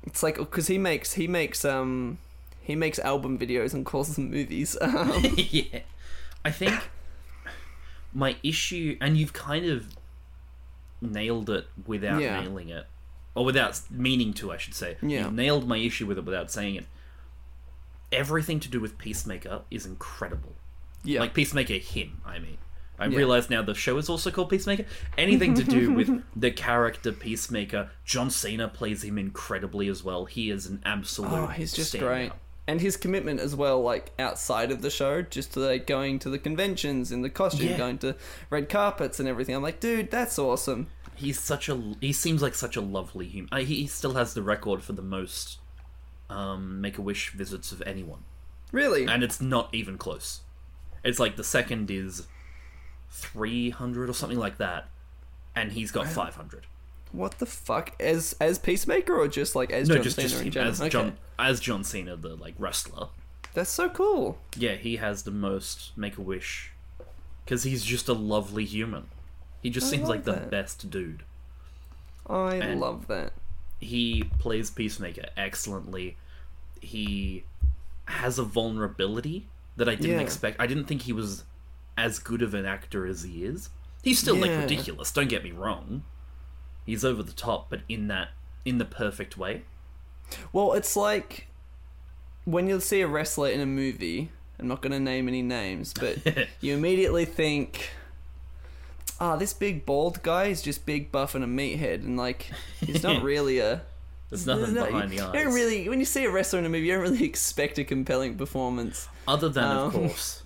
It's 0.05 0.23
like 0.23 0.37
because 0.37 0.69
he 0.69 0.79
makes 0.79 1.15
he 1.15 1.27
makes 1.27 1.65
um 1.65 2.19
he 2.69 2.77
makes 2.77 2.99
album 3.01 3.37
videos 3.39 3.75
and 3.75 3.85
calls 3.85 4.15
them 4.15 4.31
movies. 4.31 4.77
Um, 4.83 5.11
yeah. 5.37 5.81
I 6.45 6.51
think 6.53 6.75
my 8.15 8.37
issue, 8.45 8.97
and 9.01 9.17
you've 9.17 9.33
kind 9.33 9.65
of 9.67 9.89
nailed 11.01 11.51
it 11.51 11.67
without 11.87 12.21
Yeah. 12.23 12.41
nailing 12.41 12.69
it, 12.69 12.87
or 13.35 13.45
without 13.45 13.81
meaning 13.91 14.33
to, 14.35 14.53
I 14.53 14.57
should 14.59 14.75
say. 14.75 14.97
Yeah. 15.03 15.25
You've 15.25 15.33
nailed 15.35 15.67
my 15.67 15.79
issue 15.79 16.07
with 16.07 16.19
it 16.19 16.25
without 16.25 16.51
saying 16.51 16.77
it. 16.77 16.87
Everything 18.13 18.61
to 18.61 18.69
do 18.69 18.81
with 18.81 18.99
Peacemaker 18.99 19.63
is 19.71 19.85
incredible. 19.85 20.55
yeah, 21.05 21.21
Like 21.21 21.35
Peacemaker, 21.35 21.75
him, 21.75 22.21
I 22.25 22.39
mean. 22.39 22.59
I 22.99 23.07
Yeah. 23.07 23.17
realize 23.19 23.49
now 23.49 23.63
the 23.63 23.75
show 23.75 23.97
is 23.99 24.09
also 24.09 24.31
called 24.31 24.51
Peacemaker. 24.51 24.85
Anything 25.17 25.55
to 25.55 25.63
do 25.63 25.93
with 25.93 26.23
the 26.37 26.51
character 26.51 27.13
Peacemaker, 27.13 27.91
John 28.05 28.29
Cena 28.31 28.67
plays 28.69 29.05
him 29.05 29.19
incredibly 29.19 29.89
as 29.89 30.03
well. 30.03 30.25
He 30.25 30.51
is 30.51 30.67
an 30.67 30.83
absolute. 30.85 31.31
oh, 31.33 31.47
he's 31.47 31.73
just 31.73 31.95
standout. 31.95 32.01
great. 32.01 32.33
And 32.69 32.81
his 32.83 32.97
commitment 32.99 33.41
as 33.41 33.57
well, 33.57 33.81
like 33.83 34.13
outside 34.19 34.71
of 34.71 34.83
the 34.83 34.91
show, 34.91 35.23
just 35.23 35.55
to 35.55 35.61
like 35.61 35.87
going 35.87 36.19
to 36.21 36.29
the 36.31 36.39
conventions 36.39 37.11
in 37.11 37.23
the 37.23 37.31
costume, 37.31 37.71
Yeah. 37.71 37.79
going 37.79 37.99
to 37.99 38.15
red 38.51 38.69
carpets 38.69 39.19
and 39.19 39.27
everything. 39.29 39.55
I'm 39.57 39.63
like, 39.63 39.81
dude, 39.81 40.11
that's 40.11 40.39
awesome. 40.39 40.87
He's 41.17 41.41
such 41.41 41.69
a. 41.71 41.95
He 42.01 42.13
seems 42.13 42.43
like 42.43 42.55
such 42.55 42.77
a 42.77 42.81
lovely 42.83 43.27
human. 43.27 43.49
Uh, 43.53 43.59
he 43.65 43.87
still 43.87 44.15
has 44.15 44.35
the 44.35 44.43
record 44.43 44.83
for 44.85 44.93
the 44.93 45.03
most 45.03 45.59
um, 46.31 46.81
Make 46.83 46.99
a 46.99 47.03
Wish 47.03 47.31
visits 47.31 47.73
of 47.73 47.83
anyone, 47.87 48.21
Really? 48.71 49.07
and 49.07 49.23
it's 49.25 49.41
not 49.41 49.75
even 49.75 49.97
close. 49.99 50.43
It's 51.03 51.19
like 51.19 51.37
the 51.37 51.45
second 51.45 51.91
is 51.91 52.27
three 53.11 53.71
hundred 53.71 54.11
or 54.11 54.13
something 54.13 54.39
like 54.39 54.59
that, 54.59 54.91
and 55.57 55.73
he's 55.73 55.91
got 55.91 56.07
five 56.07 56.37
hundred. 56.37 56.67
What 57.13 57.39
the 57.39 57.47
fuck? 57.47 57.93
As 58.01 58.35
as 58.41 58.59
Peacemaker 58.59 59.15
or 59.19 59.29
just 59.29 59.55
like 59.55 59.71
as 59.71 59.89
No, 59.89 59.97
John 59.97 60.05
just 60.05 60.17
Cena 60.17 60.29
just 60.29 60.43
in 60.43 60.51
general? 60.51 60.71
as 60.73 60.81
Okay. 60.81 60.91
John 60.91 61.17
as 61.39 61.61
John 61.61 61.85
Cena, 61.85 62.17
the 62.17 62.35
like 62.37 62.55
wrestler. 62.59 63.09
That's 63.55 63.71
so 63.71 63.89
cool. 63.89 64.39
Yeah, 64.57 64.75
he 64.75 64.97
has 64.97 65.23
the 65.23 65.31
most 65.31 65.97
Make 65.97 66.17
a 66.19 66.23
Wish 66.23 66.73
because 67.45 67.63
he's 67.65 67.85
just 67.85 68.09
a 68.09 68.13
lovely 68.13 68.65
human. 68.65 69.07
He 69.63 69.71
just 69.71 69.87
I 69.89 69.97
seems 69.97 70.09
like 70.09 70.25
the 70.25 70.35
best 70.35 70.91
dude. 70.91 71.23
I 72.29 72.57
And- 72.57 72.81
love 72.81 73.07
that. 73.09 73.33
he 73.81 74.25
plays 74.39 74.71
Peacemaker 74.71 75.27
excellently. 75.37 76.17
He 76.81 77.45
has 78.07 78.39
a 78.39 78.43
vulnerability 78.45 79.49
that 79.77 79.89
I 79.89 79.95
didn't 79.95 80.17
Yeah. 80.19 80.21
expect. 80.21 80.61
I 80.61 80.67
didn't 80.67 80.85
think 80.85 81.03
he 81.03 81.13
was 81.13 81.45
as 81.97 82.19
good 82.19 82.43
of 82.43 82.55
an 82.55 82.65
actor 82.67 83.07
as 83.07 83.23
he 83.23 83.45
is. 83.45 83.71
He's 84.03 84.19
still 84.19 84.37
like 84.37 84.51
ridiculous. 84.51 85.11
Don't 85.11 85.29
get 85.29 85.43
me 85.43 85.51
wrong. 85.53 86.05
He's 86.89 87.05
over 87.05 87.23
the 87.23 87.33
top, 87.33 87.69
but 87.69 87.81
in 87.89 88.09
that 88.09 88.31
in 88.65 88.79
the 88.79 88.85
perfect 88.85 89.37
way. 89.37 89.63
Well, 90.53 90.73
it's 90.73 90.97
like 90.97 91.49
when 92.45 92.67
you 92.67 92.81
see 92.81 93.03
a 93.03 93.07
wrestler 93.07 93.51
in 93.51 93.61
a 93.61 93.67
movie. 93.67 94.31
I'm 94.61 94.67
not 94.67 94.83
going 94.83 94.91
to 94.93 94.99
name 94.99 95.29
any 95.29 95.43
names, 95.43 95.93
but 95.95 96.17
you 96.61 96.75
immediately 96.75 97.25
think, 97.25 97.91
"Ah, 99.21 99.37
this 99.37 99.53
big 99.53 99.87
bald 99.87 100.21
guy 100.25 100.47
is 100.47 100.63
just 100.63 100.85
big, 100.85 101.13
buff, 101.13 101.35
and 101.37 101.45
a 101.45 101.47
meathead," 101.47 102.03
and 102.05 102.17
like 102.17 102.51
he's 102.81 103.03
not 103.05 103.23
really 103.33 103.59
a. 103.61 103.83
There's 104.31 104.47
nothing 104.47 104.75
no- 104.75 104.87
behind 104.87 105.11
the 105.11 105.17
you 105.17 105.23
eyes. 105.25 105.33
don't 105.33 105.55
really 105.55 105.89
when 105.89 106.01
you 106.01 106.05
see 106.05 106.25
a 106.25 106.31
wrestler 106.31 106.59
in 106.59 106.65
a 106.65 106.69
movie, 106.69 106.87
you 106.87 106.95
don't 106.95 107.03
really 107.03 107.25
expect 107.25 107.79
a 107.79 107.85
compelling 107.85 108.37
performance. 108.37 109.09
Other 109.29 109.49
than, 109.49 109.65
of 109.65 109.95
Um, 109.95 110.09
course, 110.09 110.43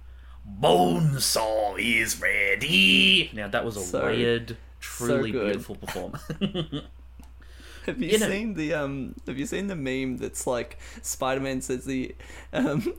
Bonesaw 0.60 1.76
is 1.78 2.20
ready. 2.20 3.30
Now 3.34 3.48
that 3.48 3.64
was 3.64 3.76
a 3.76 3.80
So- 3.80 4.04
layered, 4.04 4.56
truly 4.96 5.30
good. 5.32 5.44
beautiful 5.46 5.76
performance. 5.76 6.22
Have 7.86 8.02
you, 8.02 8.08
You 8.10 8.18
know- 8.18 8.28
seen 8.28 8.54
the 8.54 8.74
um? 8.74 9.14
Have 9.26 9.38
you 9.38 9.46
seen 9.46 9.68
the 9.68 9.76
meme 9.76 10.16
that's 10.18 10.46
like 10.46 10.78
Spider-Man 11.02 11.60
says 11.62 11.84
the 11.84 12.14
um. 12.52 12.94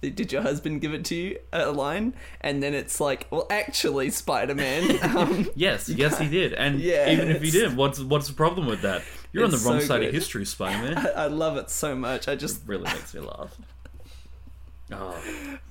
Did 0.00 0.32
your 0.32 0.42
husband 0.42 0.82
give 0.82 0.92
it 0.92 1.02
to 1.06 1.14
you? 1.14 1.38
A 1.50 1.70
line, 1.72 2.12
and 2.42 2.62
then 2.62 2.74
it's 2.74 3.00
like, 3.00 3.26
well, 3.30 3.46
actually, 3.48 4.10
Spider-Man. 4.10 4.98
Um, 5.16 5.48
yes, 5.54 5.88
yes, 5.88 6.18
he 6.18 6.28
did. 6.28 6.52
And 6.52 6.78
Yeah, 6.78 7.08
even 7.10 7.30
if 7.30 7.40
he 7.40 7.50
did, 7.50 7.74
what's 7.74 8.00
what's 8.00 8.28
the 8.28 8.34
problem 8.34 8.66
with 8.66 8.82
that? 8.82 9.02
You're 9.32 9.44
on 9.44 9.50
the 9.50 9.56
wrong 9.58 9.80
so 9.80 9.86
side 9.86 10.00
good. 10.00 10.08
of 10.08 10.14
history, 10.14 10.44
Spider-Man. 10.44 10.98
I, 11.16 11.24
I 11.24 11.26
love 11.28 11.56
it 11.56 11.70
so 11.70 11.94
much. 11.96 12.28
I 12.28 12.32
It 12.32 12.36
just 12.40 12.60
really 12.66 12.84
makes 12.84 13.14
me 13.14 13.20
laugh. 13.20 13.56
Oh, 14.92 15.22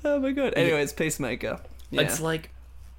oh 0.04 0.20
my 0.20 0.32
god. 0.32 0.54
Anyways, 0.56 0.94
Peacemaker. 0.94 1.60
Yeah. 1.92 2.02
it's 2.02 2.20
like 2.20 2.50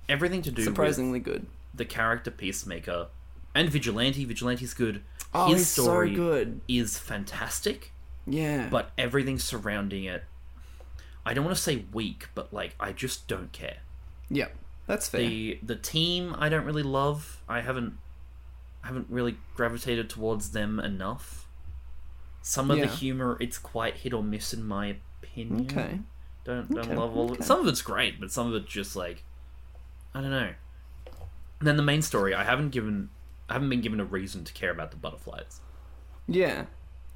everything 0.08 0.42
to 0.42 0.50
do 0.52 0.60
with 0.60 0.66
surprisingly 0.66 1.18
good. 1.18 1.46
The 1.74 1.84
character 1.84 2.30
Peacemaker 2.30 3.08
and 3.54 3.68
Vigilante. 3.68 4.24
Vigilante's 4.24 4.74
good. 4.74 5.02
Oh, 5.32 5.48
His 5.48 5.58
he's 5.58 5.68
story 5.68 6.10
so 6.10 6.16
good. 6.16 6.60
is 6.68 6.96
fantastic, 6.98 7.92
Yeah. 8.26 8.68
but 8.70 8.92
everything 8.96 9.38
surrounding 9.38 10.04
it, 10.04 10.24
I 11.26 11.34
don't 11.34 11.44
want 11.44 11.56
to 11.56 11.62
say 11.62 11.84
weak, 11.92 12.28
but 12.34 12.52
like 12.52 12.74
I 12.78 12.92
just 12.92 13.26
don't 13.26 13.50
care. 13.52 13.78
yeah, 14.30 14.48
that's 14.86 15.08
fair. 15.08 15.20
The 15.20 15.58
the 15.62 15.76
team 15.76 16.34
I 16.38 16.48
don't 16.48 16.64
really 16.64 16.82
love. 16.82 17.42
I 17.48 17.60
haven't 17.62 17.98
I 18.82 18.88
haven't 18.88 19.06
really 19.08 19.36
gravitated 19.56 20.08
towards 20.10 20.50
them 20.52 20.78
enough. 20.78 21.46
Some 22.42 22.70
of 22.70 22.76
Yeah. 22.78 22.84
the 22.86 22.90
humor 22.94 23.36
it's 23.40 23.58
quite 23.58 23.96
hit 23.98 24.12
or 24.12 24.22
miss 24.22 24.52
in 24.54 24.62
my 24.64 24.96
opinion. 25.22 25.62
okay. 25.70 26.00
Don't 26.44 26.68
don't 26.70 26.84
Okay, 26.86 26.94
love 26.94 27.16
all 27.16 27.24
of 27.24 27.30
okay. 27.32 27.40
it. 27.40 27.44
Some 27.44 27.60
of 27.60 27.66
it's 27.66 27.80
great, 27.82 28.20
but 28.20 28.30
some 28.30 28.46
of 28.48 28.54
it's 28.54 28.70
just 28.72 28.94
like 28.94 29.24
I 30.14 30.20
don't 30.20 30.30
know. 30.30 30.52
And 31.64 31.68
then 31.70 31.78
the 31.78 31.82
main 31.82 32.02
story, 32.02 32.34
I 32.34 32.44
haven't 32.44 32.72
given 32.72 33.08
I 33.48 33.54
haven't 33.54 33.70
been 33.70 33.80
given 33.80 33.98
a 33.98 34.04
reason 34.04 34.44
to 34.44 34.52
care 34.52 34.70
about 34.70 34.90
the 34.90 34.98
butterflies. 34.98 35.60
Yeah, 36.28 36.66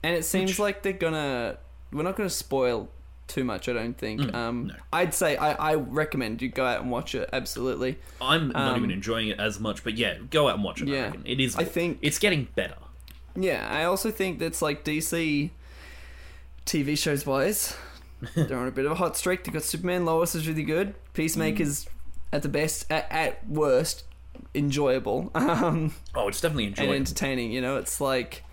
and 0.03 0.17
it 0.17 0.25
seems 0.25 0.53
Which- 0.53 0.59
like 0.59 0.83
they're 0.83 0.95
gonna. 0.95 1.59
We're 1.93 2.03
not 2.03 2.17
gonna 2.17 2.31
spoil 2.31 2.89
too 3.27 3.45
much. 3.45 3.69
I 3.69 3.75
don't 3.75 3.93
think. 3.99 4.23
Mm, 4.23 4.35
um, 4.35 4.67
no. 4.69 4.75
I'd 4.91 5.13
say 5.13 5.37
I, 5.37 5.73
I 5.73 5.75
recommend 5.75 6.41
you 6.41 6.49
go 6.49 6.65
out 6.65 6.81
and 6.81 6.91
watch 6.91 7.15
it. 7.15 7.29
Absolutely. 7.31 7.99
I'm 8.23 8.49
not 8.49 8.73
Um, 8.73 8.77
even 8.79 8.91
enjoying 8.91 9.29
it 9.29 9.39
as 9.39 9.61
much, 9.61 9.85
but 9.85 9.99
yeah, 9.99 10.17
go 10.31 10.49
out 10.49 10.55
and 10.55 10.65
watch 10.65 10.81
it. 10.81 10.89
I 10.89 10.93
Yeah. 10.93 11.03
reckon. 11.05 11.23
It 11.27 11.41
is. 11.41 11.55
I 11.57 11.65
think- 11.65 11.99
it's 12.01 12.19
getting 12.19 12.49
better. 12.55 12.77
Yeah, 13.37 13.69
I 13.71 13.85
also 13.85 14.11
think 14.11 14.39
that's 14.39 14.63
like 14.63 14.83
DC 14.83 15.51
TV 16.65 16.97
shows 16.97 17.27
wise. 17.27 17.77
they're 18.35 18.57
on 18.59 18.67
a 18.67 18.71
bit 18.71 18.87
of 18.87 18.93
a 18.93 18.97
hot 18.97 19.15
streak. 19.17 19.45
They 19.45 19.53
got 19.53 19.63
Superman. 19.63 20.07
Lois 20.07 20.35
is 20.35 20.49
really 20.49 20.63
good. 20.65 20.95
Peacemaker's 21.13 21.85
Mm. 21.85 21.89
at 22.33 22.43
the 22.43 22.49
best. 22.49 22.85
At, 22.91 23.07
at 23.11 23.47
worst, 23.49 24.05
enjoyable. 24.55 25.31
Um, 25.35 25.93
Oh, 26.15 26.29
it's 26.29 26.41
definitely 26.41 26.67
enjoyable 26.67 26.93
and 26.95 27.01
entertaining. 27.07 27.53
You 27.53 27.61
know, 27.61 27.77
it's 27.77 28.01
like. 28.01 28.45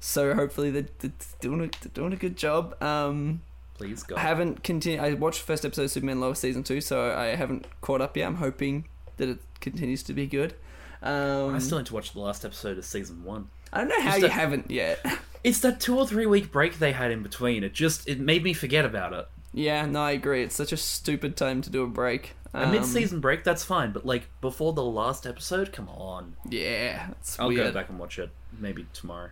So 0.00 0.34
hopefully 0.34 0.70
they're, 0.70 0.86
they're 0.98 1.12
doing 1.40 1.60
a, 1.62 1.66
they're 1.80 1.92
doing 1.94 2.12
a 2.12 2.16
good 2.16 2.36
job. 2.36 2.80
Um, 2.82 3.40
Please 3.74 4.02
go. 4.02 4.16
I 4.16 4.20
haven't 4.20 4.62
continued. 4.62 5.00
I 5.00 5.14
watched 5.14 5.40
the 5.40 5.46
first 5.46 5.64
episode 5.64 5.84
of 5.84 5.90
Superman 5.90 6.20
Lois 6.20 6.38
season 6.38 6.62
two, 6.62 6.80
so 6.80 7.10
I 7.12 7.34
haven't 7.36 7.66
caught 7.80 8.00
up 8.02 8.16
yet. 8.16 8.26
I'm 8.26 8.36
hoping 8.36 8.86
that 9.16 9.28
it 9.28 9.38
continues 9.60 10.02
to 10.04 10.12
be 10.12 10.26
good. 10.26 10.54
Um, 11.02 11.54
I 11.54 11.58
still 11.58 11.78
need 11.78 11.86
to 11.86 11.94
watch 11.94 12.12
the 12.12 12.20
last 12.20 12.44
episode 12.44 12.76
of 12.78 12.84
season 12.84 13.24
one. 13.24 13.48
I 13.72 13.78
don't 13.78 13.88
know 13.88 14.00
how 14.00 14.16
you 14.16 14.26
a- 14.26 14.30
haven't 14.30 14.70
yet. 14.70 15.04
It's 15.44 15.60
that 15.60 15.78
two 15.78 15.98
or 15.98 16.06
three 16.06 16.24
week 16.24 16.50
break 16.50 16.78
they 16.78 16.92
had 16.92 17.10
in 17.10 17.22
between. 17.22 17.64
It 17.64 17.74
just 17.74 18.08
it 18.08 18.18
made 18.18 18.42
me 18.42 18.54
forget 18.54 18.86
about 18.86 19.12
it. 19.12 19.28
yeah, 19.52 19.84
no, 19.84 20.00
I 20.00 20.12
agree. 20.12 20.42
It's 20.42 20.54
such 20.56 20.72
a 20.72 20.76
stupid 20.78 21.36
time 21.36 21.60
to 21.60 21.68
do 21.68 21.82
a 21.82 21.86
break. 21.86 22.32
A 22.54 22.64
Um, 22.64 22.70
mid 22.70 22.84
season 22.84 23.20
break, 23.20 23.42
that's 23.44 23.64
fine, 23.64 23.90
but 23.92 24.06
like 24.06 24.28
before 24.40 24.72
the 24.72 24.84
last 24.84 25.26
episode, 25.26 25.72
come 25.72 25.88
on. 25.88 26.36
Yeah, 26.48 27.08
it's 27.10 27.38
I'll 27.38 27.48
weird. 27.48 27.66
go 27.66 27.72
back 27.72 27.88
and 27.88 27.98
watch 27.98 28.18
it 28.18 28.30
maybe 28.58 28.86
tomorrow. 28.92 29.30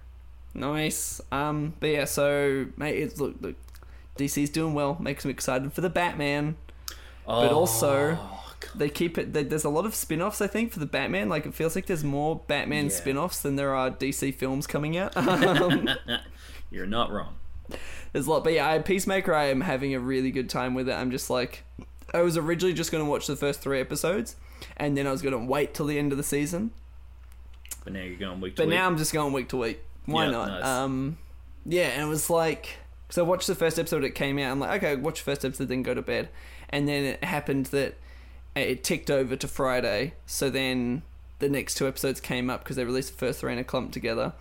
Nice. 0.55 1.21
Um, 1.31 1.75
but 1.81 1.87
yeah, 1.91 2.05
so 2.05 2.67
mate, 2.77 2.97
it's 2.97 3.19
look, 3.21 3.37
look, 3.41 3.55
DC's 4.17 4.51
doing 4.51 4.75
well. 4.75 4.97
Makes 5.01 5.25
me 5.25 5.31
excited 5.31 5.73
for 5.73 5.81
the 5.81 5.89
Batman. 5.91 6.57
But 7.27 7.53
also- 7.53 8.19
Oh, 8.21 8.39
God. 8.61 8.71
They 8.77 8.89
keep 8.91 9.19
it. 9.19 9.33
They, 9.33 9.43
there's 9.43 9.65
a 9.65 9.69
lot 9.71 9.87
of 9.87 9.95
spin-offs, 9.95 10.41
I 10.41 10.47
think, 10.47 10.73
for 10.73 10.79
the 10.79 10.87
Batman. 10.87 11.29
Like 11.29 11.47
it 11.47 11.55
feels 11.55 11.75
like 11.75 11.87
there's 11.87 12.05
more 12.05 12.43
Batman 12.47 12.85
Yeah. 12.85 12.91
spin-offs 12.91 13.41
than 13.41 13.57
there 13.57 13.75
are 13.75 13.91
DC 13.91 14.35
films 14.35 14.67
coming 14.67 14.97
out. 14.97 15.17
Um, 15.17 15.89
you're 16.71 16.87
not 16.87 17.11
wrong. 17.11 17.35
There's 18.13 18.27
a 18.27 18.31
lot, 18.31 18.45
but 18.45 18.53
yeah, 18.53 18.69
I, 18.69 18.79
Peacemaker, 18.79 19.35
I 19.35 19.47
am 19.47 19.63
having 19.63 19.95
a 19.95 20.01
really 20.01 20.31
good 20.31 20.49
time 20.51 20.75
with 20.75 20.89
it. 20.89 20.93
I'm 20.93 21.11
just 21.11 21.29
like, 21.31 21.65
I 22.15 22.23
was 22.23 22.37
originally 22.37 22.75
just 22.75 22.93
going 22.93 23.05
to 23.05 23.11
watch 23.11 23.27
the 23.27 23.37
first 23.37 23.61
three 23.61 23.81
episodes, 23.81 24.37
and 24.77 24.97
then 24.97 25.07
I 25.07 25.11
was 25.11 25.23
going 25.23 25.33
to 25.39 25.45
wait 25.45 25.75
till 25.75 25.87
the 25.87 25.99
end 25.99 26.13
of 26.13 26.19
the 26.19 26.25
season. 26.25 26.71
But 27.85 27.95
now 27.95 28.03
you're 28.03 28.17
going 28.17 28.41
week 28.41 28.57
to 28.57 28.63
But 28.63 28.69
week. 28.69 28.77
now 28.77 28.87
I'm 28.87 28.97
just 28.99 29.13
going 29.13 29.33
week 29.33 29.49
to 29.51 29.57
week. 29.57 29.83
Why 30.07 30.27
Yeah, 30.27 30.31
not? 30.31 30.49
nice. 30.49 30.65
Um, 30.65 31.19
yeah, 31.65 31.89
and 31.89 32.03
it 32.03 32.09
was 32.09 32.29
like, 32.31 32.77
because 33.07 33.19
I 33.19 33.23
watched 33.23 33.47
the 33.47 33.55
first 33.55 33.79
episode, 33.79 34.05
it 34.05 34.15
came 34.15 34.39
out. 34.39 34.51
I'm 34.51 34.61
like, 34.61 34.83
okay, 34.83 34.97
watch 34.97 35.21
the 35.21 35.25
first 35.25 35.45
episode, 35.45 35.69
then 35.69 35.83
go 35.83 35.95
to 35.95 36.03
bed. 36.03 36.29
And 36.69 36.89
then 36.89 37.05
it 37.05 37.25
happened 37.25 37.67
that 37.67 37.95
it 38.55 38.83
ticked 38.85 39.11
over 39.11 39.37
to 39.37 39.49
Friday. 39.49 40.15
So 40.27 40.49
then 40.51 41.03
the 41.39 41.49
next 41.49 41.75
two 41.75 41.87
episodes 41.89 42.21
came 42.21 42.51
up 42.51 42.63
because 42.63 42.77
they 42.77 42.85
released 42.85 43.13
the 43.13 43.19
first 43.19 43.41
three 43.41 43.53
in 43.53 43.59
a 43.59 43.65
clump 43.65 43.93
together. 43.93 44.33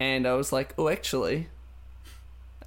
And 0.00 0.26
I 0.26 0.34
was 0.34 0.52
like, 0.52 0.74
oh, 0.78 0.88
actually. 0.88 1.48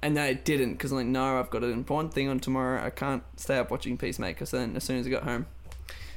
And 0.02 0.16
then 0.16 0.24
I 0.24 0.32
didn't 0.32 0.72
because 0.72 0.92
I'm 0.92 0.98
like, 0.98 1.06
no, 1.06 1.38
I've 1.38 1.50
got 1.50 1.64
an 1.64 1.72
important 1.72 2.14
thing 2.14 2.28
on 2.28 2.38
tomorrow. 2.40 2.84
I 2.84 2.90
can't 2.90 3.22
stay 3.36 3.58
up 3.58 3.70
watching 3.70 3.96
Peacemaker. 3.98 4.46
So 4.46 4.58
then 4.58 4.76
as 4.76 4.84
soon 4.84 4.98
as 4.98 5.06
I 5.06 5.10
got 5.10 5.24
home, 5.24 5.46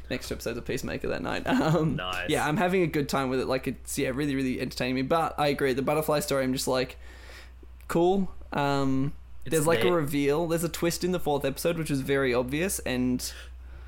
next 0.09 0.27
two 0.27 0.35
episodes 0.35 0.57
of 0.57 0.65
Peacemaker 0.65 1.07
that 1.07 1.21
night. 1.23 1.43
Um, 1.61 1.95
Nice. 1.95 2.29
Yeah, 2.29 2.47
I'm 2.47 2.57
having 2.57 2.81
a 2.83 2.87
good 2.87 3.09
time 3.09 3.29
with 3.29 3.39
it. 3.39 3.47
Like 3.47 3.67
it's 3.67 3.97
yeah, 3.97 4.09
really, 4.09 4.35
really 4.35 4.59
entertaining 4.61 4.95
me. 4.95 5.01
But 5.01 5.35
I 5.39 5.47
agree, 5.47 5.73
the 5.73 5.81
butterfly 5.81 6.19
story. 6.19 6.43
I'm 6.43 6.53
just 6.53 6.67
like, 6.67 6.97
cool. 7.87 8.31
Um, 8.53 9.13
there's 9.45 9.65
like 9.65 9.83
a 9.83 9.91
reveal. 9.91 10.47
There's 10.47 10.63
a 10.63 10.69
twist 10.69 11.03
in 11.03 11.11
the 11.11 11.19
fourth 11.19 11.45
episode, 11.45 11.77
which 11.77 11.89
was 11.89 12.01
very 12.01 12.33
obvious 12.33 12.79
and 12.79 13.31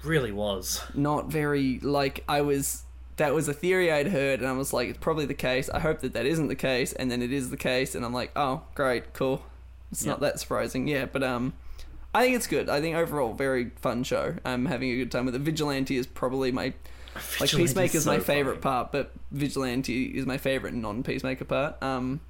really 0.04 0.32
was. 0.32 0.82
not 0.96 1.28
very 1.28 1.80
like 1.80 2.24
I 2.28 2.42
was. 2.42 2.84
That 3.18 3.36
was 3.36 3.48
a 3.48 3.54
theory 3.54 3.92
I'd 3.92 4.08
heard, 4.08 4.40
and 4.40 4.48
I 4.50 4.54
was 4.54 4.74
like, 4.74 4.90
it's 4.90 4.98
probably 4.98 5.28
the 5.28 5.36
case. 5.36 5.70
I 5.70 5.80
hope 5.80 6.00
that 6.02 6.14
that 6.14 6.26
isn't 6.26 6.48
the 6.48 6.56
case, 6.56 6.94
and 6.94 7.12
then 7.12 7.22
it 7.22 7.32
is 7.32 7.52
the 7.52 7.58
case, 7.58 7.94
and 7.94 8.04
I'm 8.04 8.14
like, 8.14 8.32
oh, 8.36 8.64
great, 8.74 9.14
cool. 9.14 9.44
It's 9.94 10.06
not 10.06 10.20
that 10.22 10.40
surprising, 10.40 10.88
yeah. 10.88 11.06
But 11.06 11.24
um, 11.24 11.54
I 12.14 12.24
think 12.24 12.36
it's 12.36 12.48
good. 12.48 12.70
I 12.70 12.82
think 12.82 12.96
overall, 12.96 13.34
very 13.34 13.72
fun 13.78 14.04
show. 14.04 14.36
I'm 14.46 14.66
having 14.66 14.90
a 14.92 14.96
good 14.98 15.12
time 15.12 15.26
with 15.26 15.36
it. 15.36 15.42
Vigilante 15.42 15.98
is 15.98 16.06
probably 16.08 16.52
my 16.52 16.74
like 17.40 17.50
Vigilante's 17.52 17.56
Peacemaker 17.74 17.98
is 17.98 18.04
so 18.06 18.12
my 18.12 18.20
favorite 18.20 18.54
funny. 18.54 18.62
part, 18.62 18.92
but 18.92 19.12
Vigilante 19.32 20.06
is 20.18 20.26
my 20.26 20.38
favorite 20.38 20.74
non-Peacemaker 20.74 21.46
part. 21.46 21.82
Um, 21.84 22.22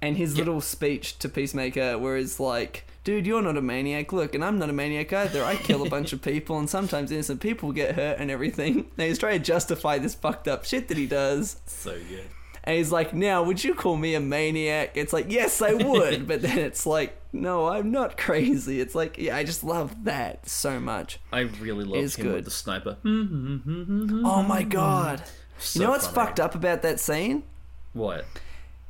and 0.00 0.16
his 0.16 0.34
Yeah. 0.34 0.38
little 0.44 0.60
speech 0.60 1.18
to 1.20 1.28
Peacemaker, 1.28 1.98
where 1.98 2.16
he's 2.16 2.38
like, 2.40 2.86
"Dude, 3.04 3.26
you're 3.26 3.42
not 3.42 3.56
a 3.56 3.62
maniac. 3.62 4.12
Look, 4.12 4.34
and 4.34 4.44
I'm 4.44 4.58
not 4.58 4.68
a 4.70 4.72
maniac 4.72 5.12
either. 5.12 5.42
I 5.44 5.56
kill 5.56 5.86
a 5.86 5.88
bunch 5.90 6.12
of 6.12 6.20
people, 6.30 6.58
and 6.58 6.68
sometimes 6.68 7.10
innocent 7.10 7.40
people 7.40 7.72
get 7.72 7.94
hurt 7.94 8.18
and 8.18 8.30
everything." 8.30 8.90
And 8.98 9.08
he's 9.08 9.18
trying 9.18 9.38
to 9.38 9.44
justify 9.44 9.98
this 9.98 10.14
fucked 10.14 10.48
up 10.48 10.64
shit 10.64 10.88
that 10.88 10.96
he 10.98 11.06
does. 11.06 11.56
So 11.66 11.92
good. 11.92 12.28
And 12.66 12.76
he's 12.76 12.90
like, 12.90 13.14
"Now, 13.14 13.44
would 13.44 13.62
you 13.62 13.74
call 13.74 13.96
me 13.96 14.14
a 14.14 14.20
maniac?" 14.20 14.96
It's 14.96 15.12
like, 15.12 15.26
"Yes, 15.30 15.62
I 15.62 15.72
would," 15.74 16.26
but 16.28 16.42
then 16.42 16.58
it's 16.58 16.84
like, 16.84 17.16
"No, 17.32 17.68
I'm 17.68 17.92
not 17.92 18.18
crazy." 18.18 18.80
It's 18.80 18.94
like, 18.94 19.16
yeah, 19.18 19.36
I 19.36 19.44
just 19.44 19.62
love 19.62 20.04
that 20.04 20.48
so 20.48 20.80
much. 20.80 21.20
I 21.32 21.40
really 21.40 21.84
love 21.84 22.02
him 22.16 22.24
good. 22.24 22.34
with 22.34 22.44
the 22.44 22.50
sniper. 22.50 22.96
Oh 23.04 24.42
my 24.42 24.64
god. 24.64 25.22
So 25.58 25.80
you 25.80 25.86
know 25.86 25.92
what's 25.92 26.06
funny. 26.06 26.26
fucked 26.26 26.40
up 26.40 26.54
about 26.54 26.82
that 26.82 27.00
scene? 27.00 27.44
What? 27.92 28.24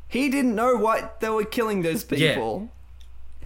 He 0.09 0.29
didn't 0.29 0.55
know 0.55 0.77
why 0.77 1.11
they 1.21 1.29
were 1.29 1.45
killing 1.45 1.83
those 1.83 2.03
people. 2.03 2.71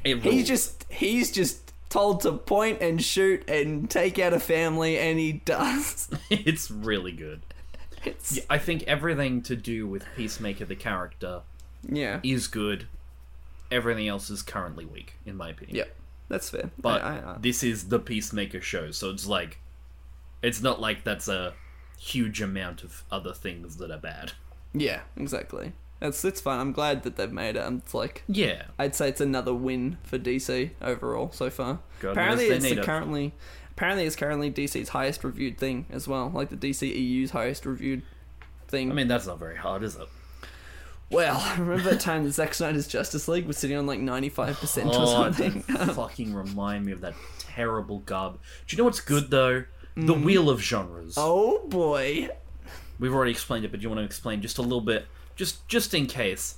It 0.05 0.23
He's 0.23 0.47
just 0.47 0.87
he's 0.89 1.31
just 1.31 1.73
told 1.89 2.21
to 2.23 2.33
point 2.33 2.81
and 2.81 3.03
shoot 3.03 3.49
and 3.49 3.91
take 3.91 4.19
out 4.19 4.33
a 4.33 4.41
family 4.41 4.99
and 4.99 5.19
he 5.19 5.33
does. 5.33 6.09
it's 6.31 6.71
really 6.71 7.13
good. 7.13 7.43
It's, 8.05 8.37
Yeah, 8.37 8.43
I 8.49 8.59
think 8.59 8.85
everything 8.85 9.43
to 9.43 9.57
do 9.57 9.87
with 9.87 10.05
Peacemaker 10.17 10.65
the 10.65 10.77
character 10.77 11.43
yeah. 11.89 12.21
is 12.23 12.47
good. 12.47 12.87
Everything 13.71 14.09
else 14.09 14.31
is 14.31 14.43
currently 14.43 14.85
weak, 14.85 15.15
in 15.25 15.37
my 15.37 15.51
opinion. 15.51 15.77
Yeah, 15.77 15.85
That's 16.29 16.51
fair. 16.51 16.71
But 16.79 17.03
I, 17.03 17.19
I, 17.19 17.33
I, 17.33 17.37
this 17.39 17.63
is 17.63 17.89
the 17.89 17.99
Peacemaker 17.99 18.61
show, 18.61 18.91
so 18.91 19.11
it's 19.11 19.27
like 19.27 19.59
it's 20.43 20.63
not 20.63 20.81
like 20.81 21.05
that's 21.05 21.29
a 21.29 21.55
huge 21.99 22.41
amount 22.41 22.83
of 22.83 23.05
other 23.11 23.33
things 23.35 23.77
that 23.77 23.91
are 23.91 23.99
bad. 23.99 24.33
yeah, 24.73 25.01
exactly. 25.17 25.73
That's 26.01 26.25
it's 26.25 26.41
fun. 26.41 26.59
I'm 26.59 26.73
glad 26.73 27.03
that 27.03 27.17
they've 27.17 27.31
made 27.31 27.57
it. 27.57 27.61
I'm 27.61 27.77
it's 27.85 27.93
like 27.93 28.25
Yeah. 28.27 28.63
I'd 28.79 28.95
say 28.95 29.11
it's 29.11 29.21
another 29.21 29.53
win 29.53 29.99
for 30.03 30.19
DC 30.19 30.71
overall 30.81 31.31
so 31.31 31.51
far. 31.51 31.81
God 32.01 32.13
apparently, 32.13 32.47
it's 32.47 32.65
they 32.65 32.75
the 32.75 32.81
it. 32.81 32.85
currently 32.87 33.35
apparently 33.81 34.05
it's 34.05 34.15
currently 34.15 34.51
DC's 34.51 34.91
highest 34.91 35.25
reviewed 35.25 35.57
thing 35.57 35.87
as 35.89 36.07
well, 36.07 36.31
like 36.35 36.51
the 36.51 36.57
DC 36.57 36.83
EU's 36.95 37.31
highest 37.31 37.65
reviewed 37.65 38.03
thing. 38.69 38.91
I 38.91 38.95
mean, 38.95 39.09
that's 39.09 39.27
not 39.27 39.39
very 39.39 39.57
hard, 39.57 39.83
is 39.83 39.97
it? 39.97 40.07
well, 41.11 41.43
remember 41.59 41.91
that 41.91 41.99
time 42.01 42.25
that 42.25 42.33
Zack 42.33 42.53
Snyder's 42.53 42.87
Justice 42.87 43.27
League 43.27 43.47
was 43.47 43.57
sitting 43.57 43.79
on 43.79 43.87
like 43.87 43.99
95% 43.99 44.85
or 44.85 44.91
Oh, 44.93 45.07
something? 45.07 45.63
fucking 45.95 46.35
remind 46.35 46.85
me 46.85 46.93
of 46.93 47.01
that 47.01 47.15
terrible 47.39 48.01
gub. 48.01 48.39
Do 48.67 48.77
you 48.77 48.79
know 48.79 48.85
what's 48.85 49.01
good 49.01 49.31
though? 49.31 49.65
The 49.97 50.13
wheel 50.15 50.51
of 50.51 50.61
genres. 50.63 51.15
Mm. 51.15 51.23
oh 51.25 51.67
boy. 51.67 52.29
We've 52.99 53.15
already 53.15 53.31
explained 53.31 53.65
it, 53.65 53.71
but 53.71 53.81
you 53.81 53.89
want 53.89 54.01
to 54.01 54.05
explain 54.05 54.43
just 54.43 54.59
a 54.59 54.63
little 54.63 54.83
bit, 54.83 55.07
just 55.37 55.67
just 55.69 55.95
in 55.95 56.07
case. 56.07 56.57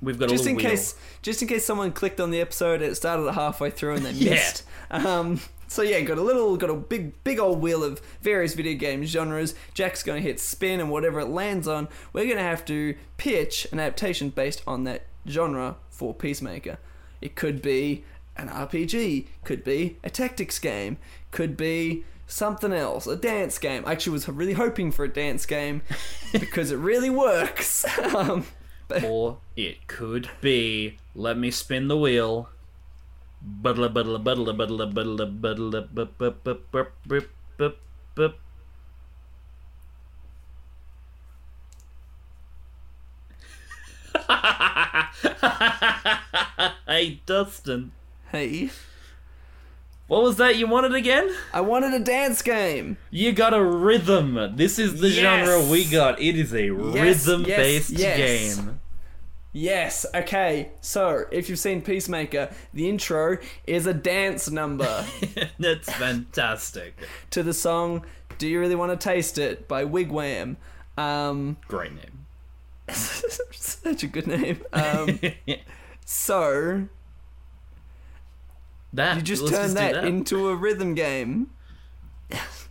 We've 0.00 0.18
got 0.18 0.26
a 0.26 0.28
just 0.28 0.44
little 0.44 0.58
in 0.58 0.64
wheel. 0.64 0.70
case 0.70 0.94
just 1.20 1.42
in 1.42 1.48
case 1.48 1.66
someone 1.66 1.92
clicked 1.92 2.18
on 2.18 2.30
the 2.30 2.40
episode 2.40 2.80
and 2.80 2.90
it 2.90 2.94
started 2.94 3.30
halfway 3.32 3.68
through 3.70 3.96
and 3.96 4.06
they 4.06 4.10
Yeah. 4.12 4.30
missed 4.30 4.62
um 4.90 5.38
So 5.72 5.80
yeah, 5.80 6.02
got 6.02 6.18
a 6.18 6.22
little, 6.22 6.58
got 6.58 6.68
a 6.68 6.74
big, 6.74 7.24
big 7.24 7.38
old 7.38 7.62
wheel 7.62 7.82
of 7.82 8.02
various 8.20 8.52
video 8.52 8.74
game 8.74 9.06
genres. 9.06 9.54
Jack's 9.72 10.02
going 10.02 10.22
to 10.22 10.28
hit 10.28 10.38
spin, 10.38 10.80
and 10.80 10.90
whatever 10.90 11.20
it 11.20 11.28
lands 11.28 11.66
on, 11.66 11.88
we're 12.12 12.26
going 12.26 12.36
to 12.36 12.42
have 12.42 12.66
to 12.66 12.94
pitch 13.16 13.66
an 13.72 13.80
adaptation 13.80 14.28
based 14.28 14.62
on 14.66 14.84
that 14.84 15.06
genre 15.26 15.76
for 15.88 16.12
Peacemaker. 16.12 16.76
It 17.22 17.36
could 17.36 17.62
be 17.62 18.04
an 18.36 18.50
RPG, 18.50 19.28
could 19.44 19.64
be 19.64 19.96
a 20.04 20.10
tactics 20.10 20.58
game, 20.58 20.98
could 21.30 21.56
be 21.56 22.04
something 22.26 22.74
else, 22.74 23.06
a 23.06 23.16
dance 23.16 23.58
game. 23.58 23.82
I 23.86 23.92
actually 23.92 24.12
was 24.12 24.28
really 24.28 24.52
hoping 24.52 24.92
for 24.92 25.06
a 25.06 25.08
dance 25.08 25.46
game 25.46 25.80
because 26.32 26.70
it 26.70 26.76
really 26.76 27.08
works. 27.08 27.86
um, 28.14 28.44
but 28.88 29.04
Or 29.04 29.38
it 29.56 29.86
could 29.86 30.28
be. 30.42 30.98
Let 31.14 31.38
me 31.38 31.50
spin 31.50 31.88
the 31.88 31.96
wheel. 31.96 32.50
Buddle 33.44 33.88
buddle 33.88 34.18
buddle 34.18 34.52
buddle 34.52 34.86
buddle 34.86 35.26
buddle 35.26 35.82
bup 35.82 36.18
bup. 38.14 38.34
Hey 46.86 47.20
Dustin, 47.26 47.92
hey, 48.30 48.70
what 50.06 50.22
was 50.22 50.36
that 50.36 50.56
you 50.56 50.66
wanted 50.66 50.94
again? 50.94 51.30
I 51.52 51.60
wanted 51.62 51.94
a 51.94 52.00
dance 52.04 52.42
game. 52.42 52.98
You 53.10 53.32
got 53.32 53.54
a 53.54 53.62
rhythm. 53.64 54.56
This 54.56 54.78
is 54.78 55.00
the 55.00 55.08
Yes. 55.08 55.46
genre 55.46 55.70
we 55.70 55.84
got. 55.86 56.20
It 56.20 56.36
is 56.36 56.54
a 56.54 56.70
rhythm-based 56.70 57.90
yes. 57.90 58.56
game. 58.56 58.80
Yes, 59.52 60.06
okay. 60.14 60.70
So, 60.80 61.26
if 61.30 61.50
you've 61.50 61.58
seen 61.58 61.82
Peacemaker, 61.82 62.50
the 62.72 62.88
intro 62.88 63.36
is 63.66 63.86
a 63.86 63.92
dance 63.92 64.50
number 64.50 65.04
That's 65.58 65.92
fantastic. 65.92 66.94
to 67.30 67.42
the 67.42 67.52
song 67.52 68.06
Do 68.38 68.48
You 68.48 68.60
Really 68.60 68.74
Want 68.74 68.98
to 68.98 69.02
Taste 69.02 69.36
It 69.36 69.68
by 69.68 69.84
Wigwam. 69.84 70.56
Um, 70.96 71.58
Great 71.68 71.92
name. 71.92 72.26
such 72.92 74.02
a 74.02 74.06
good 74.06 74.26
name. 74.26 74.62
Um, 74.72 75.20
so, 76.06 76.88
that 78.94 79.16
you 79.16 79.22
just 79.22 79.48
turn 79.48 79.68
do 79.68 79.74
that, 79.74 80.04
into 80.04 80.48
a 80.48 80.56
rhythm 80.56 80.94
game. 80.94 81.50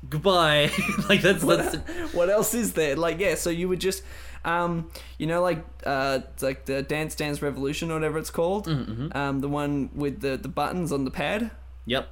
Goodbye. 0.09 0.71
like 1.09 1.21
that's 1.21 1.43
that's 1.43 1.75
what 2.13 2.31
else 2.31 2.55
is 2.55 2.73
there? 2.73 2.95
Like, 2.95 3.19
yeah, 3.19 3.35
so 3.35 3.51
you 3.51 3.69
would 3.69 3.79
just, 3.79 4.01
um, 4.45 4.89
you 5.17 5.27
know, 5.27 5.41
like, 5.41 5.63
uh, 5.85 6.19
like 6.41 6.65
the 6.65 6.81
Dance 6.81 7.15
Dance 7.15 7.41
Revolution 7.41 7.91
or 7.91 7.95
whatever 7.95 8.17
it's 8.17 8.29
called, 8.31 8.67
Mm-hmm. 8.67 9.15
um, 9.17 9.39
the 9.41 9.47
one 9.49 9.89
with 9.93 10.21
the 10.21 10.37
the 10.37 10.47
buttons 10.49 10.91
on 10.91 11.05
the 11.05 11.11
pad. 11.11 11.51
Yep. 11.85 12.09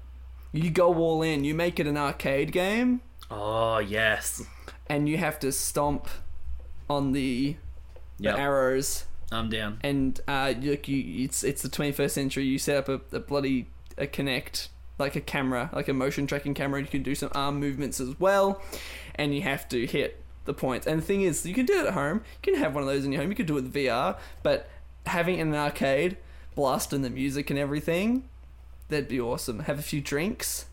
You 0.51 0.69
go 0.71 0.93
all 0.95 1.21
in. 1.21 1.43
You 1.43 1.53
make 1.53 1.79
it 1.79 1.87
an 1.87 1.97
arcade 1.97 2.51
game, 2.51 3.01
Oh 3.29 3.77
yes. 3.79 4.41
and 4.87 5.07
you 5.07 5.17
have 5.17 5.39
to 5.39 5.51
stomp 5.51 6.07
on 6.89 7.11
the, 7.11 7.55
the 8.19 8.29
arrows. 8.39 9.05
I'm 9.31 9.49
down. 9.49 9.77
And 9.81 10.19
uh, 10.27 10.53
you, 10.59 10.75
you, 10.85 11.25
it's 11.25 11.43
it's 11.43 11.61
the 11.61 11.69
21st 11.69 12.09
century. 12.09 12.45
You 12.45 12.57
set 12.57 12.77
up 12.77 12.89
a, 12.89 13.15
a 13.15 13.19
bloody 13.19 13.67
a 13.97 14.07
Kinect, 14.07 14.69
like 14.97 15.15
a 15.15 15.21
camera, 15.21 15.69
like 15.71 15.87
a 15.87 15.93
motion 15.93 16.25
tracking 16.25 16.55
camera. 16.55 16.79
and 16.79 16.87
You 16.87 16.91
can 16.91 17.03
do 17.03 17.13
some 17.13 17.29
arm 17.35 17.59
movements 17.59 17.99
as 17.99 18.19
well, 18.19 18.59
and 19.15 19.35
you 19.35 19.43
have 19.43 19.69
to 19.69 19.85
hit 19.85 20.19
the 20.49 20.59
points. 20.59 20.85
And 20.87 20.99
the 21.01 21.05
thing 21.05 21.21
is, 21.21 21.45
you 21.45 21.53
can 21.53 21.65
do 21.65 21.79
it 21.79 21.85
at 21.87 21.93
home. 21.93 22.21
You 22.43 22.53
can 22.53 22.61
have 22.61 22.73
one 22.73 22.83
of 22.83 22.89
those 22.89 23.05
in 23.05 23.11
your 23.11 23.21
home. 23.21 23.29
You 23.29 23.35
could 23.35 23.45
do 23.45 23.57
it 23.57 23.63
with 23.63 23.73
VR, 23.73 24.17
but 24.43 24.69
having 25.05 25.37
it 25.37 25.41
in 25.41 25.49
an 25.49 25.55
arcade, 25.55 26.17
blasting 26.55 27.01
the 27.03 27.09
music 27.09 27.49
and 27.49 27.57
everything, 27.59 28.27
that'd 28.89 29.07
be 29.07 29.19
awesome. 29.21 29.59
Have 29.59 29.79
a 29.79 29.83
few 29.83 30.01
drinks. 30.01 30.65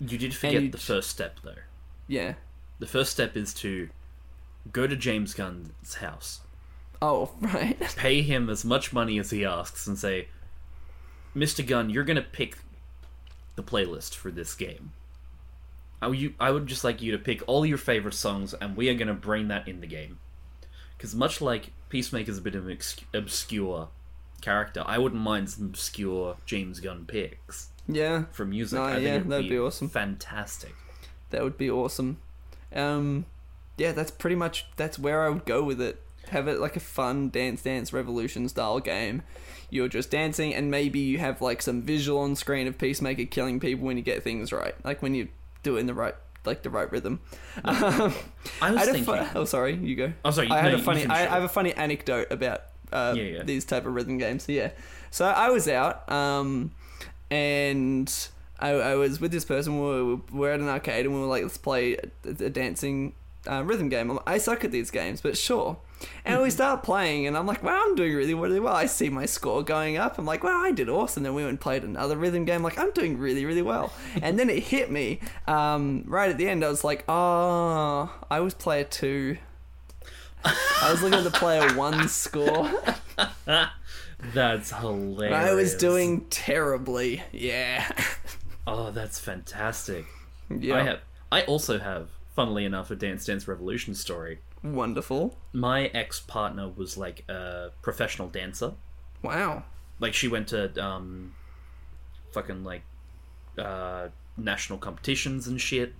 You 0.00 0.16
did 0.18 0.34
forget 0.34 0.62
you 0.62 0.70
the 0.70 0.78
first 0.78 1.10
step 1.10 1.38
though. 1.42 1.54
Yeah. 2.08 2.34
The 2.78 2.86
first 2.86 3.12
step 3.12 3.36
is 3.36 3.52
to 3.54 3.88
go 4.72 4.86
to 4.86 4.96
James 4.96 5.34
Gunn's 5.34 5.94
house, 5.96 6.40
Oh 7.02 7.30
right. 7.40 7.78
pay 7.96 8.22
him 8.22 8.48
as 8.48 8.64
much 8.64 8.92
money 8.92 9.18
as 9.18 9.30
he 9.30 9.44
asks, 9.44 9.86
and 9.86 9.98
say, 9.98 10.28
"Mr. 11.36 11.66
Gunn, 11.66 11.90
you're 11.90 12.04
gonna 12.04 12.22
pick 12.22 12.56
the 13.56 13.62
playlist 13.62 14.14
for 14.14 14.30
this 14.30 14.54
game. 14.54 14.92
I, 16.02 16.08
you, 16.08 16.34
I 16.38 16.50
would 16.50 16.66
just 16.66 16.84
like 16.84 17.00
you 17.00 17.12
to 17.12 17.18
pick 17.18 17.42
all 17.46 17.64
your 17.64 17.78
favorite 17.78 18.14
songs, 18.14 18.54
and 18.54 18.76
we 18.76 18.88
are 18.88 18.94
gonna 18.94 19.14
bring 19.14 19.48
that 19.48 19.68
in 19.68 19.80
the 19.80 19.86
game. 19.86 20.18
Because 20.96 21.14
much 21.14 21.40
like 21.40 21.72
Peacemaker's 21.88 22.38
a 22.38 22.42
bit 22.42 22.54
of 22.54 22.66
an 22.66 22.78
obscure 23.12 23.88
character, 24.40 24.82
I 24.86 24.98
wouldn't 24.98 25.22
mind 25.22 25.50
some 25.50 25.66
obscure 25.66 26.36
James 26.46 26.80
Gunn 26.80 27.04
picks 27.06 27.70
yeah. 27.88 28.24
for 28.32 28.44
music. 28.44 28.78
No, 28.78 28.84
I 28.84 28.98
yeah, 28.98 29.18
that'd 29.18 29.48
be 29.48 29.58
awesome. 29.58 29.88
Fantastic. 29.88 30.74
That 31.30 31.42
would 31.42 31.58
be 31.58 31.70
awesome. 31.70 32.18
Um, 32.74 33.26
yeah, 33.76 33.92
that's 33.92 34.10
pretty 34.10 34.36
much 34.36 34.66
that's 34.76 34.98
where 34.98 35.24
I 35.24 35.28
would 35.28 35.44
go 35.44 35.62
with 35.62 35.80
it. 35.80 36.00
Have 36.28 36.48
it 36.48 36.58
like 36.58 36.76
a 36.76 36.80
fun 36.80 37.28
Dance 37.28 37.62
Dance 37.62 37.92
Revolution 37.92 38.48
style 38.48 38.80
game. 38.80 39.22
You're 39.70 39.88
just 39.88 40.10
dancing, 40.10 40.54
and 40.54 40.70
maybe 40.70 41.00
you 41.00 41.18
have 41.18 41.42
like 41.42 41.60
some 41.60 41.82
visual 41.82 42.20
on 42.20 42.36
screen 42.36 42.66
of 42.66 42.78
Peacemaker 42.78 43.24
killing 43.24 43.60
people 43.60 43.86
when 43.86 43.96
you 43.96 44.02
get 44.02 44.22
things 44.22 44.52
right, 44.52 44.74
like 44.84 45.02
when 45.02 45.14
you 45.14 45.28
do 45.64 45.76
it 45.76 45.80
in 45.80 45.86
the 45.86 45.94
right, 45.94 46.14
like 46.44 46.62
the 46.62 46.70
right 46.70 46.90
rhythm. 46.92 47.20
Um, 47.64 48.14
I 48.62 48.70
was 48.72 48.88
a 48.88 48.92
thinking. 48.92 49.04
fu- 49.04 49.38
oh, 49.38 49.44
sorry, 49.44 49.74
you 49.74 49.96
go. 49.96 50.12
Oh, 50.24 50.30
sorry, 50.30 50.48
I 50.50 50.56
no, 50.62 50.70
had 50.70 50.74
a 50.74 50.82
funny. 50.82 51.06
I, 51.06 51.22
I 51.22 51.34
have 51.34 51.42
a 51.42 51.48
funny 51.48 51.72
anecdote 51.72 52.28
about 52.30 52.62
uh, 52.92 53.14
Yeah, 53.16 53.22
yeah. 53.24 53.42
these 53.42 53.64
type 53.64 53.86
of 53.86 53.94
rhythm 53.94 54.18
games. 54.18 54.46
Yeah. 54.48 54.70
So 55.10 55.24
I 55.26 55.50
was 55.50 55.66
out, 55.68 56.10
um, 56.10 56.72
and 57.30 58.12
I, 58.58 58.70
I 58.70 58.94
was 58.94 59.20
with 59.20 59.32
this 59.32 59.44
person. 59.44 59.78
We 59.80 59.86
were, 59.86 60.04
we 60.16 60.38
were 60.38 60.50
at 60.50 60.60
an 60.60 60.68
arcade, 60.68 61.06
and 61.06 61.14
we 61.14 61.20
were 61.20 61.26
like, 61.26 61.42
"Let's 61.42 61.56
play 61.58 61.94
a, 62.24 62.28
a 62.44 62.50
dancing 62.50 63.14
uh, 63.50 63.62
rhythm 63.64 63.88
game." 63.88 64.10
I'm 64.10 64.16
like, 64.16 64.28
I 64.28 64.38
suck 64.38 64.64
at 64.64 64.70
these 64.72 64.90
games, 64.90 65.20
but 65.20 65.36
sure. 65.36 65.76
And 66.24 66.42
we 66.42 66.50
start 66.50 66.82
playing, 66.82 67.26
and 67.26 67.36
I'm 67.36 67.46
like, 67.46 67.62
"Wow, 67.62 67.82
I'm 67.86 67.94
doing 67.94 68.14
really, 68.14 68.34
really 68.34 68.60
well." 68.60 68.74
I 68.74 68.86
see 68.86 69.08
my 69.10 69.26
score 69.26 69.62
going 69.62 69.96
up. 69.96 70.18
I'm 70.18 70.24
like, 70.24 70.42
"Wow, 70.42 70.60
I 70.62 70.72
did 70.72 70.88
awesome." 70.88 71.22
Then 71.22 71.34
we 71.34 71.42
went 71.42 71.50
and 71.50 71.60
played 71.60 71.84
another 71.84 72.16
rhythm 72.16 72.44
game. 72.44 72.62
Like, 72.62 72.78
I'm 72.78 72.90
doing 72.92 73.18
really, 73.18 73.44
really 73.44 73.62
well. 73.62 73.92
and 74.22 74.38
then 74.38 74.48
it 74.50 74.64
hit 74.64 74.90
me 74.90 75.20
um, 75.46 76.04
right 76.06 76.30
at 76.30 76.38
the 76.38 76.48
end. 76.48 76.64
I 76.64 76.68
was 76.68 76.84
like, 76.84 77.04
"Oh, 77.08 78.12
I 78.30 78.40
was 78.40 78.54
player 78.54 78.84
two. 78.84 79.36
I 80.44 80.90
was 80.90 81.02
looking 81.02 81.18
at 81.18 81.24
the 81.24 81.30
player 81.30 81.72
one 81.76 82.08
score. 82.08 82.70
That's 84.32 84.70
hilarious. 84.70 85.36
I 85.36 85.54
was 85.54 85.74
doing 85.74 86.26
terribly. 86.30 87.22
Yeah. 87.32 87.90
Oh, 88.66 88.90
that's 88.90 89.18
fantastic. 89.18 90.06
yeah. 90.50 90.76
I 90.76 90.82
have. 90.82 91.00
I 91.32 91.42
also 91.42 91.78
have, 91.78 92.08
funnily 92.34 92.64
enough, 92.64 92.90
a 92.90 92.96
Dance 92.96 93.26
Dance 93.26 93.46
Revolution 93.48 93.94
story. 93.94 94.38
Wonderful. 94.64 95.36
My 95.52 95.86
ex 95.88 96.18
partner 96.20 96.68
was 96.68 96.96
like 96.96 97.22
a 97.28 97.70
professional 97.82 98.28
dancer. 98.28 98.72
Wow. 99.22 99.64
Like 100.00 100.14
she 100.14 100.26
went 100.26 100.48
to 100.48 100.82
um, 100.82 101.34
fucking 102.32 102.64
like 102.64 102.82
uh, 103.58 104.08
national 104.36 104.78
competitions 104.78 105.46
and 105.46 105.60
shit. 105.60 105.94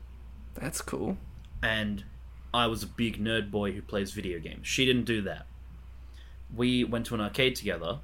That's 0.55 0.81
cool. 0.81 1.17
and 1.62 2.05
I 2.53 2.69
was 2.69 2.85
a 2.85 2.87
big 2.87 3.19
nerd 3.19 3.51
boy 3.51 3.73
who 3.73 3.83
plays 3.83 4.12
video 4.12 4.39
games. 4.39 4.69
She 4.69 4.85
didn't 4.87 5.05
do 5.07 5.21
that. 5.23 5.47
We 6.55 6.85
went 6.85 7.07
to 7.07 7.15
an 7.15 7.21
arcade 7.21 7.57
together. 7.57 7.99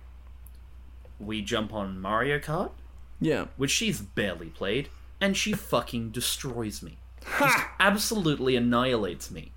We 1.21 1.41
jump 1.43 1.73
on 1.73 2.01
Mario 2.01 2.41
Kart, 2.41 2.73
Yeah. 3.21 3.47
which 3.57 3.71
she's 3.71 4.01
barely 4.01 4.49
played, 4.49 4.89
and 5.21 5.37
she 5.37 5.53
fucking 5.53 6.11
destroys 6.11 6.83
me. 6.83 6.99
Ha! 7.25 7.75
Absolutely 7.79 8.57
annihilates 8.57 9.31
me. 9.31 9.53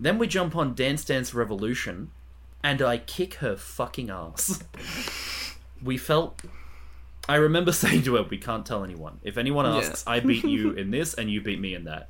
Then 0.00 0.16
we 0.18 0.26
jump 0.26 0.56
on 0.56 0.74
Dance 0.74 1.04
Dance 1.04 1.34
Revolution, 1.34 2.10
and 2.64 2.80
I 2.80 2.98
kick 2.98 3.34
her 3.34 3.56
fucking 3.56 4.08
ass. 4.10 4.62
we 5.82 5.98
felt. 5.98 6.40
I 7.28 7.34
remember 7.36 7.70
saying 7.84 8.02
to 8.04 8.14
her, 8.16 8.22
"We 8.22 8.38
can't 8.38 8.64
tell 8.64 8.82
anyone. 8.82 9.20
If 9.22 9.36
anyone 9.36 9.66
Yeah. 9.66 9.76
asks, 9.78 10.04
I 10.06 10.20
beat 10.20 10.44
you 10.44 10.70
in 10.82 10.90
this, 10.90 11.12
and 11.14 11.30
you 11.30 11.40
beat 11.42 11.60
me 11.60 11.74
in 11.74 11.84
that." 11.84 12.08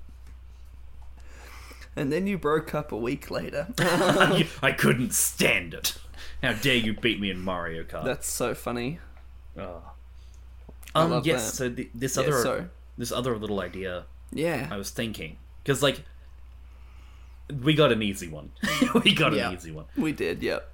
And 1.96 2.12
then 2.12 2.26
you 2.28 2.38
broke 2.38 2.72
up 2.74 2.92
a 2.92 2.96
week 2.96 3.30
later. 3.30 3.66
I, 3.78 4.72
couldn't 4.78 5.12
stand 5.12 5.74
it. 5.74 5.98
How 6.40 6.52
dare 6.52 6.76
you 6.76 6.94
beat 6.94 7.20
me 7.20 7.30
in 7.30 7.40
Mario 7.40 7.82
Kart? 7.82 8.04
That's 8.04 8.28
so 8.30 8.54
funny. 8.54 9.00
Oh. 9.58 9.82
I 10.94 11.02
Um. 11.02 11.22
yes. 11.24 11.50
that. 11.50 11.56
So 11.56 11.68
the, 11.68 11.90
this 11.94 12.16
Yeah, 12.16 12.22
other 12.22 12.42
so- 12.42 12.68
this 12.96 13.10
other 13.12 13.36
little 13.36 13.60
idea 13.60 14.04
Yeah. 14.32 14.68
I 14.70 14.76
was 14.76 14.90
thinking 14.90 15.36
because 15.62 15.82
like 15.82 16.02
we 17.62 17.74
got 17.74 17.92
an 17.92 18.02
easy 18.02 18.28
one. 18.28 18.50
we 19.04 19.14
got 19.14 19.32
Yeah. 19.32 19.48
an 19.48 19.54
easy 19.54 19.70
one. 19.72 19.86
We 19.96 20.12
did, 20.12 20.42
yep. 20.42 20.70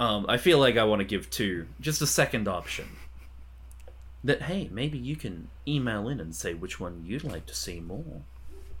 Um. 0.00 0.26
I 0.28 0.36
feel 0.38 0.58
like 0.58 0.76
I 0.76 0.84
want 0.84 1.00
to 1.00 1.04
give 1.04 1.30
two 1.30 1.66
just 1.80 2.02
a 2.02 2.06
second 2.06 2.48
option. 2.48 2.86
That 4.24 4.42
hey, 4.42 4.68
maybe 4.72 4.98
you 4.98 5.16
can 5.16 5.48
email 5.68 6.08
in 6.08 6.18
and 6.20 6.34
say 6.34 6.54
which 6.54 6.80
one 6.80 7.02
you'd 7.04 7.24
like 7.24 7.46
to 7.46 7.54
see 7.54 7.78
more 7.80 8.22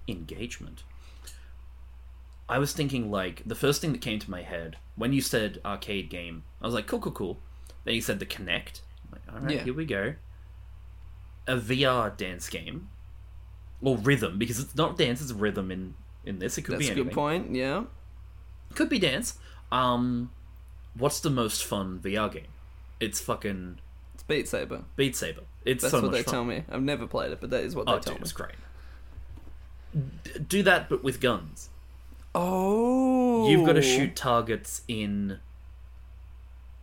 engagement. 0.08 0.82
I 2.48 2.58
was 2.58 2.72
thinking 2.72 3.10
like 3.10 3.42
the 3.46 3.54
first 3.54 3.80
thing 3.80 3.92
that 3.92 4.00
came 4.00 4.18
to 4.18 4.30
my 4.30 4.42
head 4.42 4.76
when 4.96 5.12
you 5.12 5.20
said 5.20 5.60
arcade 5.64 6.10
game, 6.10 6.44
I 6.60 6.66
was 6.66 6.74
like, 6.74 6.86
cool, 6.86 7.00
cool, 7.00 7.12
cool. 7.12 7.38
Then 7.84 7.94
you 7.94 8.00
said 8.00 8.18
the 8.18 8.26
Kinect. 8.26 8.80
Like, 9.12 9.22
all 9.32 9.40
right, 9.40 9.54
Yeah. 9.56 9.64
here 9.64 9.74
we 9.74 9.84
go. 9.86 10.14
a 11.46 11.56
VR 11.56 12.14
dance 12.16 12.48
game 12.48 12.88
or 13.82 13.98
rhythm 13.98 14.38
because 14.38 14.58
it's 14.58 14.74
not 14.74 14.96
dance, 14.96 15.20
it's 15.20 15.30
rhythm 15.32 15.70
in 15.70 15.94
in 16.26 16.38
this. 16.38 16.58
It 16.58 16.62
could 16.62 16.74
That's 16.74 16.86
be 16.86 16.92
a 16.92 17.04
good 17.04 17.12
point. 17.12 17.54
Yeah. 17.54 17.84
Could 18.74 18.88
be 18.88 18.98
dance. 18.98 19.34
Um, 19.72 20.30
what's 20.96 21.20
the 21.20 21.30
most 21.30 21.64
fun 21.64 22.00
VR 22.02 22.32
game? 22.32 22.46
It's 23.00 23.20
fucking 23.20 23.78
It's 24.14 24.22
Beat 24.22 24.48
Saber. 24.48 24.84
Beat 24.96 25.16
Saber. 25.16 25.42
It's 25.64 25.82
That's 25.82 25.92
so 25.92 26.02
what 26.02 26.12
they 26.12 26.22
fun. 26.22 26.32
tell 26.34 26.44
me. 26.44 26.64
I've 26.70 26.82
never 26.82 27.06
played 27.06 27.32
it, 27.32 27.40
but 27.40 27.50
that 27.50 27.64
is 27.64 27.74
what 27.74 27.86
they 27.86 27.92
Oh, 27.92 27.98
tell 27.98 28.14
dude, 28.14 28.20
me. 28.20 28.22
it's 28.22 28.32
great. 28.32 28.54
D- 30.24 30.30
do 30.48 30.62
that, 30.64 30.88
but 30.88 31.02
with 31.04 31.20
guns. 31.20 31.68
Oh. 32.34 33.48
You've 33.48 33.64
got 33.66 33.74
to 33.74 33.82
shoot 33.82 34.16
targets 34.16 34.82
in 34.88 35.38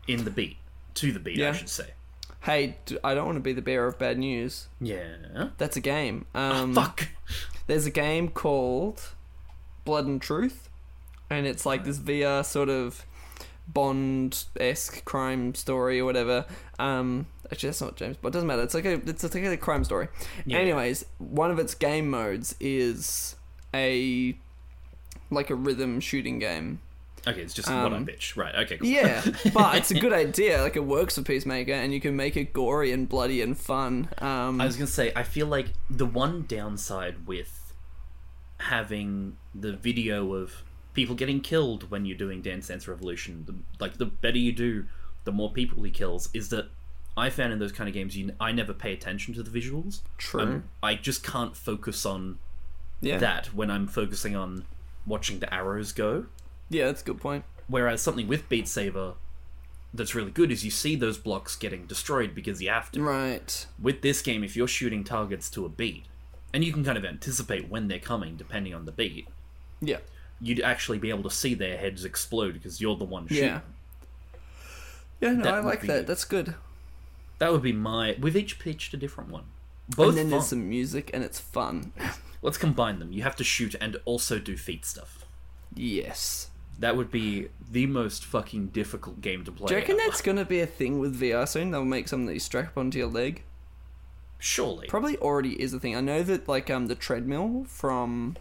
in 0.07 0.23
the 0.23 0.31
beat 0.31 0.57
to 0.95 1.11
the 1.11 1.19
beat, 1.19 1.41
I 1.41 1.51
should 1.53 1.69
say. 1.69 1.91
Hey, 2.41 2.77
I 3.03 3.13
don't 3.13 3.25
want 3.25 3.35
to 3.35 3.41
be 3.41 3.53
the 3.53 3.61
bearer 3.61 3.85
of 3.87 3.99
bad 3.99 4.17
news. 4.17 4.67
Yeah. 4.79 5.49
That's 5.57 5.77
a 5.77 5.79
game. 5.81 6.25
Um, 6.33 6.73
Fuck. 6.73 7.09
There's 7.67 7.85
a 7.85 7.91
game 7.91 8.29
called 8.29 9.09
Blood 9.85 10.05
and 10.05 10.21
Truth, 10.21 10.69
and 11.29 11.45
it's 11.45 11.65
like 11.65 11.83
this 11.83 11.97
VR 11.99 12.45
sort 12.45 12.69
of 12.69 13.05
Bond 13.67 14.45
esque 14.59 15.05
crime 15.05 15.55
story 15.55 15.99
or 15.99 16.05
whatever. 16.05 16.45
Um, 16.79 17.27
actually, 17.51 17.69
that's 17.69 17.81
not 17.81 17.95
James, 17.95 18.17
but 18.21 18.29
it 18.29 18.31
doesn't 18.33 18.47
matter. 18.47 18.63
It's 18.63 18.73
like 18.73 18.85
a 18.85 18.93
it's 18.93 19.23
like 19.23 19.35
a 19.43 19.57
crime 19.57 19.83
story. 19.83 20.07
Yeah. 20.45 20.57
Anyways, 20.57 21.05
one 21.19 21.51
of 21.51 21.59
its 21.59 21.75
game 21.75 22.09
modes 22.09 22.55
is 22.59 23.35
a 23.73 24.37
like 25.29 25.49
a 25.49 25.55
rhythm 25.55 25.99
shooting 25.99 26.39
game. 26.39 26.81
Okay, 27.27 27.41
it's 27.41 27.53
just 27.53 27.69
what 27.69 27.77
I 27.77 27.97
Um, 27.97 28.05
bitch. 28.05 28.35
Right. 28.35 28.55
Okay. 28.55 28.77
Cool. 28.77 28.87
Yeah, 28.87 29.23
but 29.53 29.75
it's 29.75 29.91
a 29.91 29.99
good 29.99 30.11
idea. 30.11 30.61
Like 30.61 30.75
it 30.75 30.83
works 30.83 31.15
for 31.15 31.21
Peacemaker, 31.21 31.71
and 31.71 31.93
you 31.93 32.01
can 32.01 32.15
make 32.15 32.35
it 32.35 32.51
gory 32.51 32.91
and 32.91 33.07
bloody 33.07 33.41
and 33.41 33.57
fun. 33.57 34.09
Um, 34.17 34.59
I 34.59 34.65
was 34.65 34.75
gonna 34.75 34.87
say, 34.87 35.13
I 35.15 35.23
feel 35.23 35.45
like 35.47 35.67
the 35.89 36.05
one 36.05 36.45
downside 36.47 37.27
with 37.27 37.73
having 38.57 39.37
the 39.53 39.73
video 39.73 40.33
of 40.33 40.63
people 40.93 41.15
getting 41.15 41.41
killed 41.41 41.89
when 41.89 42.05
you're 42.05 42.17
doing 42.17 42.41
Dance 42.41 42.67
Dance 42.67 42.87
Revolution, 42.87 43.43
the, 43.45 43.55
like 43.83 43.97
the 43.97 44.05
better 44.05 44.37
you 44.37 44.51
do, 44.51 44.85
the 45.23 45.31
more 45.31 45.51
people 45.51 45.83
he 45.83 45.91
kills, 45.91 46.29
is 46.33 46.49
that 46.49 46.69
I 47.17 47.29
found 47.29 47.53
in 47.53 47.59
those 47.59 47.71
kind 47.71 47.87
of 47.87 47.93
games, 47.93 48.17
you, 48.17 48.31
I 48.39 48.51
never 48.51 48.73
pay 48.73 48.93
attention 48.93 49.33
to 49.33 49.43
the 49.43 49.49
visuals. 49.49 50.01
True. 50.17 50.41
Um, 50.41 50.63
I 50.81 50.95
just 50.95 51.23
can't 51.23 51.55
focus 51.55 52.05
on 52.05 52.39
yeah, 53.01 53.17
that 53.17 53.47
when 53.47 53.69
I'm 53.69 53.87
focusing 53.87 54.35
on 54.35 54.65
watching 55.05 55.39
the 55.39 55.53
arrows 55.53 55.91
go. 55.91 56.25
yeah, 56.69 56.85
that's 56.85 57.01
a 57.01 57.05
good 57.05 57.19
point. 57.19 57.43
Whereas 57.67 58.01
something 58.01 58.27
with 58.27 58.47
Beat 58.49 58.67
Saber 58.67 59.13
that's 59.93 60.15
really 60.15 60.31
good 60.31 60.51
is 60.51 60.63
you 60.63 60.71
see 60.71 60.95
those 60.95 61.17
blocks 61.17 61.55
getting 61.55 61.85
destroyed 61.85 62.33
because 62.33 62.61
you 62.61 62.69
have 62.69 62.91
to. 62.91 63.01
Right. 63.01 63.65
With 63.81 64.01
this 64.01 64.21
game, 64.21 64.43
if 64.43 64.55
you're 64.55 64.67
shooting 64.67 65.03
targets 65.03 65.49
to 65.51 65.65
a 65.65 65.69
beat, 65.69 66.05
and 66.53 66.63
you 66.63 66.73
can 66.73 66.83
kind 66.83 66.97
of 66.97 67.05
anticipate 67.05 67.69
when 67.69 67.87
they're 67.87 67.99
coming 67.99 68.35
depending 68.35 68.73
on 68.73 68.85
the 68.85 68.91
beat, 68.91 69.27
Yeah. 69.81 69.97
you'd 70.39 70.61
actually 70.61 70.99
be 70.99 71.09
able 71.09 71.23
to 71.23 71.29
see 71.31 71.53
their 71.53 71.77
heads 71.77 72.05
explode 72.05 72.53
because 72.53 72.79
you're 72.81 72.95
the 72.95 73.03
one 73.05 73.27
shooting. 73.27 73.43
Yeah. 73.45 73.59
Yeah, 75.19 75.33
no, 75.33 75.43
That 75.43 75.53
I 75.55 75.59
like 75.59 75.81
be- 75.81 75.87
that. 75.87 76.07
That's 76.07 76.25
good. 76.25 76.55
That 77.39 77.51
would 77.51 77.61
be 77.61 77.73
my. 77.73 78.15
We've 78.19 78.35
each 78.35 78.59
pitched 78.59 78.93
a 78.93 78.97
different 78.97 79.29
one. 79.31 79.43
Both 79.89 80.09
and 80.09 80.17
then 80.17 80.23
fun. 80.25 80.31
there's 80.31 80.47
some 80.47 80.69
music, 80.69 81.09
and 81.13 81.23
it's 81.23 81.39
fun. 81.39 81.91
Let's 82.41 82.57
combine 82.57 82.99
them. 82.99 83.11
You 83.11 83.23
have 83.23 83.35
to 83.37 83.43
shoot 83.43 83.75
and 83.81 83.97
also 84.05 84.39
do 84.39 84.55
feet 84.57 84.85
stuff. 84.85 85.25
yes. 85.75 86.47
That 86.79 86.97
would 86.97 87.11
be 87.11 87.49
the 87.69 87.85
most 87.85 88.25
fucking 88.25 88.67
difficult 88.69 89.21
game 89.21 89.43
to 89.45 89.51
play. 89.51 89.67
Do 89.67 89.73
you 89.75 89.79
reckon 89.81 89.99
ever. 89.99 90.09
that's 90.09 90.21
gonna 90.21 90.45
be 90.45 90.61
a 90.61 90.65
thing 90.65 90.97
with 90.97 91.19
VR 91.21 91.47
soon? 91.47 91.69
They'll 91.69 91.85
make 91.85 92.07
something 92.07 92.25
that 92.25 92.33
you 92.33 92.39
strap 92.39 92.75
onto 92.75 92.97
your 92.97 93.07
leg. 93.09 93.43
surely? 94.39 94.87
Probably 94.87 95.15
already 95.17 95.61
is 95.61 95.73
a 95.75 95.79
thing. 95.79 95.95
I 95.95 96.01
know 96.01 96.23
that 96.23 96.47
like 96.47 96.71
um 96.71 96.87
the 96.87 96.95
treadmill 96.95 97.65
from 97.67 98.35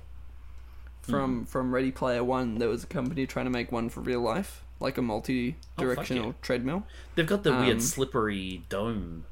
From 1.02 1.44
from 1.46 1.74
Ready 1.74 1.90
Player 1.90 2.22
One, 2.22 2.58
there 2.58 2.68
was 2.68 2.84
a 2.84 2.86
company 2.86 3.26
trying 3.26 3.46
to 3.46 3.50
make 3.50 3.72
one 3.72 3.88
for 3.88 4.00
real 4.00 4.20
life, 4.20 4.62
like 4.78 4.96
a 4.98 5.02
multi-directional 5.02 6.24
Oh, 6.24 6.28
yeah. 6.28 6.32
treadmill. 6.42 6.84
They've 7.14 7.26
got 7.26 7.42
the 7.42 7.52
Um, 7.52 7.64
weird 7.66 7.82
slippery 7.82 8.64
dome 8.68 9.24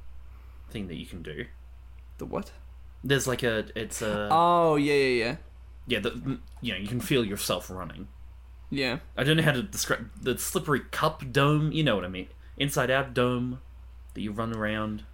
thing 0.70 0.88
that 0.88 0.96
you 0.96 1.06
can 1.06 1.22
do. 1.22 1.44
The 2.18 2.26
what? 2.26 2.52
There's 3.04 3.26
like 3.28 3.42
a 3.42 3.66
it's 3.76 4.02
a 4.02 4.28
Oh 4.30 4.76
yeah 4.76 4.94
yeah 4.94 5.24
yeah 5.24 5.36
yeah 5.86 5.98
the 6.00 6.38
you 6.60 6.72
know 6.72 6.78
you 6.78 6.88
can 6.88 7.00
feel 7.00 7.24
yourself 7.24 7.70
running. 7.70 8.08
yeah. 8.70 8.98
I 9.16 9.22
don't 9.24 9.36
know 9.36 9.42
how 9.44 9.52
to 9.52 9.62
describe 9.62 10.10
the 10.20 10.36
slippery 10.38 10.80
cup 10.90 11.22
dome. 11.30 11.70
You 11.70 11.84
know 11.84 11.94
what 11.94 12.04
I 12.04 12.08
mean? 12.08 12.28
Inside 12.56 12.90
out 12.90 13.14
dome 13.14 13.60
that 14.14 14.20
you 14.22 14.32
run 14.32 14.52
around. 14.52 15.04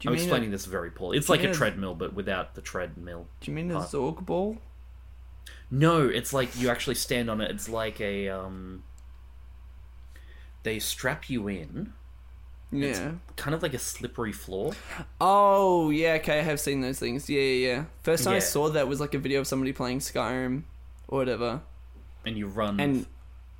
Do 0.00 0.08
you 0.08 0.10
I'm 0.10 0.14
explaining 0.16 0.48
a, 0.48 0.52
this 0.52 0.66
very 0.66 0.90
poorly. 0.90 1.16
It's 1.18 1.28
like 1.28 1.44
a 1.44 1.50
a- 1.50 1.54
treadmill 1.54 1.94
but 1.94 2.12
without 2.14 2.54
the 2.56 2.60
treadmill. 2.60 3.28
Do 3.40 3.50
you 3.50 3.54
mean 3.54 3.70
a 3.70 3.74
part. 3.74 3.90
Zorb 3.90 4.26
ball? 4.26 4.58
No, 5.70 6.08
it's 6.08 6.32
like 6.32 6.58
you 6.58 6.68
actually 6.68 6.96
stand 6.96 7.30
on 7.30 7.40
it. 7.40 7.50
It's 7.50 7.68
like 7.68 8.00
a 8.00 8.28
um. 8.28 8.82
They 10.62 10.78
strap 10.78 11.30
you 11.30 11.48
in, 11.48 11.92
Yeah. 12.70 13.12
kind 13.36 13.54
of 13.54 13.62
like 13.62 13.72
a 13.72 13.78
slippery 13.78 14.32
floor. 14.32 14.72
Oh 15.20 15.88
yeah, 15.90 16.14
okay, 16.14 16.40
I 16.40 16.42
have 16.42 16.60
seen 16.60 16.80
those 16.82 16.98
things. 16.98 17.30
Yeah, 17.30 17.40
yeah, 17.40 17.66
yeah. 17.74 17.84
First 18.02 18.24
time 18.24 18.32
I 18.34 18.36
Yeah. 18.36 18.40
saw 18.42 18.68
that 18.70 18.86
was 18.88 19.00
like 19.00 19.14
a 19.14 19.18
video 19.18 19.40
of 19.40 19.46
somebody 19.46 19.72
playing 19.72 20.00
Skyrim 20.00 20.64
or 21.08 21.18
whatever. 21.18 21.62
and 22.26 22.36
you 22.36 22.46
run. 22.46 22.78
And 22.78 23.06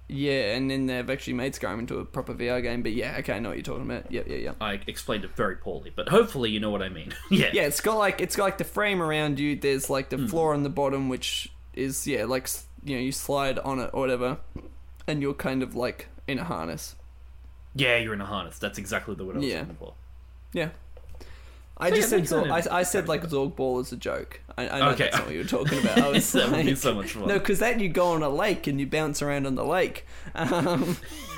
yeah, 0.06 0.54
and 0.54 0.70
then 0.70 0.84
they've 0.84 1.08
actually 1.08 1.32
made 1.32 1.54
Skyrim 1.54 1.78
into 1.78 1.98
a 1.98 2.04
proper 2.04 2.34
VR 2.34 2.60
game. 2.62 2.82
But 2.82 2.92
yeah, 2.92 3.16
okay, 3.20 3.32
I 3.32 3.38
know 3.38 3.48
what 3.48 3.56
you're 3.56 3.62
talking 3.64 3.84
about. 3.90 4.12
Yep, 4.12 4.26
yeah, 4.28 4.36
yeah. 4.36 4.52
I 4.60 4.74
explained 4.86 5.24
it 5.24 5.34
very 5.34 5.56
poorly, 5.56 5.90
but 5.96 6.10
hopefully 6.10 6.50
you 6.50 6.60
know 6.60 6.68
what 6.70 6.82
I 6.82 6.90
mean. 6.90 7.14
yeah. 7.30 7.48
Yeah, 7.54 7.62
it's 7.62 7.80
got 7.80 7.96
like 7.96 8.20
it's 8.20 8.36
got 8.36 8.44
like 8.44 8.58
the 8.58 8.64
frame 8.64 9.00
around 9.00 9.38
you. 9.40 9.56
There's 9.56 9.88
like 9.88 10.10
the 10.10 10.18
Hmm. 10.18 10.26
floor 10.26 10.52
on 10.52 10.62
the 10.64 10.68
bottom, 10.68 11.08
which 11.08 11.50
is 11.80 12.06
yeah, 12.06 12.24
like 12.24 12.48
you 12.84 12.96
know 12.96 13.02
you 13.02 13.12
slide 13.12 13.58
on 13.58 13.78
it 13.80 13.90
or 13.92 14.00
whatever, 14.00 14.38
and 15.06 15.20
you're 15.22 15.34
kind 15.34 15.62
of 15.62 15.74
like 15.74 16.08
in 16.26 16.38
a 16.38 16.44
harness. 16.44 16.96
Yeah, 17.74 17.96
you're 17.98 18.14
in 18.14 18.20
a 18.20 18.26
harness. 18.26 18.58
That's 18.58 18.78
exactly 18.78 19.14
the 19.14 19.24
word 19.24 19.36
I 19.36 19.38
was 19.38 19.46
Yeah. 19.48 19.60
looking 19.60 19.74
for. 19.76 19.94
Yeah. 20.52 20.70
I 21.82 21.88
So, 21.90 21.96
just 21.96 22.12
yeah, 22.12 22.18
said 22.24 22.44
Zorb. 22.44 22.50
I, 22.70 22.78
I 22.80 22.82
said 22.82 23.08
like 23.08 23.22
Zorb 23.22 23.56
ball 23.56 23.78
as 23.78 23.90
a 23.92 23.96
joke. 23.96 24.40
I, 24.58 24.68
I 24.68 24.78
know 24.80 24.88
Okay. 24.90 25.04
that's 25.04 25.16
not 25.16 25.26
what 25.26 25.34
you 25.34 25.40
were 25.40 25.48
talking 25.48 25.78
about. 25.78 25.98
I 25.98 26.08
was 26.12 26.30
that 26.32 26.50
would 26.50 26.66
be 26.66 26.74
so 26.74 26.94
much 26.94 27.12
fun. 27.12 27.28
No, 27.28 27.38
because 27.38 27.58
then 27.60 27.80
you 27.80 27.88
go 27.88 28.08
on 28.08 28.22
a 28.22 28.28
lake 28.28 28.66
and 28.66 28.78
you 28.78 28.86
bounce 28.86 29.22
around 29.22 29.46
on 29.46 29.54
the 29.54 29.64
lake. 29.64 30.04
Um, 30.34 30.96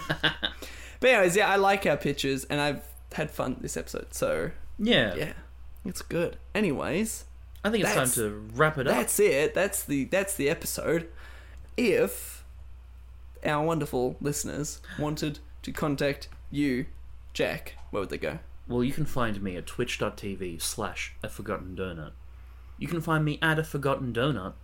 but 0.20 1.08
anyways, 1.10 1.36
yeah, 1.36 1.48
I 1.48 1.56
like 1.56 1.86
our 1.86 1.96
pictures 1.96 2.44
and 2.44 2.60
I've 2.60 2.82
had 3.12 3.30
fun 3.30 3.56
this 3.60 3.76
episode. 3.76 4.12
So 4.14 4.50
yeah. 4.78 5.14
yeah, 5.14 5.32
it's 5.84 6.02
good. 6.02 6.38
Anyways, 6.54 7.24
I 7.64 7.70
think 7.70 7.84
it's 7.84 7.94
time 7.94 8.10
to 8.10 8.48
wrap 8.54 8.78
it 8.78 8.86
up. 8.86 8.94
that's 8.94 9.20
it. 9.20 9.54
That's 9.54 9.84
the 9.84 10.04
that's 10.04 10.34
the 10.34 10.48
episode. 10.48 11.08
If 11.76 12.44
our 13.44 13.64
wonderful 13.64 14.16
listeners 14.20 14.80
wanted 14.98 15.38
to 15.62 15.72
contact 15.72 16.28
you, 16.50 16.86
Jack, 17.32 17.74
where 17.90 18.00
would 18.00 18.10
they 18.10 18.18
go? 18.18 18.38
Well, 18.68 18.84
you 18.84 18.92
can 18.92 19.06
find 19.06 19.42
me 19.42 19.56
at 19.56 19.66
twitch.tv 19.66 20.60
slash 20.60 21.14
a 21.22 21.28
forgotten 21.28 21.76
donut. 21.76 22.12
You 22.78 22.88
can 22.88 23.00
find 23.00 23.24
me 23.24 23.38
at 23.42 23.58
a 23.58 23.64
forgotten 23.64 24.12
donut 24.12 24.54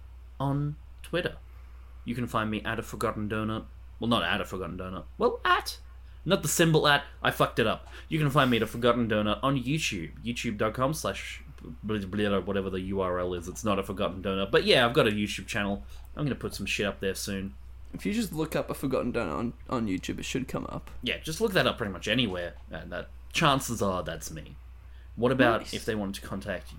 on 0.40 0.76
Twitter. 1.02 1.36
You 2.04 2.14
can 2.14 2.26
find 2.26 2.50
me 2.50 2.62
at 2.64 2.78
a 2.78 2.82
forgotten 2.82 3.28
donut. 3.28 3.64
Well, 4.00 4.08
not 4.08 4.22
at 4.22 4.40
a 4.40 4.44
forgotten 4.44 4.78
donut. 4.78 5.04
Well, 5.18 5.40
at. 5.44 5.78
Not 6.24 6.42
the 6.42 6.48
symbol 6.48 6.86
at. 6.88 7.04
I 7.22 7.30
fucked 7.30 7.58
it 7.58 7.66
up. 7.66 7.88
You 8.08 8.18
can 8.18 8.30
find 8.30 8.50
me 8.50 8.58
at 8.58 8.62
a 8.62 8.66
forgotten 8.66 9.08
donut 9.08 9.40
on 9.42 9.62
YouTube. 9.62 10.10
YouTube.com 10.24 10.94
slash 10.94 11.42
whatever 11.60 12.70
the 12.70 12.90
URL 12.92 13.36
is. 13.38 13.48
It's 13.48 13.64
not 13.64 13.78
a 13.78 13.82
forgotten 13.82 14.22
donut. 14.22 14.50
But 14.50 14.64
yeah, 14.64 14.86
I've 14.86 14.94
got 14.94 15.06
a 15.06 15.10
YouTube 15.10 15.46
channel. 15.46 15.82
I'm 16.16 16.24
going 16.24 16.28
to 16.34 16.40
put 16.40 16.54
some 16.54 16.66
shit 16.66 16.86
up 16.86 17.00
there 17.00 17.14
soon. 17.14 17.54
If 17.94 18.04
you 18.04 18.12
just 18.12 18.32
look 18.32 18.54
up 18.54 18.68
a 18.70 18.74
forgotten 18.74 19.12
donut 19.12 19.36
on, 19.38 19.52
on 19.70 19.86
YouTube, 19.86 20.18
it 20.18 20.24
should 20.24 20.46
come 20.48 20.66
up. 20.68 20.90
Yeah, 21.02 21.18
just 21.18 21.40
look 21.40 21.52
that 21.52 21.66
up 21.66 21.78
pretty 21.78 21.92
much 21.92 22.06
anywhere, 22.08 22.54
and 22.70 22.92
that 22.92 23.08
chances 23.32 23.80
are 23.80 24.02
that's 24.02 24.30
me. 24.30 24.56
What 25.16 25.32
about 25.32 25.60
Nice. 25.62 25.74
if 25.74 25.84
they 25.84 25.94
wanted 25.94 26.20
to 26.20 26.26
contact 26.26 26.72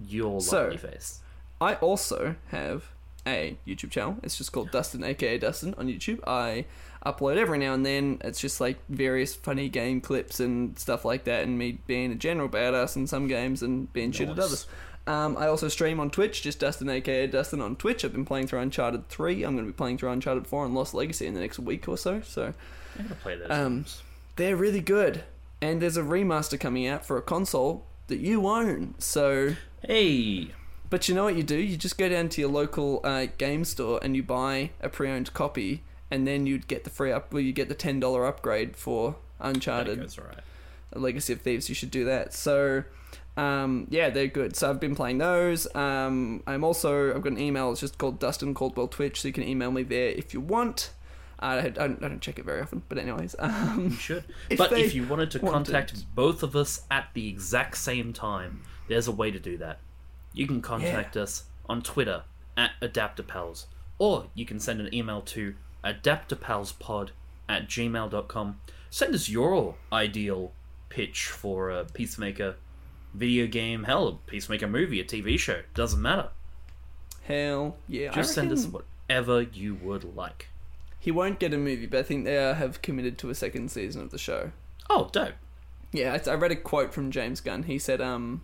your 0.00 0.40
So- 0.40 0.62
lovely 0.62 0.76
face? 0.78 1.20
I 1.60 1.74
also 1.76 2.36
have 2.48 2.90
a 3.26 3.56
YouTube 3.66 3.90
channel. 3.90 4.16
It's 4.22 4.36
just 4.36 4.52
called 4.52 4.70
Dustin, 4.70 5.04
aka 5.04 5.38
Dustin, 5.38 5.74
on 5.78 5.88
YouTube. 5.88 6.20
I 6.26 6.64
upload 7.04 7.36
every 7.36 7.58
now 7.58 7.74
and 7.74 7.84
then. 7.84 8.20
It's 8.22 8.40
just 8.40 8.60
like 8.60 8.78
various 8.88 9.34
funny 9.34 9.68
game 9.68 10.00
clips 10.00 10.40
and 10.40 10.78
stuff 10.78 11.04
like 11.04 11.24
that, 11.24 11.44
and 11.44 11.58
me 11.58 11.78
being 11.86 12.12
a 12.12 12.14
general 12.14 12.48
badass 12.48 12.96
in 12.96 13.06
some 13.06 13.28
games 13.28 13.62
and 13.62 13.92
being 13.92 14.12
shit 14.12 14.28
at 14.28 14.38
others. 14.38 14.66
Um, 15.06 15.38
I 15.38 15.46
also 15.46 15.68
stream 15.68 16.00
on 16.00 16.10
Twitch, 16.10 16.42
just 16.42 16.60
Dustin, 16.60 16.88
aka 16.90 17.26
Dustin, 17.26 17.62
on 17.62 17.76
Twitch. 17.76 18.04
I've 18.04 18.12
been 18.12 18.26
playing 18.26 18.46
through 18.46 18.60
Uncharted 18.60 19.08
3. 19.08 19.42
I'm 19.42 19.54
going 19.54 19.66
to 19.66 19.72
be 19.72 19.76
playing 19.76 19.96
through 19.96 20.10
Uncharted 20.10 20.46
4 20.46 20.66
and 20.66 20.74
Lost 20.74 20.92
Legacy 20.92 21.26
in 21.26 21.34
the 21.34 21.40
next 21.40 21.58
week 21.58 21.88
or 21.88 21.96
so. 21.96 22.20
So 22.20 22.52
I'm 22.98 23.04
gonna 23.04 23.14
play 23.14 23.36
those. 23.36 23.50
Um, 23.50 23.86
they're 24.36 24.56
really 24.56 24.82
good. 24.82 25.24
And 25.62 25.80
there's 25.80 25.96
a 25.96 26.02
remaster 26.02 26.60
coming 26.60 26.86
out 26.86 27.04
for 27.06 27.16
a 27.16 27.22
console 27.22 27.86
that 28.08 28.18
you 28.18 28.46
own. 28.46 28.94
So 28.98 29.56
Hey, 29.86 30.48
but 30.90 31.08
you 31.08 31.14
know 31.14 31.24
what 31.24 31.36
you 31.36 31.42
do? 31.42 31.56
You 31.56 31.76
just 31.76 31.98
go 31.98 32.08
down 32.08 32.28
to 32.30 32.40
your 32.40 32.50
local 32.50 33.00
uh, 33.04 33.26
game 33.38 33.64
store 33.64 33.98
and 34.02 34.14
you 34.16 34.22
buy 34.22 34.70
a 34.80 34.88
pre-owned 34.88 35.32
copy, 35.34 35.82
and 36.10 36.26
then 36.26 36.46
you'd 36.46 36.68
get 36.68 36.84
the 36.84 36.90
free 36.90 37.12
up. 37.12 37.32
Well, 37.32 37.42
you 37.42 37.52
get 37.52 37.68
the 37.68 37.74
ten 37.74 38.00
dollar 38.00 38.26
upgrade 38.26 38.76
for 38.76 39.16
Uncharted. 39.40 40.00
goes 40.00 40.18
alright. 40.18 40.40
Legacy 40.94 41.32
of 41.34 41.42
Thieves, 41.42 41.68
you 41.68 41.74
should 41.74 41.90
do 41.90 42.06
that. 42.06 42.32
So, 42.32 42.84
um, 43.36 43.86
yeah, 43.90 44.08
they're 44.10 44.26
good. 44.26 44.56
So 44.56 44.70
I've 44.70 44.80
been 44.80 44.94
playing 44.96 45.18
those. 45.18 45.72
Um, 45.74 46.42
I'm 46.46 46.64
also 46.64 47.14
I've 47.14 47.22
got 47.22 47.32
an 47.32 47.38
email. 47.38 47.70
It's 47.72 47.80
just 47.80 47.98
called 47.98 48.18
Dustin 48.18 48.54
Caldwell 48.54 48.88
Twitch, 48.88 49.20
so 49.20 49.28
you 49.28 49.34
can 49.34 49.44
email 49.44 49.70
me 49.70 49.82
there 49.82 50.08
if 50.08 50.32
you 50.32 50.40
want. 50.40 50.92
I 51.40 51.60
don't, 51.70 51.78
I 51.78 52.08
don't, 52.08 52.20
check 52.20 52.40
it 52.40 52.44
very 52.44 52.60
often, 52.60 52.82
but 52.88 52.98
anyways, 52.98 53.36
um, 53.38 53.90
You 53.90 53.96
should. 53.96 54.24
If 54.50 54.58
but 54.58 54.72
if 54.72 54.92
you 54.92 55.06
wanted 55.06 55.30
to 55.32 55.38
wanted. 55.38 55.72
contact 55.72 56.04
both 56.14 56.42
of 56.42 56.56
us 56.56 56.82
at 56.90 57.10
the 57.14 57.28
exact 57.28 57.76
same 57.76 58.12
time, 58.12 58.62
there's 58.88 59.06
a 59.06 59.12
way 59.12 59.30
to 59.30 59.38
do 59.38 59.56
that. 59.58 59.78
You 60.32 60.46
can 60.46 60.60
contact 60.62 61.16
us 61.16 61.44
on 61.68 61.82
Twitter 61.82 62.22
at 62.56 62.72
Adaptapals, 62.80 63.66
or 63.98 64.26
you 64.34 64.44
can 64.46 64.60
send 64.60 64.80
an 64.80 64.92
email 64.94 65.20
to 65.22 65.54
adaptapalspod 65.84 67.10
at 67.48 67.68
gmail.com. 67.68 68.60
Send 68.90 69.14
us 69.14 69.28
your 69.28 69.74
ideal 69.92 70.52
pitch 70.88 71.26
for 71.26 71.70
a 71.70 71.84
Peacemaker 71.84 72.56
video 73.14 73.46
game, 73.46 73.84
hell, 73.84 74.08
a 74.08 74.12
Peacemaker 74.30 74.68
movie, 74.68 75.00
a 75.00 75.04
TV 75.04 75.38
show, 75.38 75.62
doesn't 75.74 76.00
matter. 76.00 76.28
hell 77.22 77.76
yeah. 77.88 78.10
Just 78.12 78.34
send 78.34 78.52
us 78.52 78.66
whatever 78.66 79.42
you 79.42 79.74
would 79.74 80.16
like. 80.16 80.48
He 81.00 81.10
won't 81.10 81.38
get 81.38 81.54
a 81.54 81.58
movie, 81.58 81.86
but 81.86 82.00
I 82.00 82.02
think 82.02 82.24
they 82.24 82.34
have 82.34 82.82
committed 82.82 83.18
to 83.18 83.30
a 83.30 83.34
second 83.34 83.70
season 83.70 84.02
of 84.02 84.10
the 84.10 84.18
show. 84.18 84.52
Oh, 84.90 85.08
dope. 85.12 85.34
Yeah, 85.92 86.18
I 86.26 86.34
read 86.34 86.52
a 86.52 86.56
quote 86.56 86.92
from 86.92 87.10
James 87.10 87.40
Gunn. 87.40 87.62
He 87.62 87.78
said, 87.78 88.00
um, 88.00 88.42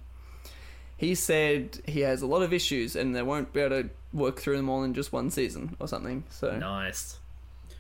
he 1.05 1.15
said 1.15 1.81
he 1.87 2.01
has 2.01 2.23
a 2.23 2.27
lot 2.27 2.43
of 2.43 2.53
issues 2.53 2.97
and 2.97 3.15
they 3.15 3.23
won't 3.23 3.53
be 3.53 3.61
able 3.61 3.83
to 3.83 3.91
work 4.13 4.41
through 4.41 4.57
them 4.57 4.69
all 4.69 4.83
in 4.85 4.95
just 4.95 5.13
one 5.13 5.31
season 5.31 5.77
or 5.81 5.87
something. 5.89 6.25
So 6.31 6.57
Nice. 6.57 7.19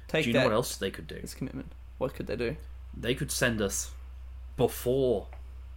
take 0.08 0.24
Do 0.24 0.30
you 0.30 0.32
that 0.34 0.40
know 0.40 0.46
what 0.46 0.54
else 0.54 0.76
they 0.76 0.90
could 0.90 1.06
do? 1.06 1.18
as 1.22 1.34
commitment. 1.34 1.72
What 1.98 2.14
could 2.14 2.26
they 2.26 2.36
do? 2.36 2.56
they 2.96 3.14
could 3.14 3.30
send 3.32 3.60
us 3.60 3.90
before 4.56 5.26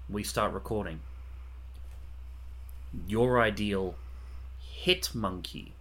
we 0.07 0.23
start 0.23 0.53
recording 0.53 0.99
your 3.07 3.41
ideal 3.41 3.95
hit 4.59 5.13
monkey 5.15 5.73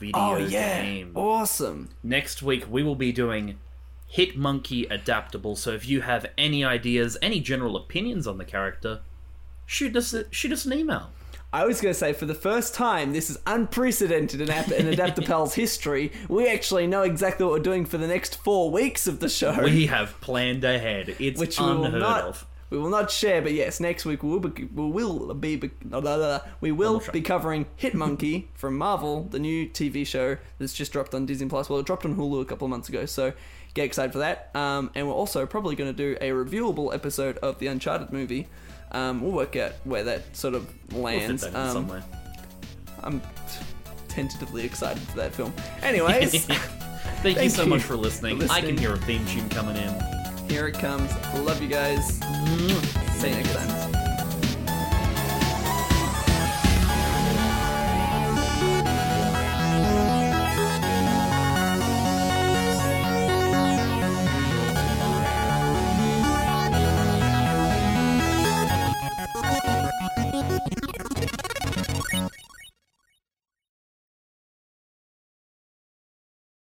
video 0.00 0.12
Oh 0.20 0.36
yeah, 0.36 0.82
game 0.82 1.12
awesome. 1.14 1.90
next 2.02 2.42
week 2.42 2.64
we 2.68 2.82
will 2.82 2.96
be 2.96 3.12
doing 3.12 3.58
hit 4.08 4.36
monkey 4.36 4.84
Adaptapal 4.86 5.56
so 5.56 5.70
if 5.72 5.88
you 5.88 6.00
have 6.00 6.26
any 6.36 6.64
ideas 6.64 7.16
any 7.22 7.40
general 7.40 7.76
opinions 7.76 8.26
on 8.26 8.38
the 8.38 8.44
character 8.44 9.00
shoot 9.72 9.96
us 9.96 10.12
a, 10.12 10.24
shoot 10.32 10.52
us 10.52 10.66
an 10.66 10.72
email 10.72 11.10
I 11.54 11.66
was 11.66 11.82
going 11.82 11.92
to 11.92 11.98
say, 11.98 12.14
for 12.14 12.24
the 12.24 12.34
first 12.34 12.74
time, 12.74 13.12
this 13.12 13.28
is 13.28 13.38
unprecedented 13.46 14.40
in, 14.40 14.48
App- 14.48 14.72
in 14.72 14.86
Adaptapal's 14.86 15.52
history. 15.52 16.10
We 16.26 16.48
actually 16.48 16.86
know 16.86 17.02
exactly 17.02 17.44
what 17.44 17.52
we're 17.52 17.58
doing 17.58 17.84
for 17.84 17.98
the 17.98 18.06
next 18.06 18.38
four 18.38 18.70
weeks 18.70 19.06
of 19.06 19.20
the 19.20 19.28
show. 19.28 19.62
we 19.62 19.84
have 19.84 20.18
planned 20.22 20.64
ahead 20.64 21.14
it's 21.18 21.38
which 21.38 21.60
we 21.60 21.66
will 21.66 21.84
unheard 21.84 22.00
not 22.00 22.24
of 22.24 22.46
we 22.72 22.78
will 22.78 22.88
not 22.88 23.10
share. 23.10 23.42
But 23.42 23.52
yes, 23.52 23.80
next 23.80 24.06
week 24.06 24.22
we 24.22 24.30
will 24.30 24.40
be, 24.40 24.64
we 24.64 24.90
will 24.90 25.34
be, 25.34 25.56
be 25.56 25.68
blah, 25.84 26.00
blah, 26.00 26.16
blah. 26.16 26.40
we 26.62 26.72
will 26.72 27.02
be 27.12 27.20
covering 27.20 27.66
Hitmonkey 27.78 28.46
from 28.54 28.78
Marvel, 28.78 29.24
the 29.24 29.38
new 29.38 29.68
TV 29.68 30.06
show 30.06 30.38
that's 30.58 30.72
just 30.72 30.90
dropped 30.90 31.14
on 31.14 31.26
Disney 31.26 31.48
Plus. 31.48 31.68
Well, 31.68 31.80
it 31.80 31.86
dropped 31.86 32.06
on 32.06 32.16
Hulu 32.16 32.40
a 32.40 32.44
couple 32.46 32.64
of 32.64 32.70
months 32.70 32.88
ago, 32.88 33.04
so 33.04 33.34
get 33.74 33.84
excited 33.84 34.12
for 34.12 34.20
that. 34.20 34.50
Um, 34.54 34.90
and 34.94 35.06
we're 35.06 35.12
also 35.12 35.44
probably 35.44 35.76
going 35.76 35.94
to 35.94 35.96
do 35.96 36.16
a 36.22 36.30
reviewable 36.30 36.94
episode 36.94 37.36
of 37.38 37.58
the 37.58 37.66
Uncharted 37.66 38.10
movie. 38.10 38.48
Um, 38.92 39.20
we'll 39.22 39.32
work 39.32 39.56
out 39.56 39.72
where 39.84 40.04
that 40.04 40.36
sort 40.36 40.54
of 40.54 40.70
we'll 40.92 41.02
lands. 41.02 41.44
um, 41.44 41.72
somewhere 41.72 42.02
I'm 43.02 43.20
tentatively 44.08 44.64
excited 44.64 45.02
for 45.02 45.16
that 45.16 45.34
film. 45.34 45.52
Anyways, 45.82 46.46
Thank, 47.22 47.40
you 47.40 47.50
so 47.50 47.62
you 47.64 47.70
much 47.70 47.82
for 47.82 47.96
listening. 47.96 48.38
for 48.40 48.50
I 48.50 48.60
can 48.60 48.76
hear 48.76 48.92
a 48.92 48.98
theme 48.98 49.24
tune 49.26 49.48
coming 49.48 49.76
in. 49.76 50.48
here 50.48 50.68
it 50.68 50.74
comes. 50.74 51.12
Love 51.34 51.62
you 51.62 51.68
guys. 51.68 52.18
See 53.18 53.28
you 53.28 53.34
next 53.36 53.54
time. 53.54 54.01